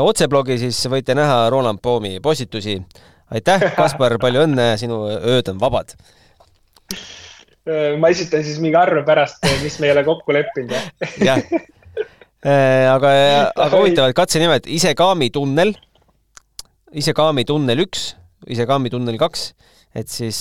otseblogi, 0.03 0.59
siis 0.59 0.81
võite 0.91 1.15
näha 1.19 1.49
Roland 1.51 1.83
Poomi 1.83 2.19
postitusi. 2.23 2.81
aitäh, 3.31 3.71
Kaspar, 3.77 4.17
palju 4.23 4.47
õnne, 4.49 4.73
sinu 4.81 5.05
ööd 5.15 5.53
on 5.53 5.61
vabad. 5.63 5.95
Ma 8.01 8.11
esitan 8.13 8.45
siis 8.47 8.59
mingi 8.63 8.79
arve 8.79 9.05
pärast, 9.07 9.45
mis 9.65 9.79
me 9.83 9.91
ei 9.91 9.95
ole 9.95 10.05
kokku 10.07 10.35
leppinud. 10.35 10.75
jah, 11.25 11.41
aga, 12.95 13.15
aga 13.67 13.71
huvitavad 13.77 14.17
katsenimed, 14.17 14.69
Isekaami 14.81 15.31
tunnel, 15.35 15.75
Isekaami 16.97 17.47
tunnel 17.49 17.87
üks, 17.87 18.13
Isekaami 18.51 18.93
tunnel 18.93 19.19
kaks, 19.21 19.51
et 19.95 20.09
siis 20.11 20.39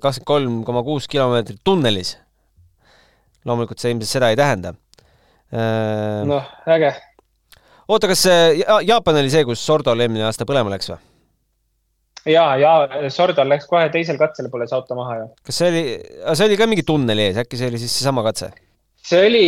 kakskümmend 0.00 0.28
kolm 0.28 0.60
koma 0.68 0.84
kuus 0.86 1.08
kilomeetrit 1.10 1.62
tunnelis 1.64 2.16
loomulikult 3.48 3.80
see 3.80 3.92
ilmselt 3.94 4.10
seda 4.10 4.30
ei 4.32 4.38
tähenda. 4.38 4.74
Äh, 5.54 6.22
noh, 6.28 6.46
äge. 6.74 6.94
oota, 7.88 8.08
kas 8.10 8.24
Jaapan 8.88 9.20
oli 9.20 9.32
see, 9.32 9.44
kus 9.46 9.62
Sordol 9.64 10.00
eelmine 10.00 10.26
aasta 10.26 10.46
põlema 10.48 10.72
läks 10.72 10.90
või? 10.90 11.00
Ja, 12.28 12.44
ja 12.60 13.10
Sordol 13.12 13.50
läks 13.52 13.68
kohe 13.70 13.86
teisel 13.92 14.18
katsel 14.20 14.50
põles 14.52 14.74
auto 14.76 14.96
maha 14.98 15.20
ju. 15.20 15.30
kas 15.46 15.60
see 15.60 15.70
oli, 15.72 15.84
see 16.32 16.48
oli 16.48 16.60
ka 16.60 16.68
mingi 16.70 16.86
tunneli 16.86 17.28
ees, 17.28 17.40
äkki 17.44 17.60
see 17.60 17.70
oli 17.72 17.80
siis 17.82 17.96
seesama 17.98 18.24
katse? 18.26 18.50
see 19.04 19.26
oli 19.28 19.46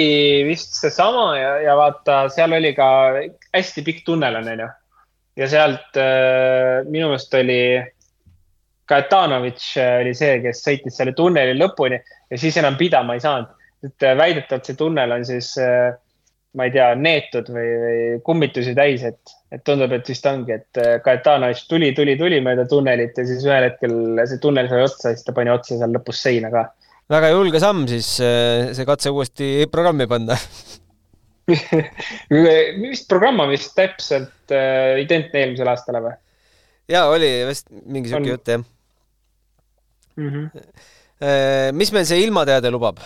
vist 0.48 0.78
seesama 0.80 1.28
ja, 1.38 1.52
ja 1.68 1.76
vaata, 1.78 2.26
seal 2.32 2.56
oli 2.56 2.74
ka 2.76 2.88
hästi 3.56 3.84
pikk 3.86 4.04
tunnel 4.08 4.40
on, 4.40 4.48
onju. 4.54 4.70
ja 5.42 5.50
sealt 5.52 6.00
äh, 6.00 6.82
minu 6.88 7.12
meelest 7.12 7.34
oli 7.40 7.60
Katanovitš 8.86 9.70
äh, 9.82 9.92
oli 10.04 10.14
see, 10.14 10.40
kes 10.44 10.62
sõitis 10.62 10.98
selle 11.00 11.16
tunneli 11.16 11.56
lõpuni 11.58 11.98
ja 11.98 12.38
siis 12.38 12.58
enam 12.60 12.78
pidama 12.78 13.16
ei 13.16 13.24
saanud 13.24 13.56
et 13.84 14.02
äh, 14.02 14.16
väidetavalt 14.18 14.68
see 14.68 14.78
tunnel 14.78 15.14
on 15.16 15.24
siis, 15.26 15.52
äh, 15.60 15.94
ma 16.56 16.68
ei 16.68 16.74
tea, 16.74 16.92
neetud 16.98 17.50
või, 17.52 17.72
või 17.82 17.98
kummitusi 18.26 18.74
täis, 18.76 19.04
et, 19.06 19.35
et 19.54 19.62
tundub, 19.66 19.92
et 19.94 20.08
vist 20.10 20.26
ongi, 20.26 20.56
et 20.56 20.80
äh, 20.82 20.96
Kaetanovitš 21.04 21.66
tuli, 21.70 21.92
tuli, 21.96 22.16
tuli 22.18 22.40
mööda 22.44 22.66
tunnelit 22.70 23.18
ja 23.18 23.26
siis 23.28 23.44
ühel 23.46 23.68
hetkel 23.68 23.94
see 24.26 24.40
tunnel 24.42 24.70
sai 24.70 24.82
otsa, 24.84 25.12
siis 25.12 25.26
ta 25.26 25.34
pani 25.36 25.52
otsa 25.54 25.78
seal 25.78 25.94
lõpus 25.94 26.22
seina 26.26 26.50
ka. 26.54 26.66
väga 27.12 27.30
julge 27.30 27.62
samm 27.62 27.84
siis 27.90 28.08
see 28.18 28.88
katse 28.88 29.12
uuesti 29.14 29.50
programmi 29.72 30.08
panna 30.10 30.38
vist 32.82 33.06
programm 33.10 33.44
on 33.44 33.52
vist 33.52 33.76
täpselt 33.78 34.54
äh, 34.54 34.96
identne 35.04 35.44
eelmisele 35.44 35.74
aastale 35.74 36.02
või? 36.08 36.16
jaa, 36.90 37.06
oli 37.12 37.30
vist 37.46 37.70
mingi 37.84 38.10
sihuke 38.10 38.34
jutt 38.34 38.54
jah 38.56 38.64
mm. 40.16 40.32
-hmm. 40.32 41.78
mis 41.78 41.94
meil 41.94 42.08
see 42.08 42.24
ilmateade 42.26 42.74
lubab? 42.74 42.98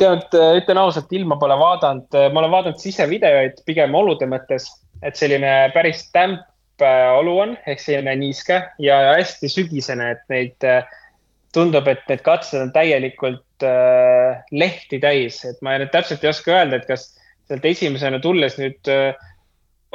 Tead, 0.00 0.34
ütlen 0.60 0.80
ausalt, 0.80 1.12
ilma 1.16 1.38
pole 1.40 1.56
vaadanud, 1.60 2.08
ma 2.32 2.42
olen 2.42 2.52
vaadanud 2.52 2.82
sisevideoid 2.82 3.62
pigem 3.68 3.94
olude 3.96 4.28
mõttes, 4.30 4.68
et 5.04 5.18
selline 5.18 5.52
päris 5.74 6.06
tämp 6.14 6.84
äh, 6.84 7.08
olu 7.16 7.38
on 7.44 7.56
ehk 7.66 7.82
selline 7.82 8.16
niiske 8.20 8.60
ja 8.82 9.00
hästi 9.12 9.50
sügisene, 9.52 10.12
et 10.16 10.24
neid 10.32 10.66
äh, 10.66 10.86
tundub, 11.56 11.88
et 11.88 12.04
need 12.10 12.22
katsed 12.26 12.60
on 12.60 12.72
täielikult 12.74 13.64
äh, 13.64 14.42
lehti 14.52 15.00
täis, 15.02 15.40
et 15.48 15.62
ma 15.64 15.78
nüüd 15.80 15.92
täpselt 15.94 16.24
ei 16.24 16.32
oska 16.32 16.54
öelda, 16.58 16.80
et 16.80 16.88
kas 16.88 17.10
sealt 17.48 17.66
esimesena 17.68 18.20
tulles 18.22 18.58
nüüd 18.60 18.90
äh, 18.92 19.12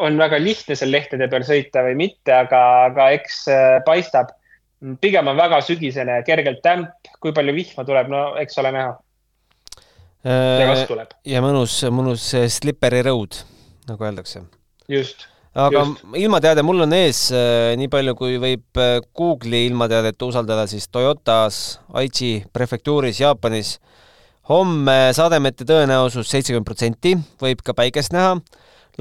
on 0.01 0.17
väga 0.17 0.39
lihtne 0.41 0.77
seal 0.77 0.93
lehtede 0.93 1.27
peal 1.29 1.45
sõita 1.45 1.83
või 1.85 1.97
mitte, 1.99 2.33
aga, 2.33 2.61
aga 2.89 3.09
eks 3.17 3.43
äh, 3.51 3.79
paistab. 3.87 4.33
pigem 5.01 5.27
on 5.29 5.37
väga 5.37 5.59
sügisene, 5.61 6.23
kergelt 6.25 6.63
tämp, 6.65 7.09
kui 7.21 7.33
palju 7.33 7.53
vihma 7.53 7.85
tuleb, 7.85 8.07
no 8.09 8.21
eks 8.41 8.57
ole 8.57 8.71
näha 8.73 8.95
ja 10.25 10.69
kas 10.69 10.85
tuleb. 10.89 11.13
ja 11.25 11.41
mõnus, 11.43 11.81
mõnus 11.93 12.27
slippery 12.53 13.01
road, 13.05 13.41
nagu 13.89 14.05
öeldakse. 14.05 14.43
just. 14.91 15.25
aga 15.57 15.85
just. 15.85 16.03
ilmateade 16.21 16.63
mul 16.65 16.85
on 16.85 16.93
ees, 16.95 17.27
äh, 17.33 17.73
nii 17.79 17.89
palju 17.91 18.15
kui 18.19 18.37
võib 18.41 18.81
äh, 18.81 18.99
Google'i 19.17 19.65
ilmateadet 19.71 20.21
usaldada, 20.21 20.67
siis 20.69 20.87
Toyotas 20.93 21.79
Aichi 21.97 22.43
prefektuuris 22.53 23.21
Jaapanis 23.23 23.79
homme 24.49 25.11
sademete 25.15 25.65
tõenäosus 25.65 26.29
seitsekümmend 26.29 26.67
protsenti, 26.67 27.15
võib 27.41 27.61
ka 27.65 27.75
päikest 27.77 28.13
näha. 28.13 28.37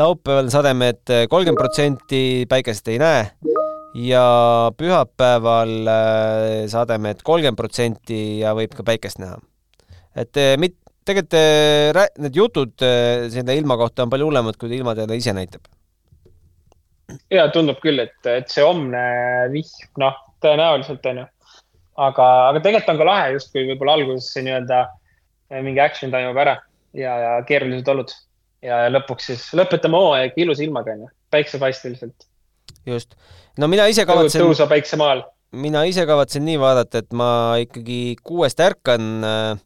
laupäeval 0.00 0.48
sademed 0.48 1.02
äh, 1.10 1.26
kolmkümmend 1.28 1.60
protsenti, 1.60 2.46
päikest 2.48 2.88
ei 2.88 2.98
näe 2.98 3.30
ja 3.94 4.70
pühapäeval 4.78 5.88
sademed 6.70 7.24
kolmkümmend 7.26 7.58
protsenti 7.58 8.38
ja 8.38 8.54
võib 8.54 8.72
ka 8.72 8.86
päikest 8.86 9.18
näha. 9.18 9.40
et 10.14 10.38
mit-, 10.56 10.78
tegelikult 11.10 11.36
äh, 11.38 12.08
need 12.22 12.38
jutud 12.38 12.86
äh, 12.86 13.26
selle 13.32 13.56
ilma 13.58 13.76
kohta 13.80 14.06
on 14.06 14.12
palju 14.12 14.30
hullemad, 14.30 14.58
kui 14.60 14.72
ilmateade 14.78 15.18
ise 15.18 15.34
näitab. 15.36 15.66
ja 17.32 17.48
tundub 17.50 17.80
küll, 17.82 17.98
et, 17.98 18.18
et 18.30 18.50
see 18.52 18.64
homne 18.64 19.02
vihm, 19.50 19.90
noh, 20.02 20.18
tõenäoliselt 20.44 21.06
on 21.10 21.22
ju. 21.22 21.26
aga, 22.06 22.26
aga 22.50 22.62
tegelikult 22.62 22.94
on 22.94 23.00
ka 23.02 23.08
lahe 23.10 23.32
justkui 23.36 23.66
võib-olla 23.72 23.98
alguses 23.98 24.30
see 24.34 24.46
nii-öelda 24.46 24.82
äh, 24.86 25.62
mingi 25.66 25.82
action 25.82 26.14
toimub 26.14 26.38
ära 26.38 26.56
ja, 26.94 27.16
ja 27.24 27.34
keerulised 27.48 27.90
olud. 27.92 28.14
ja, 28.62 28.86
ja 28.86 28.94
lõpuks 28.94 29.32
siis 29.32 29.48
lõpetame 29.58 29.98
hooaega 29.98 30.38
ilusa 30.40 30.64
ilmaga 30.66 30.94
on 30.96 31.06
ju, 31.06 31.12
päiksepaisteliselt. 31.34 32.30
just. 32.86 33.18
no 33.58 33.68
mina 33.68 33.90
ise 33.90 34.06
kavatsen. 34.06 34.46
tõusa 34.46 34.70
päiksemaal 34.70 35.26
mina 35.50 35.82
ise 35.88 36.04
kavatsen 36.06 36.44
nii 36.46 36.58
vaadata, 36.62 37.02
et 37.02 37.12
ma 37.16 37.30
ikkagi 37.58 38.16
kuuest 38.22 38.60
ärkan 38.62 39.26
äh, 39.26 39.58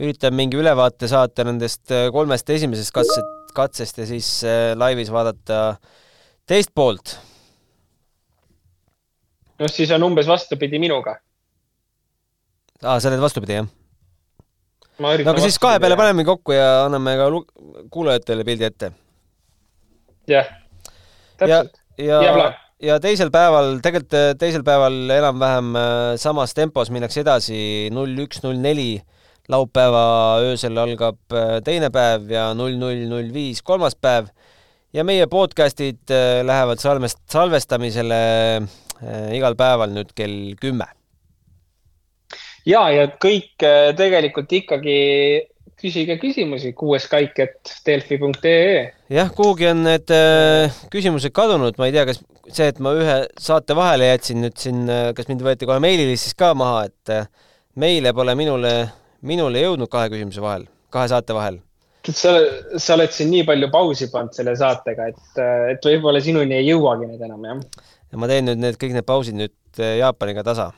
üritan 0.00 0.34
mingi 0.36 0.58
ülevaate 0.60 1.08
saata 1.10 1.44
nendest 1.46 1.92
äh, 1.92 2.08
kolmest 2.14 2.48
esimesest 2.50 2.94
katset, 2.94 3.28
katsest 3.56 4.00
ja 4.00 4.06
siis 4.08 4.30
äh, 4.46 4.72
laivis 4.78 5.12
vaadata 5.12 5.76
teist 6.48 6.72
poolt. 6.74 7.16
noh, 9.60 9.70
siis 9.70 9.92
on 9.94 10.08
umbes 10.08 10.30
vastupidi 10.30 10.80
minuga. 10.82 11.18
aa, 12.82 12.98
sa 12.98 13.10
oled 13.10 13.22
vastupidi, 13.22 13.60
jah? 13.60 13.68
no 15.02 15.12
aga 15.12 15.44
siis 15.44 15.60
kahe 15.60 15.80
peale 15.82 15.98
paneme 16.00 16.24
kokku 16.26 16.56
ja 16.56 16.86
anname 16.86 17.16
ka 17.20 17.28
kuulajatele 17.92 18.48
pildi 18.48 18.68
ette. 18.70 18.92
jah, 20.30 20.50
täpselt. 21.36 21.80
ja, 22.00 22.22
ja, 22.24 22.50
ja 22.80 23.00
teisel 23.04 23.30
päeval, 23.34 23.76
tegelikult 23.84 24.18
äh, 24.18 24.32
teisel 24.40 24.64
päeval 24.64 25.18
enam-vähem 25.20 25.74
samas 26.16 26.56
tempos 26.56 26.90
minnakse 26.90 27.20
edasi, 27.20 27.62
null 27.92 28.24
üks, 28.24 28.40
null 28.42 28.56
neli 28.56 28.94
laupäeva 29.50 30.38
öösel 30.42 30.78
algab 30.78 31.18
äh, 31.34 31.58
teine 31.64 31.90
päev 31.90 32.30
ja 32.30 32.50
null 32.54 32.78
null 32.78 33.06
null 33.10 33.32
viis 33.34 33.62
kolmas 33.66 33.96
päev 33.98 34.30
ja 34.94 35.04
meie 35.04 35.26
podcastid 35.26 36.10
äh, 36.14 36.42
lähevad 36.46 36.82
salvest-, 36.82 37.24
salvestamisele 37.32 38.20
äh, 38.62 39.30
igal 39.34 39.58
päeval 39.58 39.94
nüüd 39.94 40.12
kell 40.14 40.54
kümme. 40.60 40.86
ja, 42.66 42.86
ja 42.94 43.08
kõik 43.18 43.66
tegelikult 43.98 44.52
ikkagi 44.54 44.98
küsige 45.82 46.14
küsimusi, 46.22 46.70
kuues 46.78 47.08
kaik, 47.10 47.34
et 47.42 47.72
delfi.ee. 47.82 48.92
jah, 49.10 49.32
kuhugi 49.34 49.66
on 49.72 49.82
need 49.88 50.12
küsimused 50.92 51.34
kadunud, 51.34 51.74
ma 51.74 51.88
ei 51.90 51.96
tea, 51.96 52.06
kas 52.06 52.22
see, 52.46 52.68
et 52.70 52.78
ma 52.78 52.94
ühe 52.94 53.16
saate 53.42 53.74
vahele 53.74 54.12
jätsin 54.12 54.44
nüüd 54.44 54.54
siin, 54.62 54.84
kas 55.18 55.26
mind 55.26 55.42
võeti 55.42 55.66
kohe 55.66 55.82
meililistis 55.82 56.38
ka 56.38 56.52
maha, 56.54 56.84
et 56.86 57.16
meile 57.82 58.14
pole 58.14 58.36
minule 58.38 58.76
minul 59.26 59.54
ei 59.54 59.66
jõudnud 59.66 59.90
kahe 59.90 60.10
küsimuse 60.12 60.42
vahel, 60.42 60.66
kahe 60.92 61.10
saate 61.10 61.36
vahel. 61.36 61.60
sa, 62.10 62.34
sa 62.82 62.96
oled 62.96 63.12
siin 63.14 63.30
nii 63.30 63.44
palju 63.46 63.68
pausi 63.70 64.08
pannud 64.10 64.34
selle 64.34 64.54
saatega, 64.58 65.10
et, 65.12 65.42
et 65.74 65.90
võib-olla 65.90 66.22
sinuni 66.22 66.58
ei 66.58 66.66
jõuagi 66.66 67.06
need 67.10 67.22
enam, 67.22 67.44
jah. 67.46 67.84
ja 68.10 68.22
ma 68.22 68.30
teen 68.30 68.48
nüüd 68.50 68.62
need, 68.62 68.78
kõik 68.80 68.96
need 68.96 69.06
pausid 69.08 69.38
nüüd 69.38 69.54
eh, 69.78 69.98
Jaapaniga 70.00 70.42
tasa. 70.46 70.72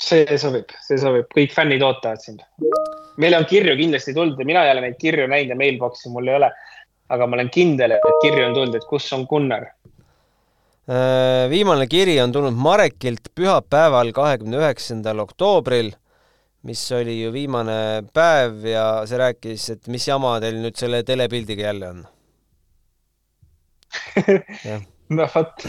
see 0.00 0.38
sobib, 0.42 0.74
see 0.86 0.98
sobib, 0.98 1.28
kõik 1.36 1.54
fännid 1.54 1.84
ootavad 1.86 2.22
sind. 2.24 2.42
meile 3.20 3.38
on 3.38 3.46
kirju 3.46 3.76
kindlasti 3.78 4.16
tulnud 4.16 4.40
ja 4.40 4.48
mina 4.48 4.66
ei 4.66 4.74
ole 4.74 4.88
neid 4.88 4.98
kirju 4.98 5.28
näinud 5.30 5.54
ja 5.54 5.62
mailbox'i 5.62 6.10
mul 6.10 6.28
ei 6.28 6.40
ole. 6.40 6.50
aga 7.10 7.26
ma 7.26 7.38
olen 7.38 7.50
kindel, 7.50 7.94
et 7.94 8.18
kirju 8.22 8.48
on 8.48 8.58
tulnud, 8.58 8.74
et 8.78 8.90
kus 8.90 9.12
on 9.14 9.26
Gunnar 9.30 9.70
viimane 11.50 11.84
kiri 11.86 12.16
on 12.18 12.32
tulnud 12.34 12.56
Marekilt 12.58 13.28
pühapäeval, 13.38 14.08
kahekümne 14.10 14.58
üheksandal 14.58 15.20
oktoobril, 15.22 15.92
mis 16.68 16.82
oli 16.92 17.16
ju 17.22 17.32
viimane 17.32 17.76
päev 18.14 18.64
ja 18.68 18.86
see 19.08 19.20
rääkis, 19.20 19.68
et 19.76 19.88
mis 19.92 20.06
jama 20.08 20.34
teil 20.42 20.58
nüüd 20.60 20.76
selle 20.76 21.02
telepildiga 21.08 21.70
jälle 21.70 21.92
on 21.94 22.02
no 25.16 25.26
vot, 25.34 25.66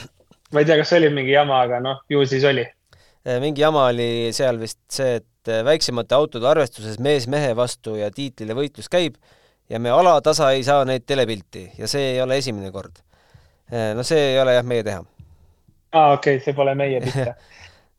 ma 0.51 0.61
ei 0.61 0.67
tea, 0.67 0.77
kas 0.81 0.93
oli 0.97 1.09
mingi 1.13 1.33
jama, 1.33 1.63
aga 1.65 1.79
noh, 1.83 2.01
ju 2.11 2.23
siis 2.29 2.45
oli. 2.47 2.65
mingi 3.41 3.63
jama 3.63 3.87
oli 3.91 4.29
seal 4.35 4.59
vist 4.61 4.81
see, 4.91 5.19
et 5.21 5.53
väiksemate 5.65 6.17
autode 6.17 6.49
arvestuses 6.49 6.99
mees 7.01 7.27
mehe 7.31 7.53
vastu 7.57 7.95
ja 7.97 8.11
tiitlile 8.13 8.57
võitlus 8.57 8.91
käib 8.91 9.17
ja 9.71 9.79
me 9.79 9.93
alatasa 9.93 10.51
ei 10.51 10.63
saa 10.67 10.83
neid 10.85 11.07
telepilti 11.07 11.69
ja 11.79 11.89
see 11.89 12.13
ei 12.15 12.21
ole 12.21 12.37
esimene 12.41 12.71
kord. 12.71 13.01
no 13.95 14.03
see 14.03 14.33
ei 14.33 14.39
ole 14.41 14.57
jah 14.57 14.67
meie 14.67 14.83
teha. 14.83 15.01
aa, 15.93 16.13
okei 16.13 16.35
okay,, 16.35 16.45
see 16.45 16.57
pole 16.57 16.75
meie 16.75 17.01
pihta. 17.05 17.35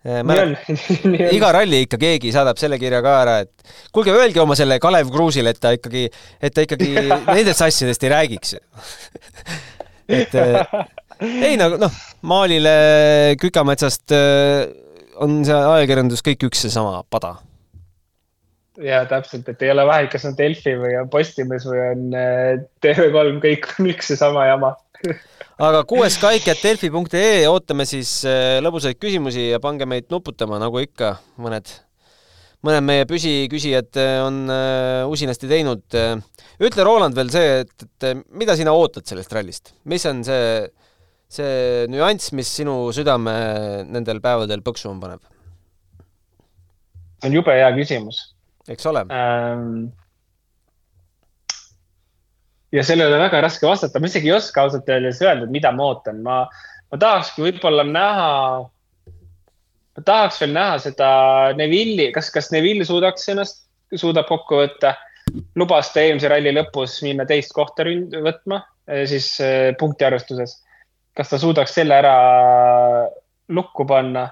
iga 1.37 1.53
ralli 1.55 1.85
ikka 1.85 1.99
keegi 2.01 2.33
saadab 2.35 2.59
selle 2.59 2.79
kirja 2.81 3.03
ka 3.05 3.13
ära, 3.21 3.37
et 3.45 3.75
kuulge, 3.95 4.15
öelge 4.15 4.43
oma 4.43 4.57
selle 4.59 4.81
Kalev 4.83 5.13
Kruusile, 5.15 5.53
et 5.55 5.61
ta 5.63 5.75
ikkagi, 5.77 6.09
et 6.43 6.55
ta 6.55 6.65
ikkagi 6.67 6.91
nendest 7.37 7.63
asjadest 7.69 8.09
ei 8.09 8.13
räägiks. 8.17 8.57
Et 10.13 10.35
ei 10.35 11.55
no 11.57 11.69
noh, 11.79 11.93
Maalile 12.27 12.73
Kükametsast 13.41 14.13
on 15.23 15.39
see 15.47 15.55
ajakirjandus 15.57 16.25
kõik 16.27 16.49
üks 16.51 16.67
ja 16.67 16.73
sama 16.75 16.99
pada. 17.09 17.37
Ja 18.83 19.03
täpselt, 19.09 19.47
et 19.49 19.63
ei 19.63 19.71
ole 19.71 19.85
vahet, 19.87 20.11
kas 20.13 20.27
on 20.29 20.35
Delfi 20.37 20.75
või 20.81 20.95
on 20.99 21.09
Postimees 21.13 21.65
või 21.69 21.81
on 21.91 22.05
äh, 22.17 22.63
TV3, 22.83 23.35
kõik 23.43 23.69
on 23.77 23.91
üks 23.93 24.11
ja 24.15 24.19
sama 24.19 24.47
jama 24.49 24.73
aga 25.63 25.85
kuueskaik.delfi.ee 25.89 27.47
ootame 27.51 27.87
siis 27.89 28.19
äh, 28.29 28.59
lõbusaid 28.65 28.99
küsimusi 29.01 29.49
ja 29.53 29.61
pange 29.63 29.87
meid 29.89 30.11
nuputama, 30.13 30.59
nagu 30.63 30.81
ikka, 30.83 31.15
mõned, 31.43 31.71
mõned 32.67 32.87
meie 32.89 33.07
püsiküsijad 33.11 34.01
äh, 34.03 34.15
on 34.27 34.45
usinasti 35.13 35.51
teinud. 35.51 35.85
ütle, 36.63 36.87
Roland, 36.87 37.17
veel 37.19 37.31
see, 37.35 37.63
et, 37.63 37.87
et 37.87 38.25
mida 38.35 38.57
sina 38.59 38.75
ootad 38.75 39.07
sellest 39.09 39.33
rallist, 39.35 39.75
mis 39.87 40.07
on 40.11 40.25
see, 40.27 40.67
see 41.31 41.87
nüanss, 41.93 42.35
mis 42.35 42.51
sinu 42.61 42.77
südame 42.95 43.37
nendel 43.87 44.23
päevadel 44.25 44.67
põksuma 44.67 44.99
paneb? 45.03 45.25
see 47.23 47.31
on 47.31 47.37
jube 47.39 47.55
hea 47.55 47.71
küsimus 47.77 48.33
eks 48.69 48.87
ole 48.87 49.05
ähm,. 49.11 49.91
Ja 52.73 52.85
sellele 52.87 53.19
väga 53.21 53.43
raske 53.45 53.67
vastata, 53.69 54.01
ma 54.01 54.09
isegi 54.09 54.31
ei 54.31 54.37
oska 54.37 54.65
ausalt 54.65 54.89
öeldes 54.89 55.21
öelda, 55.23 55.49
mida 55.53 55.73
ma 55.77 55.91
ootan, 55.91 56.23
ma, 56.25 56.43
ma 56.93 57.01
tahakski 57.01 57.45
võib-olla 57.45 57.85
näha, 57.89 58.29
ma 59.97 60.05
tahaks 60.09 60.41
veel 60.43 60.55
näha 60.57 60.79
seda 60.87 61.09
Neville'i, 61.59 62.11
kas, 62.17 62.31
kas 62.35 62.53
Neville 62.55 62.87
suudaks 62.89 63.29
ennast, 63.33 63.65
suudab 63.93 64.29
kokku 64.31 64.63
võtta. 64.63 64.97
lubas 65.57 65.93
ta 65.93 66.03
eelmise 66.03 66.29
ralli 66.29 66.51
lõpus 66.53 66.97
minna 67.05 67.25
teist 67.25 67.53
kohta 67.55 67.85
võtma, 68.25 68.63
eh, 68.89 69.05
siis 69.07 69.29
eh, 69.41 69.73
punktiarvestuses. 69.79 70.61
kas 71.15 71.29
ta 71.29 71.39
suudaks 71.39 71.75
selle 71.75 71.95
ära 71.95 72.15
lukku 73.49 73.85
panna 73.87 74.31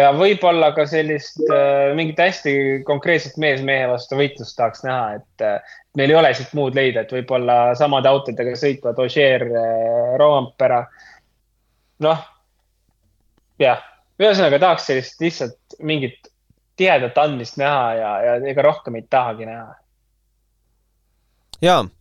ja 0.00 0.10
võib-olla 0.16 0.70
ka 0.76 0.84
sellist 0.88 1.40
äh, 1.48 1.92
mingit 1.96 2.20
hästi 2.20 2.54
konkreetset 2.88 3.38
mees 3.42 3.62
mehe 3.66 3.86
vastu 3.90 4.18
võitlust 4.18 4.56
tahaks 4.58 4.84
näha, 4.86 5.18
et 5.18 5.44
äh, 5.44 5.76
meil 5.98 6.12
ei 6.12 6.18
ole 6.18 6.32
siit 6.36 6.54
muud 6.56 6.76
leida, 6.78 7.04
et 7.04 7.12
võib-olla 7.14 7.74
samade 7.78 8.10
autodega 8.10 8.54
sõitvad 8.58 9.00
Ogier 9.02 9.44
äh,, 9.48 10.14
Roompere. 10.20 10.84
noh, 12.02 12.24
jah, 13.62 13.84
ühesõnaga 14.22 14.62
tahaks 14.62 14.88
sellist 14.90 15.22
lihtsalt 15.22 15.78
mingit 15.82 16.32
tihedat 16.80 17.18
andmist 17.20 17.60
näha 17.60 17.86
ja, 17.98 18.16
ja 18.26 18.40
ega 18.50 18.66
rohkem 18.66 18.98
ei 18.98 19.06
tahagi 19.10 19.46
näha. 19.50 19.68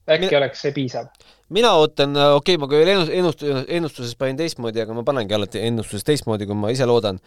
äkki 0.08 0.28
mina... 0.28 0.42
oleks 0.44 0.66
see 0.66 0.76
piisav? 0.76 1.12
mina 1.50 1.76
ootan, 1.78 2.16
okei 2.16 2.56
okay,, 2.56 2.62
ma 2.62 2.72
küll 2.72 2.96
ennust-, 3.20 3.46
ennustuses 3.68 4.16
panin 4.18 4.40
teistmoodi, 4.40 4.84
aga 4.86 4.96
ma 4.96 5.04
panengi 5.08 5.36
alati 5.36 5.64
ennustuses 5.68 6.08
teistmoodi, 6.08 6.48
kui 6.50 6.58
ma 6.58 6.72
ise 6.72 6.88
loodan 6.88 7.20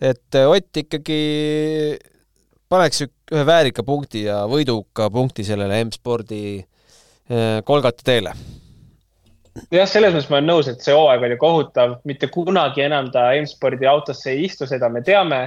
et 0.00 0.34
äh, 0.34 0.46
Ott 0.48 0.78
ikkagi 0.82 1.18
paneks 2.70 3.02
ühe 3.04 3.44
väärika 3.46 3.84
punkti 3.86 4.24
ja 4.26 4.42
võiduka 4.50 5.08
punkti 5.12 5.44
sellele 5.46 5.80
M-spordi 5.84 6.42
äh, 6.58 7.60
Kolgata 7.66 8.04
teele. 8.06 8.34
jah, 9.74 9.88
selles 9.90 10.14
mõttes 10.14 10.28
ma 10.30 10.38
olen 10.38 10.50
nõus, 10.52 10.68
et 10.70 10.84
see 10.84 10.94
hooaeg 10.94 11.24
oli 11.26 11.38
kohutav, 11.40 11.98
mitte 12.08 12.30
kunagi 12.30 12.84
enam 12.86 13.10
ta 13.14 13.30
M-spordi 13.40 13.88
autosse 13.90 14.30
ei 14.34 14.46
istu, 14.46 14.68
seda 14.70 14.90
me 14.92 15.02
teame. 15.06 15.42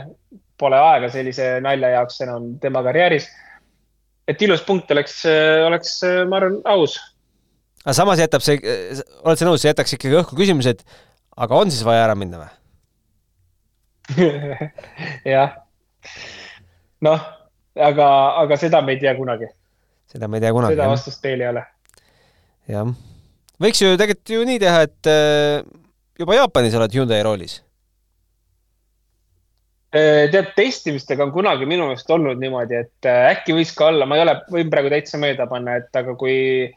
Pole 0.61 0.77
aega 0.77 1.07
sellise 1.09 1.55
nalja 1.63 1.95
jaoks 1.95 2.19
enam 2.21 2.51
tema 2.61 2.83
karjääris. 2.85 3.29
et 4.29 4.41
ilus 4.41 4.61
punkt 4.61 4.91
oleks, 4.93 5.23
oleks, 5.65 5.95
ma 6.29 6.37
arvan, 6.37 6.59
aus. 6.69 6.99
aga 7.81 7.95
samas 7.97 8.21
jätab 8.21 8.43
see, 8.45 8.59
oled 9.23 9.39
sa 9.39 9.47
nõus, 9.47 9.63
see 9.63 9.71
jätaks 9.71 9.97
ikkagi 9.97 10.19
õhku 10.21 10.37
küsimuse, 10.37 10.75
et 10.75 10.85
aga 11.35 11.57
on 11.57 11.71
siis 11.73 11.81
vaja 11.87 12.05
ära 12.05 12.15
minna 12.15 12.43
või? 12.43 12.60
jah. 15.33 15.55
noh, 17.01 17.25
aga, 17.75 18.07
aga 18.43 18.59
seda 18.59 18.81
me 18.85 18.95
ei 18.95 19.01
tea 19.01 19.15
kunagi. 19.17 19.49
seda 20.11 20.27
me 20.27 20.39
ei 20.39 20.45
tea 20.45 20.53
kunagi. 20.55 20.75
seda 20.75 20.91
vastust 20.91 21.21
teil 21.23 21.41
ei 21.41 21.51
ole. 21.51 21.65
jah. 22.71 22.93
võiks 23.61 23.83
ju 23.83 23.93
tegelikult 23.95 24.35
ju 24.35 24.47
nii 24.47 24.61
teha, 24.61 24.85
et 24.87 25.11
äh, 25.11 25.67
juba 26.19 26.39
Jaapanis 26.39 26.77
oled 26.79 26.97
Hyundai 26.97 27.21
roolis 27.27 27.59
äh, 29.95 30.27
tead, 30.33 30.53
testimistega 30.57 31.27
on 31.27 31.35
kunagi 31.35 31.69
minu 31.69 31.89
meelest 31.89 32.09
olnud 32.11 32.41
niimoodi, 32.41 32.83
et 32.85 33.09
äh, 33.09 33.29
äkki 33.35 33.55
võis 33.57 33.73
ka 33.77 33.91
olla, 33.93 34.09
ma 34.09 34.19
ei 34.19 34.25
ole, 34.25 34.37
võin 34.51 34.73
praegu 34.73 34.91
täitsa 34.93 35.21
mööda 35.21 35.47
panna, 35.51 35.79
et 35.81 36.01
aga 36.01 36.17
kui 36.19 36.67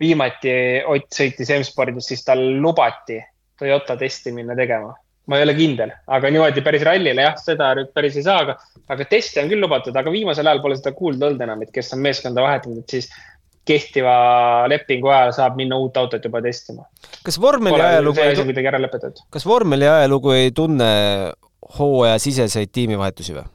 viimati 0.00 0.52
Ott 0.92 1.08
sõitis 1.14 1.48
M-spordis, 1.56 2.10
siis 2.10 2.20
tal 2.26 2.42
lubati 2.60 3.16
Toyota 3.56 3.94
testi 3.96 4.34
minna 4.36 4.52
tegema 4.58 4.90
ma 5.26 5.38
ei 5.38 5.46
ole 5.46 5.54
kindel, 5.58 5.92
aga 6.16 6.30
niimoodi 6.30 6.62
päris 6.64 6.84
rallile 6.86 7.24
jah, 7.24 7.38
seda 7.42 7.72
nüüd 7.78 7.88
päris 7.96 8.18
ei 8.18 8.26
saa, 8.26 8.42
aga, 8.44 8.56
aga 8.94 9.06
teste 9.10 9.42
on 9.42 9.50
küll 9.50 9.62
lubatud, 9.62 9.96
aga 9.98 10.12
viimasel 10.14 10.46
ajal 10.46 10.62
pole 10.62 10.76
seda 10.78 10.92
kuulda 10.96 11.30
olnud 11.30 11.42
enam, 11.46 11.64
et 11.66 11.72
kes 11.74 11.90
on 11.96 12.04
meeskonda 12.04 12.44
vahetanud, 12.44 12.84
et 12.84 12.94
siis 12.96 13.10
kehtiva 13.66 14.14
lepingu 14.70 15.10
ajal 15.10 15.32
saab 15.34 15.58
minna 15.58 15.78
uut 15.82 15.96
autot 15.98 16.22
juba 16.24 16.42
testima. 16.44 16.86
kas 17.26 17.40
vormeli 17.42 17.82
ajalugu 17.82 18.22
ei 18.22 18.38
kuidagi 18.38 18.70
ära 18.70 18.80
lõpetatud? 18.82 19.26
kas 19.34 19.46
vormeli 19.48 19.88
ajalugu 19.90 20.36
ei 20.36 20.52
tunne 20.54 20.90
hooajasiseseid 21.78 22.70
tiimivahetusi 22.72 23.34
või? 23.34 23.48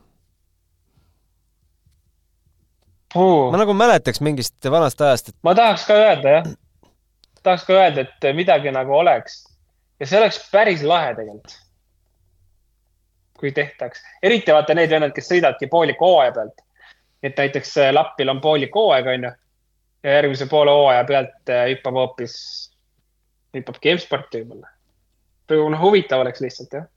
ma 3.15 3.61
nagu 3.63 3.75
mäletaks 3.75 4.19
mingist 4.23 4.71
vanast 4.71 4.99
ajast, 5.01 5.31
et. 5.31 5.37
ma 5.47 5.55
tahaks 5.55 5.87
ka 5.87 5.95
öelda 5.95 6.35
jah, 6.35 6.51
tahaks 7.43 7.63
ka 7.67 7.79
öelda, 7.79 8.03
et 8.07 8.29
midagi 8.35 8.75
nagu 8.75 8.99
oleks 8.99 9.45
ja 10.01 10.07
see 10.09 10.17
oleks 10.17 10.39
päris 10.51 10.81
lahe 10.87 11.13
tegelikult. 11.17 11.59
kui 13.41 13.49
tehtaks, 13.57 14.03
eriti 14.21 14.53
vaata 14.53 14.75
need 14.77 14.91
vennad, 14.93 15.15
kes 15.15 15.31
sõidavadki 15.31 15.65
pooliku 15.69 16.05
hooaja 16.11 16.33
pealt. 16.35 16.59
et 17.23 17.37
näiteks 17.37 17.77
äh, 17.81 17.93
Lappil 17.93 18.29
on 18.29 18.41
poolik 18.41 18.75
hooaeg, 18.75 19.07
onju. 19.15 19.31
ja 20.03 20.17
järgmise 20.19 20.45
poole 20.49 20.73
hooaja 20.73 21.05
pealt 21.09 21.53
äh, 21.53 21.67
hüppab 21.71 21.97
hoopis, 22.01 22.35
hüppabki 23.57 23.95
M-sporti 23.95 24.43
võib-olla. 24.43 24.73
noh, 25.73 25.81
huvitav 25.81 26.25
oleks 26.25 26.41
lihtsalt, 26.41 26.77
jah. 26.79 26.89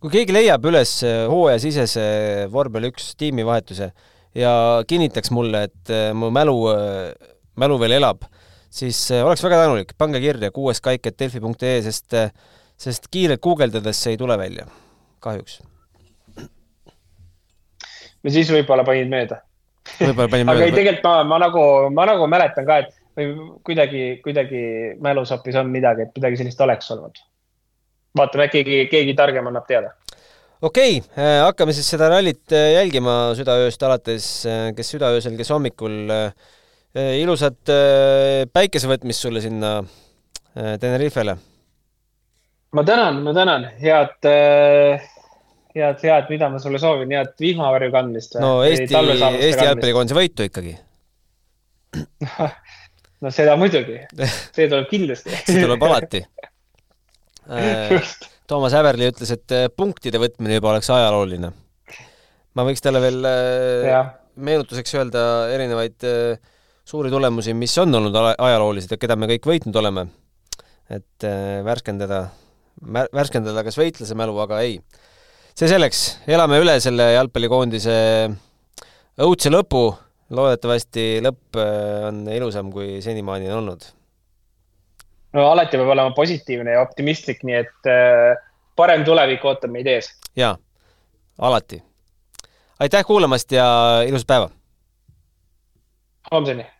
kui 0.00 0.14
keegi 0.14 0.34
leiab 0.34 0.66
üles 0.70 0.96
äh, 1.06 1.24
hooajasisese 1.30 2.06
vormel 2.52 2.90
üks 2.90 3.14
tiimivahetuse 3.18 3.90
ja 4.34 4.54
kinnitaks 4.86 5.30
mulle, 5.30 5.66
et 5.70 5.94
mu 6.14 6.30
mälu, 6.34 6.58
mälu 7.54 7.78
veel 7.78 8.00
elab 8.00 8.26
siis 8.74 8.98
äh, 9.14 9.22
oleks 9.26 9.44
väga 9.44 9.62
tänulik, 9.62 9.94
pange 9.98 10.20
kirja 10.22 10.50
kuueskaik.delfi.ee, 10.54 11.76
sest, 11.86 12.16
äh, 12.18 12.32
sest 12.80 13.08
kiirelt 13.12 13.42
guugeldades 13.44 14.02
see 14.02 14.14
ei 14.14 14.20
tule 14.20 14.36
välja, 14.38 14.66
kahjuks. 15.24 15.60
no 18.24 18.34
siis 18.34 18.50
võib-olla 18.52 18.86
panid 18.86 19.10
mööda. 19.12 19.42
võib-olla 20.00 20.30
panin 20.32 20.50
mööda 20.50 20.58
aga 20.64 20.70
ei, 20.70 20.76
tegelikult 20.76 21.08
ma, 21.08 21.16
ma 21.34 21.40
nagu, 21.46 21.66
ma 21.94 22.06
nagu 22.10 22.30
mäletan 22.30 22.66
ka, 22.68 22.82
et 22.84 22.94
või 23.14 23.28
kuidagi, 23.66 24.06
kuidagi 24.24 24.62
mälus 25.02 25.30
hoopis 25.30 25.58
on 25.60 25.70
midagi, 25.70 26.08
et 26.08 26.16
midagi 26.18 26.40
sellist 26.40 26.64
oleks 26.66 26.90
olnud. 26.90 27.20
vaatame, 28.18 28.48
äkki 28.48 28.64
keegi, 28.64 28.88
keegi 28.90 29.14
targem 29.20 29.46
annab 29.52 29.70
teada 29.70 29.94
okei 30.64 30.98
okay,, 30.98 31.14
äh, 31.14 31.38
hakkame 31.44 31.76
siis 31.76 31.86
seda 31.94 32.10
rallit 32.10 32.50
jälgima 32.50 33.36
südaööst 33.38 33.86
alates, 33.86 34.28
kes 34.74 34.94
südaöösel, 34.96 35.38
kes 35.38 35.54
hommikul 35.54 36.10
äh, 36.10 36.52
ilusat 36.94 37.72
eh, 37.74 38.44
päikesevõtmist 38.54 39.26
sulle 39.26 39.42
sinna 39.42 39.76
eh, 39.82 40.76
Tenerifele. 40.80 41.34
ma 42.74 42.84
tänan, 42.86 43.20
ma 43.26 43.34
tänan, 43.34 43.66
head, 43.80 44.28
head, 45.74 45.98
head, 46.02 46.30
mida 46.30 46.50
ma 46.50 46.60
sulle 46.62 46.78
soovin, 46.78 47.10
head 47.16 47.34
vihmavarju 47.40 47.90
kandmist. 47.94 48.38
no 48.42 48.60
Eesti, 48.66 48.94
Eesti 48.94 49.66
jalgpallikoondise 49.66 50.18
võitu 50.18 50.46
ikkagi 50.46 50.76
no 53.22 53.34
seda 53.34 53.58
muidugi, 53.58 53.98
see 54.54 54.70
tuleb 54.70 54.88
kindlasti 54.90 55.34
see 55.42 55.66
tuleb 55.66 55.82
alati. 55.90 56.24
Toomas 58.48 58.74
Häverli 58.76 59.06
ütles, 59.08 59.30
et 59.32 59.52
punktide 59.76 60.20
võtmine 60.20 60.58
juba 60.58 60.74
oleks 60.74 60.88
ajalooline. 60.92 61.50
ma 62.54 62.64
võiks 62.68 62.82
talle 62.84 63.00
veel 63.02 63.24
ja. 63.88 64.00
meenutuseks 64.36 64.94
öelda 65.00 65.22
erinevaid 65.54 66.04
suuri 66.84 67.10
tulemusi, 67.10 67.54
mis 67.54 67.76
on 67.78 67.94
olnud 67.94 68.16
ajaloolised 68.38 68.92
ja 68.92 69.00
keda 69.00 69.16
me 69.16 69.28
kõik 69.34 69.48
võitnud 69.48 69.76
oleme. 69.80 70.06
et 70.90 71.24
värskendada, 71.64 72.26
värskendada 72.92 73.64
kas 73.64 73.78
võitlase 73.80 74.14
mälu, 74.14 74.36
aga 74.38 74.60
ei. 74.60 74.80
see 75.56 75.68
selleks, 75.68 76.18
elame 76.28 76.60
üle 76.60 76.76
selle 76.80 77.12
jalgpallikoondise 77.14 77.94
õudse 79.24 79.52
lõpu 79.52 79.86
loodetavasti 80.34 81.20
lõpp 81.24 81.58
äh, 81.60 82.08
on 82.08 82.24
ilusam, 82.32 82.72
kui 82.72 83.00
senimaani 83.04 83.50
on 83.50 83.58
olnud. 83.58 83.86
no 85.32 85.46
alati 85.50 85.78
peab 85.78 85.92
olema 85.94 86.14
positiivne 86.16 86.76
ja 86.76 86.82
optimistlik, 86.82 87.42
nii 87.44 87.58
et 87.60 87.90
äh, 87.90 88.36
parem 88.76 89.04
tulevik 89.04 89.44
ootab 89.44 89.72
meid 89.74 89.88
ees. 89.90 90.10
jaa, 90.36 90.56
alati. 91.38 91.82
aitäh 92.80 93.04
kuulamast 93.06 93.52
ja 93.52 93.66
ilusat 94.06 94.26
päeva! 94.26 94.50
homseni! 96.32 96.73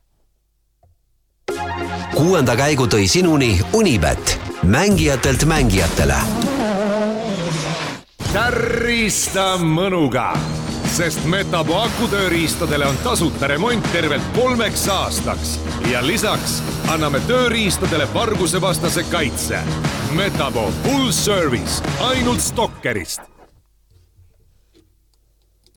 Kuuenda 2.14 2.56
käigu 2.56 2.86
tõi 2.86 3.08
sinuni 3.08 3.60
Unibet, 3.72 4.40
mängijatelt 4.62 5.44
mängijatele. 5.44 6.16
tärista 8.32 9.56
mõnuga 9.58 10.32
sest 10.94 11.24
Metapo 11.24 11.74
akutööriistadele 11.80 12.86
on 12.86 12.96
tasuta 13.02 13.46
remont 13.46 13.92
tervelt 13.92 14.22
kolmeks 14.36 14.88
aastaks 14.88 15.58
ja 15.90 16.06
lisaks 16.06 16.60
anname 16.88 17.20
tööriistadele 17.26 18.06
vargusevastase 18.14 19.02
kaitse. 19.10 19.58
Metapo 20.14 20.70
full 20.82 21.10
service 21.10 21.82
ainult 22.00 22.40
Stalkerist 22.40 23.33